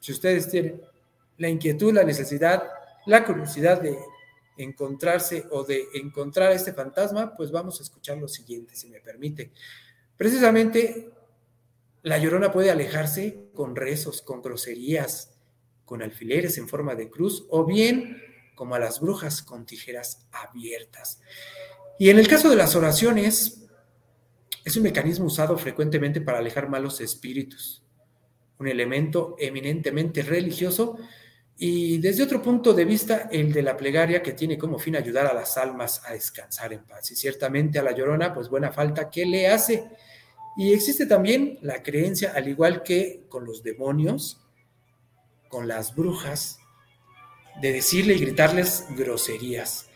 Si 0.00 0.12
ustedes 0.12 0.50
tienen 0.50 0.80
la 1.36 1.50
inquietud, 1.50 1.92
la 1.92 2.04
necesidad, 2.04 2.70
la 3.04 3.24
curiosidad 3.24 3.82
de 3.82 3.98
encontrarse 4.56 5.46
o 5.50 5.64
de 5.64 5.86
encontrar 5.94 6.52
a 6.52 6.54
este 6.54 6.72
fantasma, 6.72 7.36
pues 7.36 7.50
vamos 7.50 7.80
a 7.80 7.82
escuchar 7.82 8.18
lo 8.18 8.28
siguiente, 8.28 8.76
si 8.76 8.88
me 8.88 9.00
permite. 9.00 9.50
Precisamente, 10.16 11.10
la 12.02 12.18
llorona 12.18 12.52
puede 12.52 12.70
alejarse 12.70 13.48
con 13.54 13.74
rezos, 13.74 14.22
con 14.22 14.42
groserías, 14.42 15.34
con 15.84 16.02
alfileres 16.02 16.58
en 16.58 16.68
forma 16.68 16.94
de 16.94 17.10
cruz, 17.10 17.46
o 17.50 17.64
bien 17.64 18.22
como 18.54 18.74
a 18.74 18.78
las 18.78 19.00
brujas 19.00 19.42
con 19.42 19.66
tijeras 19.66 20.26
abiertas. 20.30 21.20
Y 21.98 22.10
en 22.10 22.18
el 22.18 22.28
caso 22.28 22.48
de 22.48 22.56
las 22.56 22.76
oraciones, 22.76 23.66
es 24.64 24.76
un 24.76 24.82
mecanismo 24.82 25.26
usado 25.26 25.58
frecuentemente 25.58 26.20
para 26.20 26.38
alejar 26.38 26.68
malos 26.68 27.00
espíritus, 27.00 27.82
un 28.58 28.68
elemento 28.68 29.36
eminentemente 29.38 30.22
religioso 30.22 30.96
y 31.56 31.98
desde 31.98 32.24
otro 32.24 32.42
punto 32.42 32.74
de 32.74 32.84
vista, 32.84 33.28
el 33.30 33.52
de 33.52 33.62
la 33.62 33.76
plegaria 33.76 34.22
que 34.22 34.32
tiene 34.32 34.58
como 34.58 34.78
fin 34.78 34.96
ayudar 34.96 35.26
a 35.26 35.34
las 35.34 35.56
almas 35.56 36.02
a 36.04 36.12
descansar 36.12 36.72
en 36.72 36.84
paz. 36.84 37.10
Y 37.12 37.16
ciertamente 37.16 37.78
a 37.78 37.82
la 37.82 37.92
llorona, 37.92 38.34
pues 38.34 38.48
buena 38.48 38.72
falta 38.72 39.08
que 39.08 39.24
le 39.24 39.46
hace. 39.46 39.88
Y 40.56 40.72
existe 40.72 41.06
también 41.06 41.58
la 41.62 41.82
creencia, 41.82 42.32
al 42.34 42.48
igual 42.48 42.82
que 42.82 43.24
con 43.28 43.44
los 43.44 43.62
demonios, 43.62 44.40
con 45.48 45.68
las 45.68 45.94
brujas, 45.94 46.58
de 47.60 47.72
decirle 47.72 48.14
y 48.14 48.18
gritarles 48.18 48.86
groserías. 48.96 49.88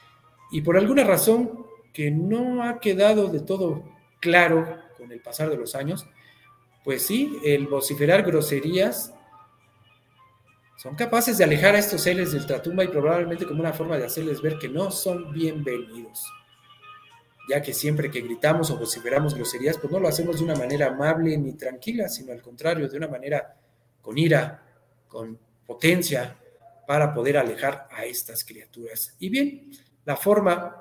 Y 0.52 0.60
por 0.60 0.76
alguna 0.76 1.02
razón 1.02 1.66
que 1.92 2.12
no 2.12 2.62
ha 2.62 2.78
quedado 2.78 3.28
de 3.28 3.40
todo 3.40 3.82
claro 4.20 4.78
con 4.96 5.10
el 5.10 5.20
pasar 5.20 5.50
de 5.50 5.56
los 5.56 5.74
años, 5.74 6.06
pues 6.84 7.02
sí, 7.02 7.36
el 7.44 7.66
vociferar 7.66 8.22
groserías 8.22 9.12
son 10.78 10.94
capaces 10.94 11.36
de 11.36 11.42
alejar 11.42 11.74
a 11.74 11.80
estos 11.80 12.02
seres 12.02 12.30
del 12.30 12.46
tratumba 12.46 12.84
y 12.84 12.88
probablemente 12.88 13.44
como 13.44 13.58
una 13.58 13.72
forma 13.72 13.98
de 13.98 14.06
hacerles 14.06 14.40
ver 14.40 14.60
que 14.60 14.68
no 14.68 14.92
son 14.92 15.32
bienvenidos. 15.32 16.24
Ya 17.48 17.60
que 17.60 17.74
siempre 17.74 18.12
que 18.12 18.20
gritamos 18.20 18.70
o 18.70 18.78
vociferamos 18.78 19.34
groserías, 19.34 19.76
pues 19.76 19.92
no 19.92 19.98
lo 19.98 20.06
hacemos 20.06 20.38
de 20.38 20.44
una 20.44 20.54
manera 20.54 20.86
amable 20.86 21.36
ni 21.36 21.54
tranquila, 21.54 22.08
sino 22.08 22.30
al 22.30 22.40
contrario, 22.42 22.88
de 22.88 22.96
una 22.96 23.08
manera 23.08 23.56
con 24.00 24.16
ira, 24.18 24.62
con 25.08 25.36
potencia, 25.66 26.36
para 26.86 27.12
poder 27.12 27.38
alejar 27.38 27.88
a 27.90 28.04
estas 28.04 28.44
criaturas. 28.44 29.16
Y 29.18 29.30
bien, 29.30 29.72
la 30.04 30.14
forma 30.16 30.76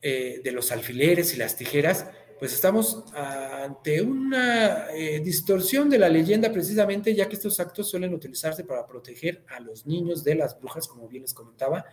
eh, 0.00 0.40
de 0.42 0.52
los 0.52 0.72
alfileres 0.72 1.34
y 1.34 1.36
las 1.36 1.54
tijeras 1.54 2.06
pues 2.44 2.52
estamos 2.52 3.02
ante 3.14 4.02
una 4.02 4.90
eh, 4.90 5.18
distorsión 5.20 5.88
de 5.88 5.96
la 5.96 6.10
leyenda 6.10 6.52
precisamente, 6.52 7.14
ya 7.14 7.26
que 7.26 7.36
estos 7.36 7.58
actos 7.58 7.88
suelen 7.88 8.12
utilizarse 8.12 8.64
para 8.64 8.86
proteger 8.86 9.42
a 9.48 9.60
los 9.60 9.86
niños 9.86 10.22
de 10.22 10.34
las 10.34 10.60
brujas, 10.60 10.86
como 10.86 11.08
bien 11.08 11.22
les 11.22 11.32
comentaba, 11.32 11.86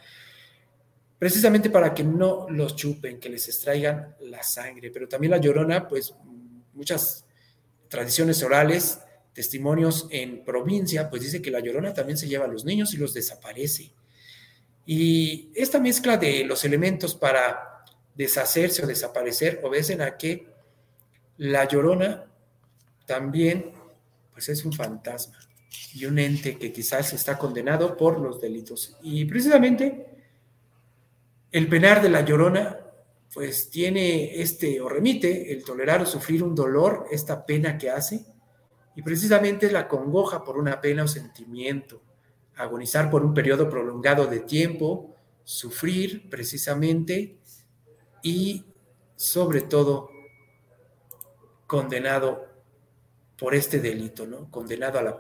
precisamente 1.17 1.69
para 1.69 1.93
que 1.93 2.03
no 2.03 2.49
los 2.49 2.75
chupen, 2.75 3.17
que 3.17 3.29
les 3.29 3.47
extraigan 3.47 4.17
la 4.19 4.43
sangre. 4.43 4.91
Pero 4.91 5.07
también 5.07 5.31
la 5.31 5.37
llorona, 5.37 5.87
pues 5.87 6.13
muchas 6.73 7.23
tradiciones 7.87 8.43
orales, 8.43 8.99
testimonios 9.31 10.09
en 10.11 10.43
provincia, 10.43 11.09
pues 11.09 11.21
dice 11.21 11.41
que 11.41 11.49
la 11.49 11.61
llorona 11.61 11.93
también 11.93 12.17
se 12.17 12.27
lleva 12.27 12.43
a 12.43 12.49
los 12.49 12.65
niños 12.65 12.93
y 12.93 12.97
los 12.97 13.13
desaparece. 13.13 13.93
Y 14.85 15.49
esta 15.55 15.79
mezcla 15.79 16.17
de 16.17 16.43
los 16.43 16.65
elementos 16.65 17.15
para 17.15 17.70
deshacerse 18.15 18.83
o 18.83 18.87
desaparecer, 18.87 19.61
obedecen 19.63 20.01
a 20.01 20.17
que 20.17 20.47
la 21.37 21.67
llorona 21.67 22.25
también 23.05 23.71
pues 24.31 24.49
es 24.49 24.63
un 24.65 24.73
fantasma 24.73 25.37
y 25.93 26.05
un 26.05 26.19
ente 26.19 26.57
que 26.57 26.71
quizás 26.71 27.13
está 27.13 27.37
condenado 27.37 27.97
por 27.97 28.19
los 28.19 28.39
delitos. 28.39 28.97
Y 29.01 29.25
precisamente 29.25 30.07
el 31.51 31.67
penar 31.67 32.01
de 32.01 32.09
la 32.09 32.21
llorona 32.21 32.77
pues 33.33 33.69
tiene 33.69 34.41
este 34.41 34.81
o 34.81 34.89
remite 34.89 35.53
el 35.53 35.63
tolerar 35.63 36.01
o 36.01 36.05
sufrir 36.05 36.43
un 36.43 36.53
dolor, 36.53 37.05
esta 37.11 37.45
pena 37.45 37.77
que 37.77 37.89
hace, 37.89 38.25
y 38.95 39.01
precisamente 39.01 39.71
la 39.71 39.87
congoja 39.87 40.43
por 40.43 40.57
una 40.57 40.81
pena 40.81 41.03
o 41.03 41.07
sentimiento, 41.07 42.01
agonizar 42.55 43.09
por 43.09 43.23
un 43.23 43.33
periodo 43.33 43.69
prolongado 43.69 44.27
de 44.27 44.41
tiempo, 44.41 45.15
sufrir 45.43 46.29
precisamente 46.29 47.37
y 48.21 48.65
sobre 49.15 49.61
todo 49.61 50.09
condenado 51.67 52.47
por 53.37 53.55
este 53.55 53.79
delito, 53.79 54.27
¿no? 54.27 54.51
Condenado 54.51 54.99
a 54.99 55.03
la 55.03 55.17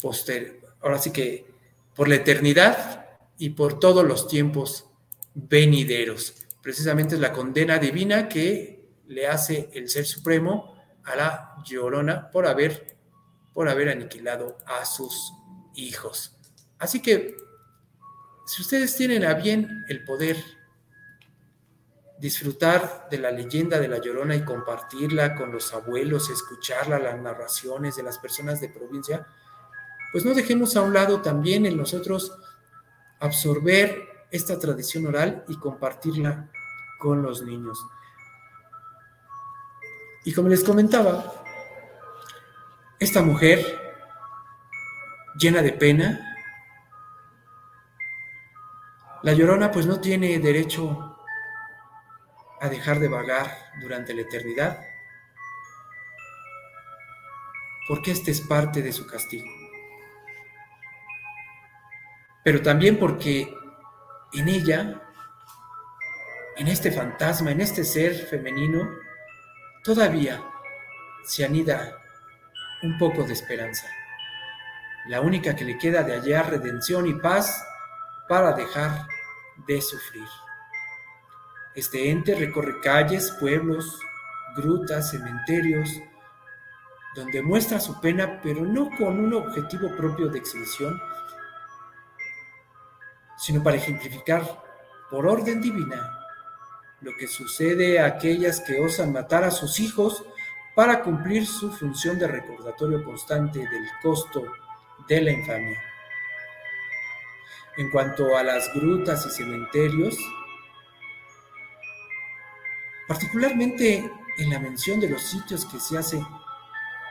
poster, 0.00 0.60
ahora 0.80 0.98
sí 0.98 1.12
que 1.12 1.46
por 1.94 2.08
la 2.08 2.16
eternidad 2.16 3.06
y 3.38 3.50
por 3.50 3.78
todos 3.78 4.04
los 4.04 4.28
tiempos 4.28 4.86
venideros. 5.34 6.34
Precisamente 6.62 7.14
es 7.14 7.20
la 7.20 7.32
condena 7.32 7.78
divina 7.78 8.28
que 8.28 8.84
le 9.06 9.26
hace 9.26 9.70
el 9.72 9.88
Ser 9.88 10.04
Supremo 10.04 10.74
a 11.04 11.16
la 11.16 11.54
Llorona 11.64 12.30
por 12.30 12.46
haber, 12.46 12.96
por 13.54 13.68
haber 13.68 13.88
aniquilado 13.88 14.58
a 14.66 14.84
sus 14.84 15.32
hijos. 15.74 16.36
Así 16.78 17.00
que, 17.00 17.36
si 18.46 18.62
ustedes 18.62 18.96
tienen 18.96 19.24
a 19.24 19.34
bien 19.34 19.84
el 19.88 20.04
poder 20.04 20.36
disfrutar 22.18 23.08
de 23.10 23.18
la 23.18 23.30
leyenda 23.30 23.78
de 23.78 23.88
la 23.88 23.98
Llorona 23.98 24.34
y 24.34 24.44
compartirla 24.44 25.36
con 25.36 25.52
los 25.52 25.72
abuelos, 25.72 26.30
escucharla, 26.30 26.98
las 26.98 27.20
narraciones 27.20 27.96
de 27.96 28.02
las 28.02 28.18
personas 28.18 28.60
de 28.60 28.68
provincia, 28.68 29.26
pues 30.12 30.24
no 30.24 30.34
dejemos 30.34 30.76
a 30.76 30.82
un 30.82 30.94
lado 30.94 31.20
también 31.20 31.66
en 31.66 31.76
nosotros 31.76 32.36
absorber 33.20 34.26
esta 34.30 34.58
tradición 34.58 35.06
oral 35.06 35.44
y 35.48 35.56
compartirla 35.56 36.50
con 36.98 37.22
los 37.22 37.42
niños. 37.42 37.84
Y 40.24 40.32
como 40.32 40.48
les 40.48 40.64
comentaba, 40.64 41.44
esta 42.98 43.22
mujer 43.22 43.64
llena 45.38 45.62
de 45.62 45.72
pena, 45.72 46.36
la 49.22 49.32
llorona 49.32 49.70
pues 49.70 49.86
no 49.86 50.00
tiene 50.00 50.38
derecho 50.38 51.07
a 52.60 52.68
dejar 52.68 52.98
de 52.98 53.08
vagar 53.08 53.72
durante 53.80 54.14
la 54.14 54.22
eternidad, 54.22 54.84
porque 57.88 58.10
este 58.10 58.30
es 58.30 58.40
parte 58.40 58.82
de 58.82 58.92
su 58.92 59.06
castigo. 59.06 59.48
Pero 62.44 62.62
también 62.62 62.98
porque 62.98 63.54
en 64.32 64.48
ella, 64.48 65.02
en 66.56 66.68
este 66.68 66.92
fantasma, 66.92 67.50
en 67.50 67.60
este 67.60 67.84
ser 67.84 68.14
femenino, 68.14 68.88
todavía 69.84 70.42
se 71.24 71.44
anida 71.44 71.98
un 72.82 72.98
poco 72.98 73.24
de 73.24 73.32
esperanza. 73.32 73.86
La 75.06 75.20
única 75.20 75.54
que 75.56 75.64
le 75.64 75.78
queda 75.78 76.02
de 76.02 76.14
hallar 76.14 76.50
redención 76.50 77.06
y 77.06 77.14
paz 77.14 77.64
para 78.28 78.52
dejar 78.52 79.06
de 79.66 79.80
sufrir. 79.80 80.26
Este 81.78 82.10
ente 82.10 82.34
recorre 82.34 82.80
calles, 82.80 83.30
pueblos, 83.38 84.00
grutas, 84.56 85.12
cementerios, 85.12 85.88
donde 87.14 87.40
muestra 87.40 87.78
su 87.78 88.00
pena, 88.00 88.40
pero 88.42 88.64
no 88.64 88.90
con 88.98 89.20
un 89.20 89.32
objetivo 89.32 89.94
propio 89.96 90.26
de 90.26 90.40
exhibición, 90.40 91.00
sino 93.36 93.62
para 93.62 93.76
ejemplificar 93.76 94.42
por 95.08 95.24
orden 95.24 95.60
divina 95.60 96.18
lo 97.00 97.12
que 97.16 97.28
sucede 97.28 98.00
a 98.00 98.06
aquellas 98.06 98.60
que 98.60 98.80
osan 98.80 99.12
matar 99.12 99.44
a 99.44 99.52
sus 99.52 99.78
hijos 99.78 100.24
para 100.74 101.00
cumplir 101.04 101.46
su 101.46 101.70
función 101.70 102.18
de 102.18 102.26
recordatorio 102.26 103.04
constante 103.04 103.60
del 103.60 103.86
costo 104.02 104.42
de 105.06 105.20
la 105.20 105.30
infamia. 105.30 105.80
En 107.76 107.88
cuanto 107.92 108.36
a 108.36 108.42
las 108.42 108.74
grutas 108.74 109.24
y 109.26 109.30
cementerios, 109.30 110.18
particularmente 113.08 114.08
en 114.36 114.50
la 114.50 114.60
mención 114.60 115.00
de 115.00 115.08
los 115.08 115.22
sitios 115.22 115.64
que 115.64 115.80
se 115.80 115.96
hace 115.96 116.24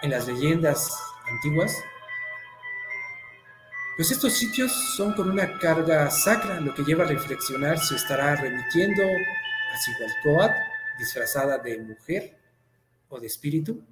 en 0.03 0.11
las 0.11 0.27
leyendas 0.27 0.95
antiguas, 1.27 1.75
pues 3.97 4.11
estos 4.11 4.33
sitios 4.33 4.71
son 4.95 5.13
con 5.13 5.29
una 5.29 5.57
carga 5.57 6.09
sacra, 6.11 6.61
lo 6.61 6.73
que 6.75 6.83
lleva 6.83 7.03
a 7.03 7.07
reflexionar 7.07 7.79
si 7.79 7.95
estará 7.95 8.35
remitiendo 8.35 9.01
a 9.03 9.77
Cihualcoatl, 9.79 10.53
disfrazada 10.99 11.57
de 11.57 11.79
mujer 11.79 12.37
o 13.09 13.19
de 13.19 13.25
espíritu, 13.25 13.83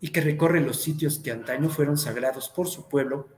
y 0.00 0.10
que 0.10 0.20
recorre 0.20 0.60
los 0.60 0.80
sitios 0.80 1.18
que 1.18 1.32
antaño 1.32 1.68
fueron 1.68 1.98
sagrados 1.98 2.48
por 2.48 2.68
su 2.68 2.88
pueblo, 2.88 3.28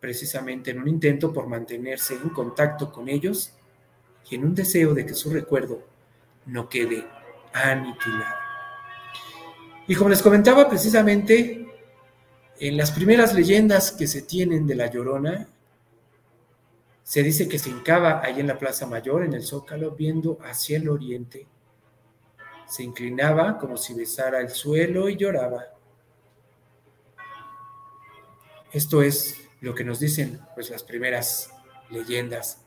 precisamente 0.00 0.70
en 0.70 0.80
un 0.80 0.88
intento 0.88 1.30
por 1.30 1.46
mantenerse 1.46 2.14
en 2.14 2.30
contacto 2.30 2.90
con 2.90 3.10
ellos 3.10 3.52
y 4.30 4.36
en 4.36 4.44
un 4.44 4.54
deseo 4.54 4.94
de 4.94 5.04
que 5.04 5.14
su 5.14 5.30
recuerdo 5.30 5.86
no 6.46 6.70
quede 6.70 7.17
aniquilado. 7.52 8.36
Y 9.86 9.94
como 9.94 10.10
les 10.10 10.22
comentaba 10.22 10.68
precisamente, 10.68 11.66
en 12.60 12.76
las 12.76 12.90
primeras 12.90 13.34
leyendas 13.34 13.92
que 13.92 14.06
se 14.06 14.22
tienen 14.22 14.66
de 14.66 14.74
la 14.74 14.90
Llorona, 14.90 15.48
se 17.02 17.22
dice 17.22 17.48
que 17.48 17.58
se 17.58 17.70
hincaba 17.70 18.20
ahí 18.22 18.38
en 18.38 18.48
la 18.48 18.58
Plaza 18.58 18.86
Mayor, 18.86 19.24
en 19.24 19.32
el 19.32 19.42
Zócalo, 19.42 19.92
viendo 19.92 20.38
hacia 20.42 20.76
el 20.76 20.90
oriente. 20.90 21.46
Se 22.66 22.82
inclinaba 22.82 23.56
como 23.58 23.78
si 23.78 23.94
besara 23.94 24.40
el 24.40 24.50
suelo 24.50 25.08
y 25.08 25.16
lloraba. 25.16 25.64
Esto 28.72 29.02
es 29.02 29.48
lo 29.62 29.74
que 29.74 29.84
nos 29.84 30.00
dicen 30.00 30.38
pues, 30.54 30.68
las 30.68 30.82
primeras 30.82 31.50
leyendas. 31.88 32.62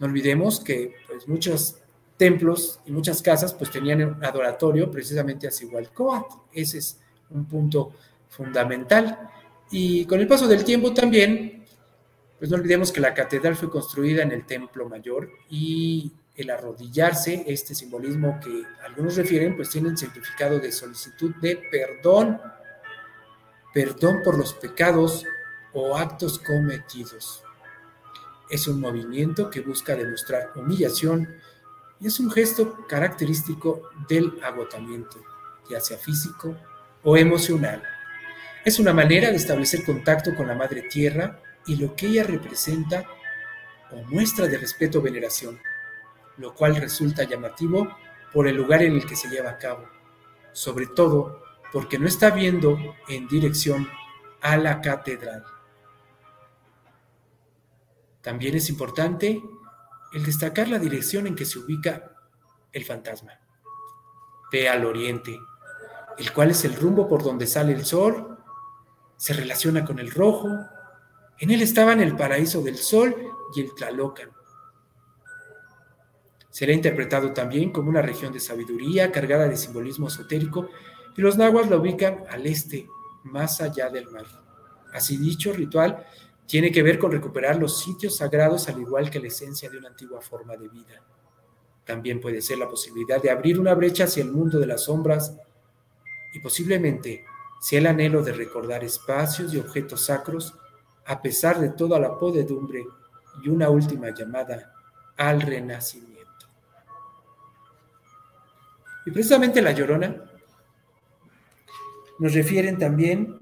No 0.00 0.06
olvidemos 0.06 0.58
que 0.58 0.96
pues, 1.06 1.28
muchos 1.28 1.76
templos 2.16 2.80
y 2.86 2.92
muchas 2.92 3.22
casas 3.22 3.54
pues, 3.54 3.70
tenían 3.70 4.02
un 4.02 4.24
adoratorio 4.24 4.90
precisamente 4.90 5.46
a 5.46 5.50
Cihualcoatl. 5.50 6.36
Ese 6.52 6.78
es 6.78 7.00
un 7.30 7.46
punto 7.46 7.92
fundamental. 8.28 9.30
Y 9.70 10.04
con 10.06 10.20
el 10.20 10.28
paso 10.28 10.46
del 10.46 10.64
tiempo 10.64 10.92
también, 10.92 11.64
pues 12.38 12.50
no 12.50 12.56
olvidemos 12.56 12.92
que 12.92 13.00
la 13.00 13.14
catedral 13.14 13.56
fue 13.56 13.70
construida 13.70 14.22
en 14.22 14.32
el 14.32 14.46
Templo 14.46 14.88
Mayor 14.88 15.30
y 15.48 16.12
el 16.36 16.50
arrodillarse, 16.50 17.44
este 17.46 17.74
simbolismo 17.74 18.40
que 18.40 18.62
algunos 18.84 19.16
refieren, 19.16 19.56
pues 19.56 19.70
tiene 19.70 19.90
el 19.90 19.98
significado 19.98 20.58
de 20.58 20.72
solicitud 20.72 21.34
de 21.36 21.62
perdón, 21.70 22.40
perdón 23.72 24.20
por 24.24 24.36
los 24.36 24.52
pecados 24.54 25.24
o 25.72 25.96
actos 25.96 26.38
cometidos. 26.38 27.42
Es 28.50 28.68
un 28.68 28.80
movimiento 28.80 29.48
que 29.48 29.60
busca 29.60 29.96
demostrar 29.96 30.52
humillación 30.56 31.36
es 32.06 32.20
un 32.20 32.30
gesto 32.30 32.86
característico 32.86 33.90
del 34.08 34.38
agotamiento, 34.42 35.18
ya 35.70 35.80
sea 35.80 35.96
físico 35.96 36.56
o 37.02 37.16
emocional. 37.16 37.82
Es 38.64 38.78
una 38.78 38.92
manera 38.92 39.30
de 39.30 39.36
establecer 39.36 39.84
contacto 39.84 40.34
con 40.34 40.46
la 40.46 40.54
Madre 40.54 40.82
Tierra 40.82 41.40
y 41.66 41.76
lo 41.76 41.94
que 41.96 42.06
ella 42.06 42.24
representa 42.24 43.06
o 43.90 43.96
muestra 44.04 44.46
de 44.46 44.58
respeto 44.58 44.98
o 44.98 45.02
veneración, 45.02 45.58
lo 46.36 46.54
cual 46.54 46.76
resulta 46.76 47.24
llamativo 47.24 47.96
por 48.32 48.48
el 48.48 48.56
lugar 48.56 48.82
en 48.82 48.94
el 48.94 49.06
que 49.06 49.16
se 49.16 49.28
lleva 49.28 49.50
a 49.50 49.58
cabo, 49.58 49.88
sobre 50.52 50.86
todo 50.86 51.42
porque 51.72 51.98
no 51.98 52.06
está 52.06 52.30
viendo 52.30 52.78
en 53.08 53.28
dirección 53.28 53.88
a 54.40 54.56
la 54.56 54.80
catedral. 54.80 55.44
También 58.20 58.56
es 58.56 58.68
importante 58.68 59.42
el 60.14 60.24
destacar 60.24 60.68
la 60.68 60.78
dirección 60.78 61.26
en 61.26 61.34
que 61.34 61.44
se 61.44 61.58
ubica 61.58 62.12
el 62.72 62.84
fantasma. 62.84 63.32
Ve 64.50 64.68
al 64.68 64.84
oriente, 64.84 65.38
el 66.18 66.32
cual 66.32 66.52
es 66.52 66.64
el 66.64 66.76
rumbo 66.76 67.08
por 67.08 67.22
donde 67.22 67.46
sale 67.46 67.72
el 67.72 67.84
sol 67.84 68.34
se 69.16 69.32
relaciona 69.32 69.84
con 69.84 69.98
el 69.98 70.10
rojo. 70.10 70.48
En 71.38 71.50
él 71.50 71.62
estaban 71.62 72.00
el 72.00 72.16
paraíso 72.16 72.62
del 72.62 72.76
sol 72.76 73.14
y 73.54 73.60
el 73.62 73.74
Tlalocan. 73.74 74.30
Será 76.50 76.72
interpretado 76.72 77.32
también 77.32 77.72
como 77.72 77.88
una 77.88 78.02
región 78.02 78.32
de 78.32 78.40
sabiduría 78.40 79.10
cargada 79.10 79.48
de 79.48 79.56
simbolismo 79.56 80.08
esotérico 80.08 80.68
y 81.16 81.20
los 81.20 81.36
nahuas 81.36 81.68
la 81.68 81.76
ubican 81.76 82.24
al 82.30 82.46
este, 82.46 82.86
más 83.24 83.60
allá 83.60 83.88
del 83.88 84.10
mar. 84.10 84.26
Así 84.92 85.16
dicho 85.16 85.52
ritual 85.52 86.06
tiene 86.46 86.70
que 86.70 86.82
ver 86.82 86.98
con 86.98 87.12
recuperar 87.12 87.56
los 87.56 87.80
sitios 87.80 88.16
sagrados 88.16 88.68
al 88.68 88.80
igual 88.80 89.10
que 89.10 89.20
la 89.20 89.28
esencia 89.28 89.70
de 89.70 89.78
una 89.78 89.88
antigua 89.88 90.20
forma 90.20 90.56
de 90.56 90.68
vida. 90.68 91.02
También 91.84 92.20
puede 92.20 92.40
ser 92.40 92.58
la 92.58 92.68
posibilidad 92.68 93.20
de 93.20 93.30
abrir 93.30 93.58
una 93.58 93.74
brecha 93.74 94.04
hacia 94.04 94.22
el 94.22 94.32
mundo 94.32 94.58
de 94.58 94.66
las 94.66 94.84
sombras 94.84 95.36
y 96.32 96.40
posiblemente 96.40 97.24
si 97.60 97.76
el 97.76 97.86
anhelo 97.86 98.22
de 98.22 98.32
recordar 98.32 98.84
espacios 98.84 99.54
y 99.54 99.58
objetos 99.58 100.06
sacros, 100.06 100.54
a 101.06 101.22
pesar 101.22 101.58
de 101.60 101.70
toda 101.70 101.98
la 101.98 102.18
podedumbre 102.18 102.84
y 103.42 103.48
una 103.48 103.70
última 103.70 104.10
llamada 104.14 104.74
al 105.16 105.40
renacimiento. 105.40 106.14
Y 109.06 109.10
precisamente 109.10 109.62
la 109.62 109.72
llorona 109.72 110.24
nos 112.18 112.32
refieren 112.32 112.78
también 112.78 113.38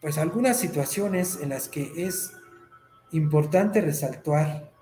pues 0.00 0.16
algunas 0.18 0.58
situaciones 0.58 1.38
en 1.40 1.50
las 1.50 1.68
que 1.68 2.06
es 2.06 2.32
importante 3.12 3.80
resaltar, 3.80 4.72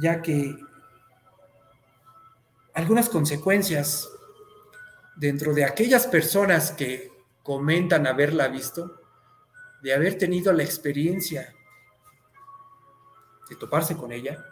ya 0.00 0.22
que 0.22 0.56
algunas 2.74 3.08
consecuencias 3.08 4.08
dentro 5.16 5.52
de 5.52 5.64
aquellas 5.64 6.06
personas 6.06 6.70
que 6.70 7.10
comentan 7.42 8.06
haberla 8.06 8.48
visto, 8.48 9.00
de 9.82 9.94
haber 9.94 10.16
tenido 10.18 10.52
la 10.52 10.62
experiencia 10.62 11.54
de 13.48 13.56
toparse 13.56 13.96
con 13.96 14.12
ella, 14.12 14.44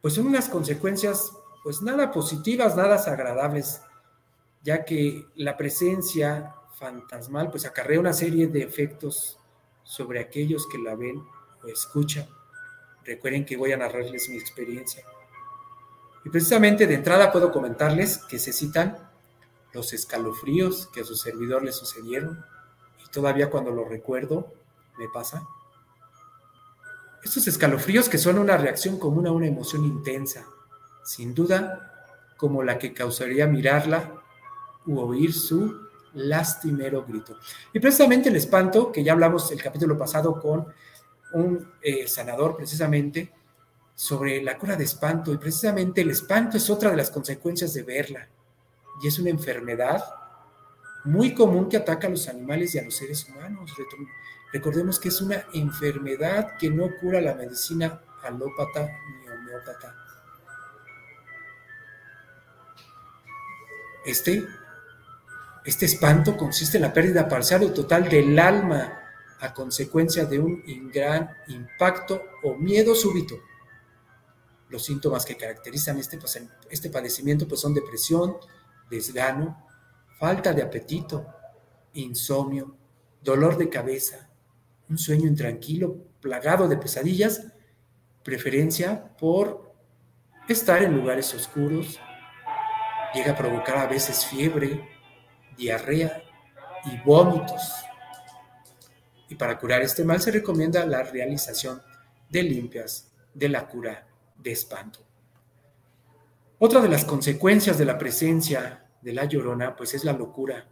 pues 0.00 0.14
son 0.14 0.26
unas 0.26 0.48
consecuencias 0.48 1.30
pues 1.62 1.82
nada 1.82 2.10
positivas, 2.10 2.74
nada 2.74 2.96
agradables, 2.96 3.82
ya 4.62 4.84
que 4.84 5.26
la 5.36 5.56
presencia 5.56 6.54
fantasmal 6.80 7.50
pues 7.50 7.66
acarrea 7.66 8.00
una 8.00 8.14
serie 8.14 8.48
de 8.48 8.62
efectos 8.62 9.38
sobre 9.84 10.18
aquellos 10.18 10.66
que 10.66 10.78
la 10.78 10.96
ven 10.96 11.22
o 11.62 11.68
escuchan. 11.68 12.26
Recuerden 13.04 13.44
que 13.44 13.56
voy 13.56 13.72
a 13.72 13.76
narrarles 13.76 14.28
mi 14.30 14.36
experiencia. 14.36 15.04
Y 16.24 16.30
precisamente 16.30 16.86
de 16.86 16.94
entrada 16.94 17.30
puedo 17.30 17.52
comentarles 17.52 18.18
que 18.18 18.38
se 18.38 18.52
citan 18.52 19.10
los 19.72 19.92
escalofríos 19.92 20.88
que 20.88 21.02
a 21.02 21.04
su 21.04 21.14
servidor 21.14 21.62
le 21.62 21.72
sucedieron 21.72 22.44
y 23.04 23.10
todavía 23.10 23.50
cuando 23.50 23.70
lo 23.70 23.84
recuerdo 23.84 24.52
me 24.98 25.08
pasa. 25.08 25.46
Estos 27.22 27.46
escalofríos 27.46 28.08
que 28.08 28.18
son 28.18 28.38
una 28.38 28.56
reacción 28.56 28.98
común 28.98 29.26
a 29.26 29.32
una 29.32 29.46
emoción 29.46 29.84
intensa, 29.84 30.46
sin 31.04 31.34
duda 31.34 32.34
como 32.38 32.62
la 32.62 32.78
que 32.78 32.94
causaría 32.94 33.46
mirarla 33.46 34.14
u 34.86 34.98
oír 34.98 35.34
su 35.34 35.89
lastimero 36.14 37.04
grito. 37.04 37.38
Y 37.72 37.80
precisamente 37.80 38.28
el 38.28 38.36
espanto, 38.36 38.90
que 38.90 39.04
ya 39.04 39.12
hablamos 39.12 39.50
el 39.52 39.62
capítulo 39.62 39.96
pasado 39.96 40.40
con 40.40 40.66
un 41.32 41.72
eh, 41.82 42.06
sanador 42.08 42.56
precisamente, 42.56 43.32
sobre 43.94 44.42
la 44.42 44.56
cura 44.56 44.76
de 44.76 44.84
espanto 44.84 45.30
y 45.30 45.36
precisamente 45.36 46.00
el 46.00 46.10
espanto 46.10 46.56
es 46.56 46.70
otra 46.70 46.90
de 46.90 46.96
las 46.96 47.10
consecuencias 47.10 47.74
de 47.74 47.82
verla 47.82 48.28
y 49.02 49.08
es 49.08 49.18
una 49.18 49.28
enfermedad 49.28 50.02
muy 51.04 51.34
común 51.34 51.68
que 51.68 51.76
ataca 51.76 52.06
a 52.06 52.10
los 52.10 52.26
animales 52.26 52.74
y 52.74 52.78
a 52.78 52.82
los 52.82 52.96
seres 52.96 53.28
humanos. 53.28 53.72
Recordemos 54.52 54.98
que 54.98 55.08
es 55.08 55.20
una 55.20 55.44
enfermedad 55.52 56.56
que 56.56 56.70
no 56.70 56.88
cura 56.98 57.20
la 57.20 57.34
medicina 57.34 58.00
alópata 58.22 58.88
ni 59.20 59.28
homeópata. 59.28 59.94
Este, 64.06 64.46
este 65.64 65.86
espanto 65.86 66.36
consiste 66.36 66.78
en 66.78 66.82
la 66.82 66.92
pérdida 66.92 67.28
parcial 67.28 67.64
o 67.64 67.72
total 67.72 68.08
del 68.08 68.38
alma 68.38 68.98
a 69.40 69.54
consecuencia 69.54 70.24
de 70.24 70.38
un 70.38 70.90
gran 70.92 71.30
impacto 71.48 72.22
o 72.42 72.54
miedo 72.54 72.94
súbito. 72.94 73.36
Los 74.68 74.84
síntomas 74.84 75.24
que 75.24 75.36
caracterizan 75.36 75.98
este, 75.98 76.18
este 76.70 76.90
padecimiento 76.90 77.48
pues, 77.48 77.60
son 77.60 77.74
depresión, 77.74 78.36
desgano, 78.88 79.66
falta 80.18 80.52
de 80.52 80.62
apetito, 80.62 81.26
insomnio, 81.94 82.76
dolor 83.22 83.56
de 83.56 83.68
cabeza, 83.68 84.30
un 84.88 84.98
sueño 84.98 85.26
intranquilo, 85.26 85.96
plagado 86.20 86.68
de 86.68 86.76
pesadillas, 86.76 87.46
preferencia 88.22 89.16
por 89.16 89.74
estar 90.48 90.82
en 90.82 90.94
lugares 90.94 91.34
oscuros, 91.34 91.98
llega 93.14 93.32
a 93.32 93.36
provocar 93.36 93.78
a 93.78 93.86
veces 93.86 94.24
fiebre, 94.24 94.99
diarrea 95.60 96.22
y 96.86 96.98
vómitos. 97.04 97.84
Y 99.28 99.34
para 99.36 99.58
curar 99.58 99.82
este 99.82 100.04
mal 100.04 100.20
se 100.20 100.32
recomienda 100.32 100.84
la 100.86 101.02
realización 101.02 101.82
de 102.28 102.42
limpias 102.42 103.12
de 103.34 103.48
la 103.48 103.68
cura 103.68 104.06
de 104.36 104.52
espanto. 104.52 105.00
Otra 106.58 106.80
de 106.80 106.88
las 106.88 107.04
consecuencias 107.04 107.78
de 107.78 107.84
la 107.84 107.98
presencia 107.98 108.86
de 109.00 109.12
la 109.12 109.24
llorona, 109.24 109.76
pues 109.76 109.94
es 109.94 110.04
la 110.04 110.12
locura, 110.12 110.66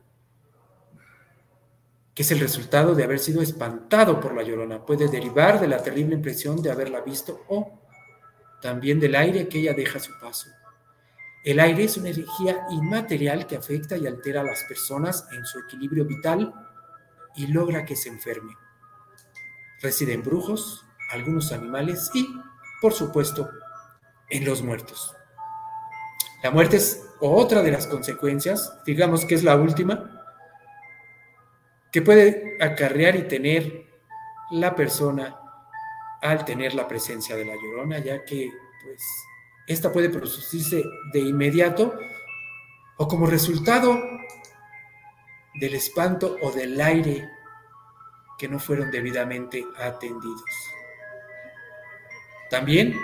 que 2.15 2.23
es 2.23 2.31
el 2.31 2.41
resultado 2.41 2.95
de 2.95 3.05
haber 3.05 3.21
sido 3.21 3.41
espantado 3.43 4.19
por 4.19 4.35
la 4.35 4.43
llorona. 4.43 4.85
Puede 4.85 5.09
derivar 5.09 5.61
de 5.61 5.69
la 5.69 5.83
terrible 5.83 6.15
impresión 6.17 6.61
de 6.61 6.71
haberla 6.71 7.01
visto 7.01 7.45
o 7.49 7.81
también 8.61 8.99
del 8.99 9.15
aire 9.15 9.49
que 9.49 9.61
ella 9.61 9.73
deja 9.73 9.99
a 9.99 10.03
su 10.03 10.13
paso. 10.21 10.51
El 11.49 11.61
aire 11.61 11.85
es 11.85 11.97
una 11.97 12.11
energía 12.11 12.67
inmaterial 12.69 13.47
que 13.47 13.57
afecta 13.57 13.97
y 13.97 14.07
altera 14.07 14.43
a 14.43 14.45
las 14.45 14.65
personas 14.65 15.27
en 15.33 15.47
su 15.47 15.61
equilibrio 15.61 16.05
vital 16.05 16.53
y 17.37 17.47
logra 17.47 17.87
que 17.87 17.97
se 17.97 18.11
enfermen. 18.11 18.55
Reside 19.81 20.19
brujos, 20.19 20.85
algunos 21.11 21.51
animales 21.51 22.11
y, 22.13 22.29
por 22.83 22.93
supuesto, 22.93 23.49
en 24.29 24.45
los 24.45 24.61
muertos. 24.61 25.17
La 26.43 26.51
muerte 26.51 26.77
es 26.77 27.03
otra 27.19 27.63
de 27.63 27.71
las 27.71 27.87
consecuencias, 27.87 28.71
digamos 28.85 29.25
que 29.25 29.35
es 29.35 29.43
la 29.43 29.57
última, 29.57 30.23
que 31.91 32.03
puede 32.03 32.59
acarrear 32.61 33.17
y 33.17 33.27
tener 33.27 33.87
la 34.51 34.77
persona 34.77 35.35
al 36.21 36.45
tener 36.45 36.75
la 36.75 36.87
presencia 36.87 37.37
de 37.37 37.47
la 37.47 37.55
llorona, 37.55 38.01
ya 38.01 38.23
que 38.23 38.51
pues 38.85 39.03
esta 39.69 39.93
puede 39.93 40.09
producirse 40.09 40.83
de 41.13 41.19
inmediato 41.21 41.95
o 42.97 43.07
como 43.07 43.27
resultado 43.27 44.01
del 45.61 45.75
espanto 45.75 46.37
o 46.43 46.51
del 46.51 46.81
aire 46.81 47.29
que 48.39 48.49
no 48.49 48.59
fueron 48.59 48.91
debidamente 48.91 49.65
atendidos. 49.77 50.43
También 52.51 52.99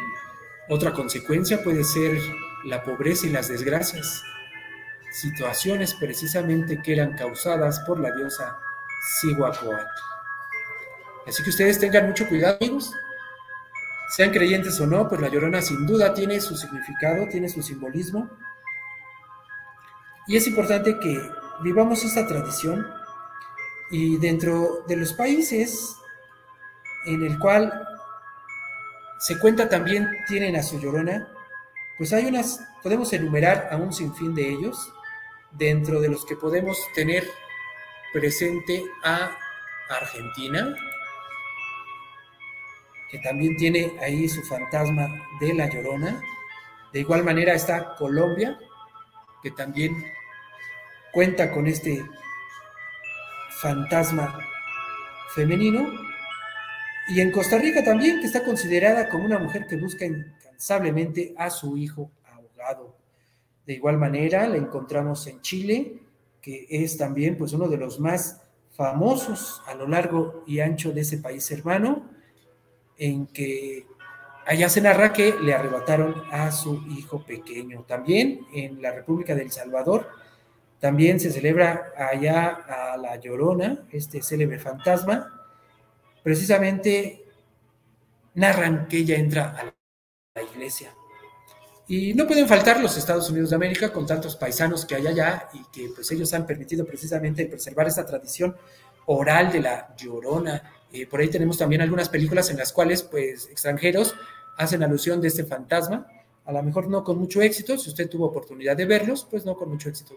otra 0.68 0.92
consecuencia 0.92 1.62
puede 1.62 1.84
ser 1.84 2.18
la 2.64 2.82
pobreza 2.82 3.26
y 3.26 3.30
las 3.30 3.48
desgracias, 3.48 4.22
situaciones 5.12 5.94
precisamente 5.94 6.80
que 6.80 6.94
eran 6.94 7.14
causadas 7.16 7.80
por 7.80 8.00
la 8.00 8.10
diosa 8.12 8.58
Cihuacóatl. 9.20 9.84
Así 11.26 11.42
que 11.42 11.50
ustedes 11.50 11.78
tengan 11.78 12.06
mucho 12.06 12.26
cuidado, 12.26 12.56
amigos. 12.60 12.90
Sean 14.08 14.30
creyentes 14.30 14.80
o 14.80 14.86
no, 14.86 15.08
pues 15.08 15.20
la 15.20 15.28
llorona 15.28 15.62
sin 15.62 15.86
duda 15.86 16.14
tiene 16.14 16.40
su 16.40 16.56
significado, 16.56 17.26
tiene 17.28 17.48
su 17.48 17.62
simbolismo. 17.62 18.30
Y 20.26 20.36
es 20.36 20.46
importante 20.46 20.98
que 20.98 21.20
vivamos 21.62 22.04
esta 22.04 22.26
tradición 22.26 22.86
y 23.90 24.16
dentro 24.18 24.84
de 24.86 24.96
los 24.96 25.12
países 25.12 25.96
en 27.06 27.22
el 27.22 27.38
cual 27.38 27.72
se 29.18 29.38
cuenta 29.38 29.68
también 29.68 30.08
tienen 30.26 30.56
a 30.56 30.62
su 30.62 30.80
llorona, 30.80 31.28
pues 31.96 32.12
hay 32.12 32.26
unas, 32.26 32.60
podemos 32.82 33.12
enumerar 33.12 33.68
a 33.70 33.76
un 33.76 33.92
sinfín 33.92 34.34
de 34.34 34.48
ellos, 34.48 34.92
dentro 35.52 36.00
de 36.00 36.08
los 36.08 36.24
que 36.24 36.36
podemos 36.36 36.76
tener 36.94 37.24
presente 38.12 38.84
a 39.04 39.30
Argentina, 39.88 40.74
que 43.14 43.20
también 43.20 43.56
tiene 43.56 43.92
ahí 44.00 44.28
su 44.28 44.42
fantasma 44.42 45.06
de 45.38 45.54
la 45.54 45.70
llorona. 45.70 46.20
De 46.92 46.98
igual 46.98 47.22
manera 47.22 47.54
está 47.54 47.94
Colombia, 47.94 48.58
que 49.40 49.52
también 49.52 49.94
cuenta 51.12 51.52
con 51.52 51.68
este 51.68 52.04
fantasma 53.50 54.36
femenino. 55.32 55.92
Y 57.06 57.20
en 57.20 57.30
Costa 57.30 57.56
Rica 57.56 57.84
también, 57.84 58.18
que 58.18 58.26
está 58.26 58.44
considerada 58.44 59.08
como 59.08 59.26
una 59.26 59.38
mujer 59.38 59.68
que 59.68 59.76
busca 59.76 60.04
incansablemente 60.04 61.36
a 61.38 61.50
su 61.50 61.76
hijo 61.76 62.10
ahogado. 62.24 62.96
De 63.64 63.74
igual 63.74 63.96
manera, 63.96 64.48
la 64.48 64.56
encontramos 64.56 65.24
en 65.28 65.40
Chile, 65.40 66.00
que 66.42 66.66
es 66.68 66.96
también 66.96 67.38
pues 67.38 67.52
uno 67.52 67.68
de 67.68 67.76
los 67.76 68.00
más 68.00 68.42
famosos 68.72 69.62
a 69.68 69.74
lo 69.76 69.86
largo 69.86 70.42
y 70.48 70.58
ancho 70.58 70.90
de 70.90 71.02
ese 71.02 71.18
país 71.18 71.48
hermano, 71.52 72.12
en 72.98 73.26
que 73.26 73.86
allá 74.46 74.68
se 74.68 74.80
narra 74.80 75.12
que 75.12 75.34
le 75.40 75.54
arrebataron 75.54 76.24
a 76.30 76.52
su 76.52 76.82
hijo 76.88 77.24
pequeño. 77.24 77.84
También 77.86 78.46
en 78.52 78.80
la 78.82 78.92
República 78.92 79.34
del 79.34 79.50
Salvador, 79.50 80.08
también 80.80 81.18
se 81.18 81.32
celebra 81.32 81.92
allá 81.96 82.64
a 82.68 82.96
la 82.96 83.16
Llorona, 83.16 83.86
este 83.90 84.22
célebre 84.22 84.58
fantasma, 84.58 85.48
precisamente 86.22 87.24
narran 88.34 88.86
que 88.86 88.98
ella 88.98 89.16
entra 89.16 89.56
a 89.58 89.64
la 89.64 90.42
iglesia. 90.42 90.94
Y 91.86 92.14
no 92.14 92.26
pueden 92.26 92.48
faltar 92.48 92.80
los 92.80 92.96
Estados 92.96 93.28
Unidos 93.30 93.50
de 93.50 93.56
América 93.56 93.92
con 93.92 94.06
tantos 94.06 94.36
paisanos 94.36 94.86
que 94.86 94.94
hay 94.94 95.06
allá 95.06 95.48
y 95.52 95.62
que 95.70 95.90
pues 95.94 96.10
ellos 96.12 96.32
han 96.32 96.46
permitido 96.46 96.86
precisamente 96.86 97.46
preservar 97.46 97.86
esta 97.86 98.06
tradición 98.06 98.56
oral 99.06 99.52
de 99.52 99.60
la 99.60 99.94
llorona. 99.96 100.62
Eh, 100.94 101.08
por 101.08 101.18
ahí 101.18 101.28
tenemos 101.28 101.58
también 101.58 101.82
algunas 101.82 102.08
películas 102.08 102.50
en 102.50 102.56
las 102.56 102.72
cuales 102.72 103.02
pues 103.02 103.48
extranjeros 103.50 104.14
hacen 104.56 104.80
alusión 104.84 105.20
de 105.20 105.26
este 105.26 105.42
fantasma, 105.42 106.06
a 106.44 106.52
lo 106.52 106.62
mejor 106.62 106.88
no 106.88 107.02
con 107.02 107.18
mucho 107.18 107.42
éxito, 107.42 107.76
si 107.76 107.88
usted 107.88 108.08
tuvo 108.08 108.26
oportunidad 108.26 108.76
de 108.76 108.84
verlos, 108.84 109.26
pues 109.28 109.44
no 109.44 109.56
con 109.56 109.70
mucho 109.70 109.88
éxito. 109.88 110.14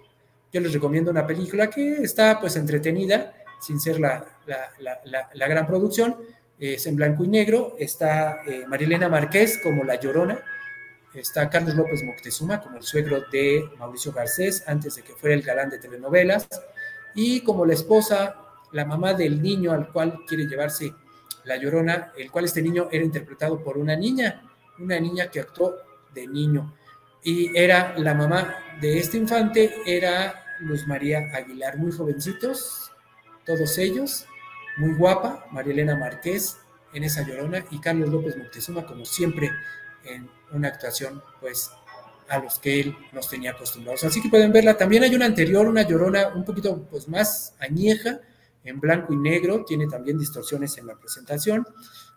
Yo 0.54 0.62
les 0.62 0.72
recomiendo 0.72 1.10
una 1.10 1.26
película 1.26 1.68
que 1.68 2.04
está 2.04 2.40
pues 2.40 2.56
entretenida, 2.58 3.34
sin 3.60 3.80
ser 3.80 4.00
la, 4.00 4.24
la, 4.46 5.48
gran 5.48 5.66
producción. 5.66 6.16
Es 6.60 6.86
en 6.86 6.96
blanco 6.96 7.24
y 7.24 7.28
negro. 7.28 7.76
Está 7.80 8.44
eh, 8.48 8.66
Marilena 8.68 9.10
Márquez 9.10 9.60
como 9.64 9.84
La 9.84 10.00
Llorona. 10.00 10.40
Está 11.14 11.50
Carlos 11.50 11.74
López 11.76 12.04
Moctezuma 12.04 12.62
como 12.62 12.78
el 12.78 12.84
suegro 12.84 13.24
de 13.32 13.68
Mauricio 13.80 14.12
Garcés 14.12 14.64
antes 14.68 14.96
de 14.96 15.02
que 15.02 15.14
fuera 15.14 15.36
el 15.36 15.42
galán 15.42 15.72
de 15.72 15.80
telenovelas. 15.80 16.48
Y 17.16 17.42
como 17.42 17.66
la 17.66 17.74
esposa, 17.74 18.47
la 18.78 18.86
mamá 18.86 19.16
del 19.16 19.42
niño 19.42 19.72
al 19.72 19.92
cual 19.92 20.20
quiere 20.28 20.46
llevarse 20.46 20.94
La 21.46 21.58
Llorona, 21.58 22.14
el 22.16 22.30
cual 22.30 22.46
este 22.46 22.62
niño 22.62 22.90
era 22.92 23.04
interpretado 23.04 23.64
por 23.64 23.76
una 23.76 23.96
niña, 23.96 24.44
una 24.78 25.00
niña 25.00 25.32
que 25.32 25.40
actuó 25.40 25.74
de 26.14 26.28
niño. 26.28 26.76
Y 27.24 27.58
era 27.58 27.98
la 27.98 28.14
mamá 28.14 28.56
de 28.80 29.00
este 29.00 29.18
infante, 29.18 29.74
era 29.84 30.46
Luz 30.60 30.86
María 30.86 31.32
Aguilar, 31.34 31.80
muy 31.80 31.92
jovencitos, 31.92 32.92
todos 33.48 33.80
ellos, 33.80 34.28
muy 34.78 34.94
guapa, 34.94 35.48
María 35.52 35.74
Elena 35.74 35.96
Márquez 35.96 36.58
en 36.94 37.04
esa 37.04 37.28
llorona 37.28 37.66
y 37.72 37.80
Carlos 37.80 38.10
López 38.10 38.38
Moctezuma, 38.38 38.86
como 38.86 39.06
siempre, 39.06 39.50
en 40.04 40.30
una 40.52 40.68
actuación, 40.68 41.24
pues, 41.42 41.72
a 42.30 42.38
los 42.38 42.60
que 42.60 42.80
él 42.80 42.96
nos 43.12 43.28
tenía 43.28 43.52
acostumbrados. 43.52 44.04
Así 44.04 44.22
que 44.22 44.30
pueden 44.30 44.52
verla. 44.52 44.78
También 44.78 45.04
hay 45.04 45.16
una 45.16 45.26
anterior, 45.26 45.68
una 45.68 45.82
llorona 45.82 46.28
un 46.28 46.46
poquito 46.46 46.84
pues, 46.92 47.08
más 47.08 47.56
añeja, 47.60 48.20
en 48.68 48.80
blanco 48.80 49.14
y 49.14 49.18
negro, 49.18 49.64
tiene 49.66 49.88
también 49.88 50.18
distorsiones 50.18 50.78
en 50.78 50.88
la 50.88 50.96
presentación. 50.96 51.66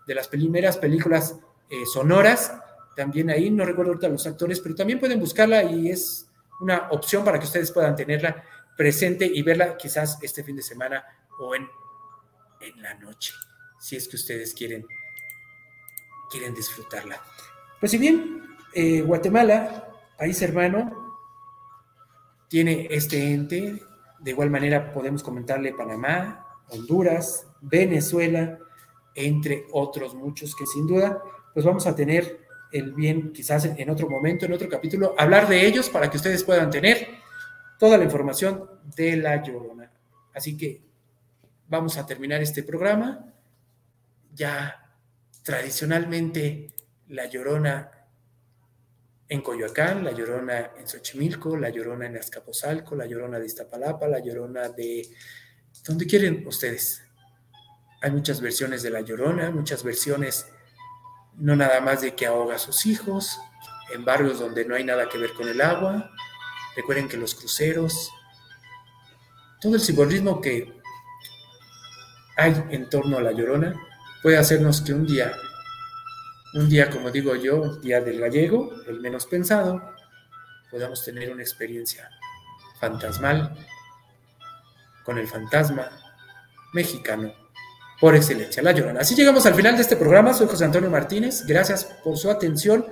De 0.07 0.15
las 0.15 0.29
primeras 0.29 0.77
películas 0.77 1.37
eh, 1.69 1.87
sonoras, 1.87 2.53
también 2.97 3.31
ahí, 3.31 3.51
no 3.51 3.65
recuerdo 3.65 3.93
ahorita 3.93 4.09
los 4.09 4.27
actores, 4.27 4.61
pero 4.61 4.75
también 4.75 4.99
pueden 4.99 5.21
buscarla 5.21 5.63
y 5.63 5.91
es 5.91 6.29
una 6.61 6.89
opción 6.91 7.25
para 7.25 7.39
que 7.39 7.47
ustedes 7.47 7.71
puedan 7.73 7.97
tenerla 7.97 8.45
presente 8.77 9.27
y 9.27 9.43
verla 9.43 9.77
quizás 9.77 10.19
este 10.23 10.43
fin 10.43 10.57
de 10.57 10.63
semana 10.63 11.05
o 11.39 11.55
en, 11.55 11.69
en 12.61 12.83
la 12.83 12.95
noche, 12.95 13.33
si 13.79 13.97
es 13.97 14.09
que 14.09 14.17
ustedes 14.17 14.53
quieren, 14.55 14.87
quieren 16.31 16.55
disfrutarla. 16.55 17.23
Pues 17.79 17.93
si 17.93 17.99
bien 17.99 18.57
eh, 18.75 19.01
Guatemala, 19.03 19.89
país 20.19 20.41
hermano, 20.43 21.17
tiene 22.49 22.89
este 22.91 23.33
ente, 23.33 23.83
de 24.21 24.31
igual 24.31 24.51
manera 24.51 24.93
podemos 24.93 25.23
comentarle 25.23 25.73
Panamá, 25.73 26.47
Honduras, 26.69 27.47
Venezuela, 27.61 28.59
entre 29.15 29.65
otros 29.73 30.15
muchos 30.15 30.55
que 30.55 30.67
sin 30.67 30.87
duda, 30.87 31.23
pues 31.53 31.65
vamos 31.65 31.87
a 31.87 31.95
tener 31.95 32.41
el 32.73 32.93
bien 32.93 33.33
quizás 33.33 33.65
en 33.65 33.91
otro 33.91 34.09
momento, 34.09 34.47
en 34.47 34.53
otro 34.53 34.69
capítulo, 34.69 35.15
hablar 35.19 35.49
de 35.49 35.67
ellos 35.67 35.89
para 35.89 36.09
que 36.09 36.17
ustedes 36.17 36.45
puedan 36.45 36.71
tener 36.71 37.09
toda 37.79 37.99
la 37.99 38.05
información 38.05 38.69
de 38.97 39.17
la 39.17 39.43
Llorona. 39.43 39.91
Así 40.33 40.57
que 40.57 40.81
vamos 41.69 41.97
a 41.97 42.07
terminar 42.07 42.43
este 42.43 42.63
programa. 42.63 43.27
Ya 44.35 44.93
tradicionalmente 45.43 46.71
la 47.09 47.27
Llorona 47.27 47.91
en 49.31 49.43
Coyoacán, 49.43 50.05
La 50.05 50.11
Llorona 50.11 50.73
en 50.77 50.89
Xochimilco, 50.89 51.57
La 51.57 51.71
Llorona 51.71 52.07
en 52.07 52.17
Azcapotzalco, 52.17 52.97
La 52.97 53.07
Llorona 53.07 53.39
de 53.39 53.47
Iztapalapa, 53.47 54.09
La 54.09 54.19
Llorona 54.19 54.69
de... 54.71 55.09
donde 55.85 56.05
quieren 56.05 56.45
ustedes. 56.47 57.03
Hay 58.03 58.11
muchas 58.11 58.41
versiones 58.41 58.83
de 58.83 58.91
La 58.91 59.03
Llorona, 59.03 59.53
muchas 59.53 59.85
versiones 59.85 60.47
no 61.37 61.55
nada 61.55 61.81
más 61.81 62.01
de 62.01 62.17
que 62.17 62.27
ahoga 62.27 62.57
a 62.57 62.59
sus 62.59 62.87
hijos, 62.87 63.39
en 63.95 64.05
barrios 64.05 64.41
donde 64.41 64.65
no 64.65 64.75
hay 64.75 64.83
nada 64.83 65.09
que 65.09 65.17
ver 65.17 65.33
con 65.33 65.49
el 65.49 65.61
agua. 65.61 66.11
Recuerden 66.75 67.09
que 67.09 67.17
los 67.17 67.37
cruceros, 67.37 68.11
todo 69.61 69.77
el 69.77 69.81
simbolismo 69.81 70.41
que 70.41 70.77
hay 72.37 72.65
en 72.71 72.89
torno 72.89 73.19
a 73.19 73.23
la 73.23 73.33
llorona 73.33 73.81
puede 74.23 74.39
hacernos 74.39 74.81
que 74.81 74.93
un 74.93 75.07
día, 75.07 75.33
un 76.55 76.69
día 76.69 76.91
como 76.91 77.11
digo 77.11 77.35
yo, 77.37 77.77
día 77.77 78.01
del 78.01 78.21
gallego, 78.21 78.73
el 78.87 79.01
menos 79.01 79.27
pensado, 79.27 79.95
podamos 80.71 81.05
tener 81.05 81.31
una 81.31 81.43
experiencia 81.43 82.09
fantasmal 82.81 83.57
con 85.05 85.19
el 85.19 85.29
fantasma 85.29 85.89
mexicano 86.73 87.33
por 88.01 88.17
excelencia, 88.17 88.63
La 88.63 88.73
Llorona. 88.73 89.01
Así 89.01 89.15
llegamos 89.15 89.45
al 89.45 89.55
final 89.55 89.77
de 89.77 89.83
este 89.83 89.97
programa. 89.97 90.33
Soy 90.33 90.47
José 90.47 90.65
Antonio 90.65 90.89
Martínez. 90.89 91.45
Gracias 91.47 91.85
por 92.03 92.17
su 92.17 92.31
atención. 92.31 92.87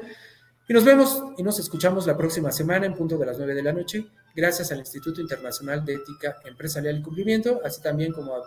Y 0.68 0.74
nos 0.74 0.84
vemos 0.84 1.22
y 1.38 1.42
nos 1.42 1.58
escuchamos 1.58 2.06
la 2.06 2.14
próxima 2.14 2.52
semana 2.52 2.84
en 2.84 2.94
punto 2.94 3.16
de 3.16 3.24
las 3.24 3.38
9 3.38 3.54
de 3.54 3.62
la 3.62 3.72
noche, 3.72 4.06
gracias 4.36 4.70
al 4.70 4.80
Instituto 4.80 5.22
Internacional 5.22 5.82
de 5.82 5.94
Ética 5.94 6.36
Empresarial 6.44 6.98
y 6.98 7.02
Cumplimiento, 7.02 7.62
así 7.64 7.80
también 7.80 8.12
como 8.12 8.36
a 8.36 8.42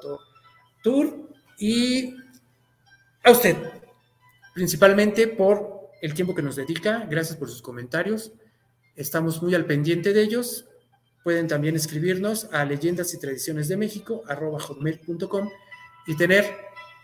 Tour 0.84 1.18
y 1.57 2.16
a 3.24 3.32
usted, 3.32 3.57
principalmente 4.54 5.28
por 5.28 5.89
el 6.02 6.14
tiempo 6.14 6.36
que 6.36 6.41
nos 6.41 6.56
dedica. 6.56 7.06
Gracias 7.10 7.38
por 7.38 7.49
sus 7.49 7.62
comentarios. 7.62 8.32
Estamos 8.95 9.41
muy 9.41 9.56
al 9.56 9.66
pendiente 9.66 10.14
de 10.14 10.22
ellos. 10.22 10.66
Pueden 11.24 11.47
también 11.47 11.76
escribirnos 11.76 12.49
a 12.52 12.66
leyendas 12.66 13.14
y 13.14 13.20
tradiciones 13.20 13.68
de 13.68 13.78
México, 13.78 14.24
y 16.08 16.18
tener 16.18 16.45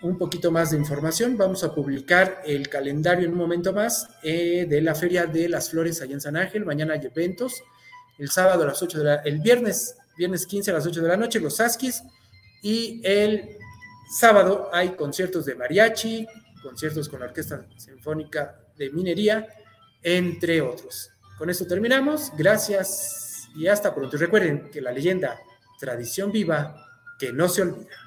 un 0.01 0.17
poquito 0.17 0.51
más 0.51 0.71
de 0.71 0.77
información. 0.77 1.37
Vamos 1.37 1.63
a 1.63 1.73
publicar 1.73 2.41
el 2.45 2.67
calendario 2.67 3.25
en 3.25 3.33
un 3.33 3.37
momento 3.37 3.73
más 3.73 4.09
eh, 4.23 4.65
de 4.67 4.81
la 4.81 4.95
Feria 4.95 5.25
de 5.25 5.49
las 5.49 5.69
Flores 5.69 6.01
allá 6.01 6.13
en 6.13 6.21
San 6.21 6.35
Ángel. 6.35 6.65
Mañana 6.65 6.93
hay 6.93 7.05
eventos. 7.05 7.63
El 8.17 8.29
sábado 8.29 8.63
a 8.63 8.67
las 8.67 8.81
8 8.81 8.99
de. 8.99 9.19
El 9.25 9.39
viernes, 9.39 9.95
viernes 10.17 10.47
15 10.47 10.71
a 10.71 10.73
las 10.75 10.85
8 10.85 11.01
de 11.01 11.07
la 11.07 11.17
noche, 11.17 11.39
los 11.39 11.59
Askis. 11.59 12.03
Y 12.63 13.01
el 13.03 13.57
sábado 14.19 14.69
hay 14.73 14.89
conciertos 14.89 15.45
de 15.45 15.55
mariachi, 15.55 16.27
conciertos 16.67 17.07
con 17.07 17.21
la 17.21 17.27
Orquesta 17.27 17.65
Sinfónica 17.77 18.59
de 18.75 18.89
Minería, 18.89 19.47
entre 20.03 20.59
otros. 20.59 21.11
Con 21.37 21.49
esto 21.49 21.65
terminamos. 21.65 22.33
Gracias 22.37 23.47
y 23.55 23.67
hasta 23.67 23.95
pronto. 23.95 24.17
Y 24.17 24.19
recuerden 24.19 24.69
que 24.69 24.81
la 24.81 24.91
leyenda, 24.91 25.39
tradición 25.79 26.29
viva, 26.29 26.75
que 27.17 27.31
no 27.31 27.47
se 27.47 27.61
olvida. 27.61 28.06